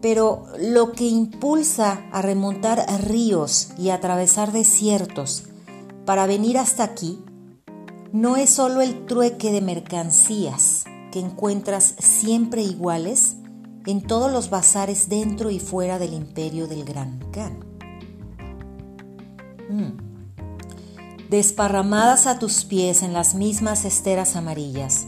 Pero 0.01 0.47
lo 0.59 0.93
que 0.93 1.05
impulsa 1.05 2.05
a 2.11 2.23
remontar 2.23 2.85
ríos 3.05 3.69
y 3.79 3.91
atravesar 3.91 4.51
desiertos 4.51 5.45
para 6.05 6.27
venir 6.27 6.59
hasta 6.59 6.83
aquí 6.83 7.23
no 8.13 8.37
es 8.37 8.51
solo 8.51 8.81
el 8.81 9.07
trueque 9.07 9.53
de 9.53 9.61
mercancías 9.61 10.85
que 11.13 11.21
encuentras 11.21 11.95
siempre 11.99 12.63
iguales 12.63 13.37
en 13.87 14.03
todos 14.03 14.31
los 14.31 14.51
bazares 14.51 15.09
dentro 15.09 15.51
y 15.51 15.59
fuera 15.59 15.99
del 15.99 16.15
imperio 16.15 16.67
del 16.67 16.85
Gran 16.85 17.19
Khan. 17.33 17.65
Mm. 19.69 21.31
Desparramadas 21.31 22.27
a 22.27 22.39
tus 22.39 22.65
pies 22.65 23.03
en 23.03 23.13
las 23.13 23.35
mismas 23.35 23.85
esteras 23.85 24.37
amarillas, 24.37 25.07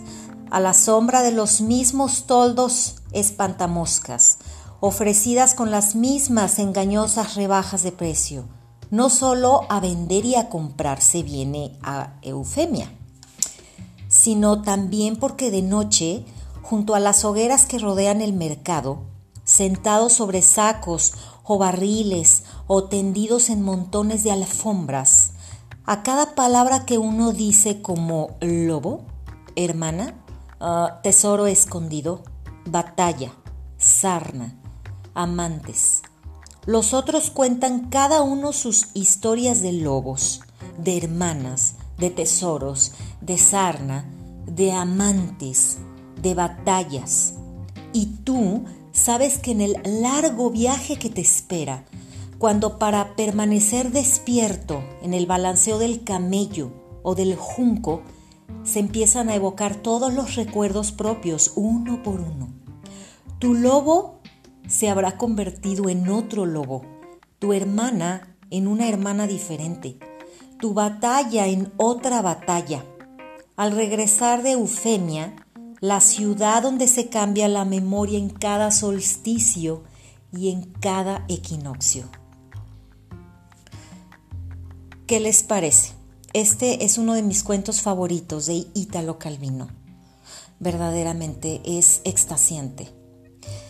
a 0.50 0.60
la 0.60 0.72
sombra 0.72 1.22
de 1.22 1.32
los 1.32 1.60
mismos 1.60 2.26
toldos 2.26 2.96
espantamoscas, 3.12 4.38
ofrecidas 4.80 5.54
con 5.54 5.70
las 5.70 5.94
mismas 5.94 6.58
engañosas 6.58 7.34
rebajas 7.34 7.82
de 7.82 7.92
precio. 7.92 8.44
No 8.90 9.10
solo 9.10 9.62
a 9.68 9.80
vender 9.80 10.24
y 10.24 10.34
a 10.36 10.48
comprar 10.48 11.00
se 11.00 11.22
viene 11.22 11.78
a 11.82 12.14
Eufemia, 12.22 12.90
sino 14.08 14.62
también 14.62 15.16
porque 15.16 15.50
de 15.50 15.62
noche, 15.62 16.24
junto 16.64 16.96
a 16.96 17.00
las 17.00 17.24
hogueras 17.24 17.66
que 17.66 17.78
rodean 17.78 18.20
el 18.20 18.32
mercado, 18.32 19.04
sentados 19.44 20.14
sobre 20.14 20.42
sacos 20.42 21.14
o 21.44 21.58
barriles 21.58 22.42
o 22.66 22.84
tendidos 22.84 23.50
en 23.50 23.62
montones 23.62 24.24
de 24.24 24.32
alfombras, 24.32 25.30
a 25.86 26.02
cada 26.02 26.34
palabra 26.34 26.84
que 26.84 26.98
uno 26.98 27.32
dice 27.32 27.80
como 27.82 28.36
lobo, 28.40 29.02
hermana, 29.54 30.24
Ah, 30.66 31.00
tesoro 31.02 31.46
escondido, 31.46 32.22
batalla, 32.64 33.32
sarna, 33.76 34.58
amantes. 35.12 36.00
Los 36.64 36.94
otros 36.94 37.28
cuentan 37.28 37.90
cada 37.90 38.22
uno 38.22 38.52
sus 38.54 38.86
historias 38.94 39.60
de 39.60 39.72
lobos, 39.72 40.40
de 40.78 40.96
hermanas, 40.96 41.74
de 41.98 42.08
tesoros, 42.08 42.92
de 43.20 43.36
sarna, 43.36 44.10
de 44.46 44.72
amantes, 44.72 45.76
de 46.24 46.34
batallas. 46.34 47.34
Y 47.92 48.06
tú 48.24 48.64
sabes 48.90 49.38
que 49.38 49.52
en 49.52 49.60
el 49.60 49.76
largo 49.84 50.50
viaje 50.50 50.96
que 50.96 51.10
te 51.10 51.20
espera, 51.20 51.84
cuando 52.38 52.78
para 52.78 53.14
permanecer 53.14 53.92
despierto 53.92 54.82
en 55.02 55.14
el 55.14 55.26
balanceo 55.26 55.78
del 55.78 56.02
camello 56.02 56.72
o 57.04 57.14
del 57.14 57.36
junco, 57.36 58.02
se 58.64 58.80
empiezan 58.80 59.28
a 59.28 59.34
evocar 59.34 59.76
todos 59.76 60.12
los 60.12 60.34
recuerdos 60.34 60.90
propios 60.90 61.52
uno 61.54 62.02
por 62.02 62.20
uno. 62.20 62.48
Tu 63.38 63.54
lobo 63.54 64.18
se 64.66 64.88
habrá 64.88 65.18
convertido 65.18 65.88
en 65.88 66.08
otro 66.08 66.46
lobo, 66.46 66.82
tu 67.38 67.52
hermana 67.52 68.36
en 68.50 68.66
una 68.66 68.88
hermana 68.88 69.26
diferente, 69.26 69.98
tu 70.58 70.72
batalla 70.72 71.46
en 71.46 71.72
otra 71.76 72.22
batalla. 72.22 72.84
Al 73.56 73.72
regresar 73.72 74.42
de 74.42 74.52
Eufemia, 74.52 75.43
la 75.84 76.00
ciudad 76.00 76.62
donde 76.62 76.88
se 76.88 77.10
cambia 77.10 77.46
la 77.46 77.66
memoria 77.66 78.18
en 78.18 78.30
cada 78.30 78.70
solsticio 78.70 79.82
y 80.32 80.48
en 80.48 80.62
cada 80.80 81.26
equinoccio. 81.28 82.06
¿Qué 85.06 85.20
les 85.20 85.42
parece? 85.42 85.92
Este 86.32 86.86
es 86.86 86.96
uno 86.96 87.12
de 87.12 87.22
mis 87.22 87.44
cuentos 87.44 87.82
favoritos 87.82 88.46
de 88.46 88.64
Ítalo 88.72 89.18
Calvino. 89.18 89.68
Verdaderamente 90.58 91.60
es 91.66 92.00
extasiante. 92.04 92.88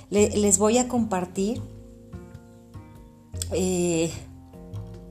les 0.09 0.59
voy 0.59 0.79
a 0.79 0.87
compartir. 0.87 1.61
Eh, 3.51 4.13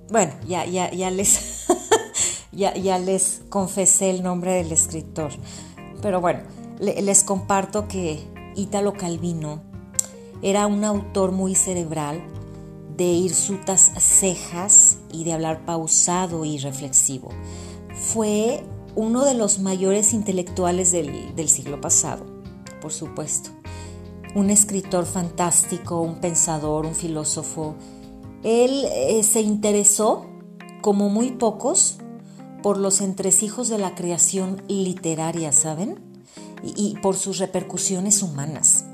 bueno, 0.10 0.32
ya, 0.48 0.66
ya, 0.66 0.90
ya 0.90 1.12
les. 1.12 1.68
ya, 2.54 2.74
ya, 2.76 2.98
les 2.98 3.42
confesé 3.50 4.10
el 4.10 4.24
nombre 4.24 4.54
del 4.54 4.72
escritor. 4.72 5.34
Pero 6.02 6.22
bueno, 6.22 6.44
les 6.84 7.24
comparto 7.24 7.88
que 7.88 8.20
Ítalo 8.56 8.94
Calvino 8.94 9.62
era 10.42 10.68
un 10.68 10.84
autor 10.84 11.32
muy 11.32 11.56
cerebral 11.56 12.22
de 12.98 13.06
hirsutas 13.06 13.92
cejas 13.98 14.98
y 15.12 15.24
de 15.24 15.34
hablar 15.34 15.66
pausado 15.66 16.46
y 16.46 16.58
reflexivo. 16.58 17.30
Fue 17.96 18.64
uno 18.96 19.26
de 19.26 19.34
los 19.34 19.60
mayores 19.60 20.14
intelectuales 20.14 20.92
del, 20.92 21.50
siglo 21.50 21.80
pasado, 21.80 22.26
por 22.82 22.92
supuesto. 22.92 23.50
Un 24.36 24.50
escritor 24.50 25.06
fantástico, 25.06 26.02
un 26.02 26.20
pensador, 26.20 26.86
un 26.86 26.96
filósofo. 26.96 27.76
Él 28.44 28.86
eh, 28.92 29.24
se 29.24 29.42
interesó, 29.42 30.26
como 30.82 31.10
muy 31.10 31.32
pocos, 31.32 31.98
por 32.62 32.78
los 32.78 33.02
entresijos 33.02 33.70
de 33.70 33.78
la 33.78 33.96
creación 33.96 34.62
literaria, 34.68 35.52
¿saben? 35.52 36.13
Y, 36.64 36.96
por 37.02 37.18
sus 37.18 37.40
repercusiones 37.40 38.22
humanas. 38.24 38.86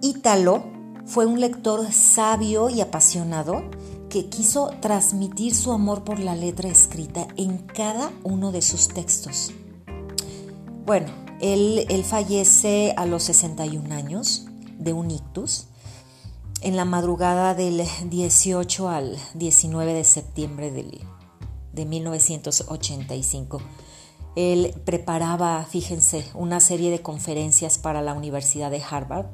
Ítalo 0.00 0.64
fue 1.04 1.26
un 1.26 1.38
lector 1.38 1.92
sabio 1.92 2.70
y 2.70 2.80
apasionado 2.80 3.62
que 4.08 4.26
quiso 4.26 4.70
transmitir 4.80 5.54
su 5.54 5.72
amor 5.72 6.04
por 6.04 6.18
la 6.18 6.34
letra 6.34 6.68
escrita 6.68 7.26
en 7.36 7.58
cada 7.58 8.10
uno 8.22 8.52
de 8.52 8.62
sus 8.62 8.88
textos. 8.88 9.52
Bueno, 10.86 11.08
él, 11.40 12.04
fallece 12.04 12.94
a 12.96 13.06
los 13.06 13.24
61 13.24 13.94
años 13.94 14.46
de 14.78 14.92
un 14.92 15.10
ictus 15.10 15.66
en 16.62 16.76
la 16.76 16.84
madrugada 16.84 17.54
del 17.54 17.82
18 18.08 18.88
al 18.88 19.18
19 19.34 19.92
de 19.92 20.04
septiembre 20.04 20.70
de 21.72 21.84
1985. 21.84 23.60
Él 24.36 24.74
preparaba, 24.84 25.64
fíjense, 25.64 26.24
una 26.34 26.60
serie 26.60 26.90
de 26.90 27.02
conferencias 27.02 27.78
para 27.78 28.02
la 28.02 28.14
Universidad 28.14 28.70
de 28.70 28.82
Harvard 28.82 29.26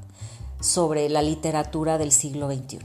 sobre 0.61 1.09
la 1.09 1.23
literatura 1.23 1.97
del 1.99 2.13
siglo 2.13 2.51
XXI. 2.53 2.81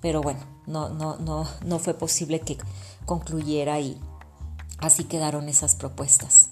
Pero 0.00 0.22
bueno, 0.22 0.40
no, 0.66 0.88
no, 0.88 1.16
no, 1.16 1.46
no 1.64 1.78
fue 1.78 1.94
posible 1.94 2.40
que 2.40 2.56
concluyera 3.04 3.80
y 3.80 4.00
así 4.78 5.04
quedaron 5.04 5.48
esas 5.48 5.74
propuestas. 5.74 6.50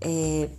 Eh, 0.00 0.56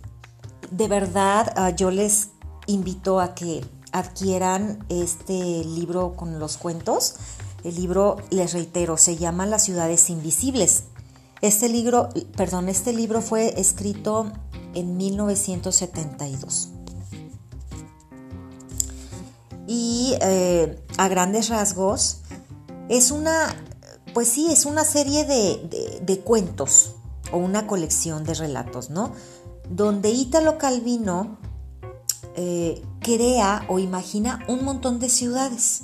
de 0.70 0.88
verdad, 0.88 1.52
ah, 1.56 1.70
yo 1.70 1.90
les 1.90 2.30
invito 2.66 3.20
a 3.20 3.34
que 3.34 3.64
adquieran 3.92 4.84
este 4.88 5.64
libro 5.64 6.14
con 6.14 6.38
los 6.38 6.56
cuentos. 6.56 7.16
El 7.64 7.74
libro, 7.74 8.16
les 8.30 8.52
reitero, 8.52 8.96
se 8.96 9.16
llama 9.16 9.46
Las 9.46 9.64
ciudades 9.64 10.08
invisibles. 10.10 10.84
Este 11.42 11.68
libro, 11.68 12.10
perdón, 12.36 12.68
este 12.68 12.92
libro 12.92 13.22
fue 13.22 13.58
escrito 13.58 14.30
en 14.74 14.96
1972. 14.96 16.68
Y 19.66 20.14
eh, 20.20 20.82
a 20.98 21.08
grandes 21.08 21.48
rasgos, 21.48 22.18
es 22.88 23.10
una, 23.10 23.54
pues 24.12 24.28
sí, 24.28 24.48
es 24.50 24.66
una 24.66 24.84
serie 24.84 25.24
de, 25.24 26.20
cuentos 26.24 26.96
o 27.32 27.38
una 27.38 27.66
colección 27.66 28.24
de 28.24 28.34
relatos, 28.34 28.90
¿no? 28.90 29.12
Donde 29.70 30.10
Ítalo 30.10 30.58
Calvino 30.58 31.38
eh, 32.34 32.82
crea 33.00 33.64
o 33.68 33.78
imagina 33.78 34.44
un 34.48 34.64
montón 34.64 34.98
de 34.98 35.08
ciudades. 35.08 35.82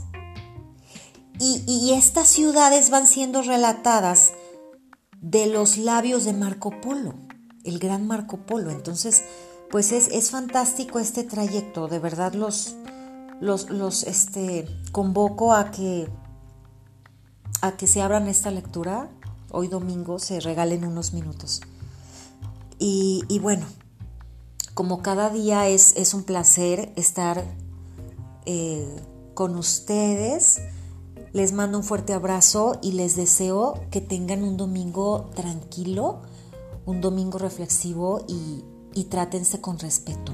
Y, 1.38 1.92
estas 1.92 2.28
ciudades 2.28 2.90
van 2.90 3.07
siendo 3.07 3.42
relatadas 3.42 4.32
de 5.20 5.46
los 5.46 5.78
labios 5.78 6.24
de 6.24 6.32
Marco 6.32 6.80
Polo, 6.80 7.14
el 7.64 7.78
gran 7.78 8.06
Marco 8.06 8.38
Polo. 8.38 8.70
Entonces, 8.70 9.24
pues 9.70 9.92
es, 9.92 10.08
es 10.08 10.30
fantástico 10.30 10.98
este 10.98 11.24
trayecto, 11.24 11.88
de 11.88 11.98
verdad 11.98 12.34
los, 12.34 12.76
los, 13.40 13.70
los 13.70 14.04
este, 14.04 14.68
convoco 14.92 15.52
a 15.54 15.70
que 15.70 16.08
a 17.62 17.76
que 17.76 17.86
se 17.86 18.02
abran 18.02 18.28
esta 18.28 18.50
lectura. 18.50 19.10
Hoy 19.50 19.68
domingo 19.68 20.18
se 20.18 20.40
regalen 20.40 20.84
unos 20.84 21.12
minutos. 21.12 21.62
Y, 22.78 23.38
bueno, 23.40 23.64
como 24.74 25.02
cada 25.02 25.30
día 25.30 25.66
es, 25.68 25.94
es 25.96 26.12
un 26.12 26.24
placer 26.24 26.92
estar 26.96 27.42
eh, 28.44 28.86
con 29.34 29.56
ustedes. 29.56 30.60
Les 31.37 31.53
mando 31.53 31.76
un 31.76 31.84
fuerte 31.84 32.14
abrazo 32.14 32.78
y 32.80 32.93
les 32.93 33.14
deseo 33.14 33.78
que 33.91 34.01
tengan 34.01 34.43
un 34.43 34.57
domingo 34.57 35.28
tranquilo, 35.34 36.22
un 36.87 37.03
domingo 37.03 37.37
reflexivo 37.37 38.24
y, 38.26 39.05
trátense 39.11 39.61
con 39.61 39.78
respeto. 39.78 40.32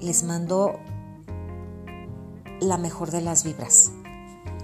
Les 0.00 0.22
mando 0.22 0.80
la 2.62 2.78
mejor 2.78 3.10
de 3.10 3.20
las 3.20 3.44
vibras. 3.44 3.92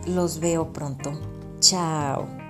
Los 0.07 0.41
veo 0.41 0.73
pronto. 0.73 1.13
Chao. 1.61 2.42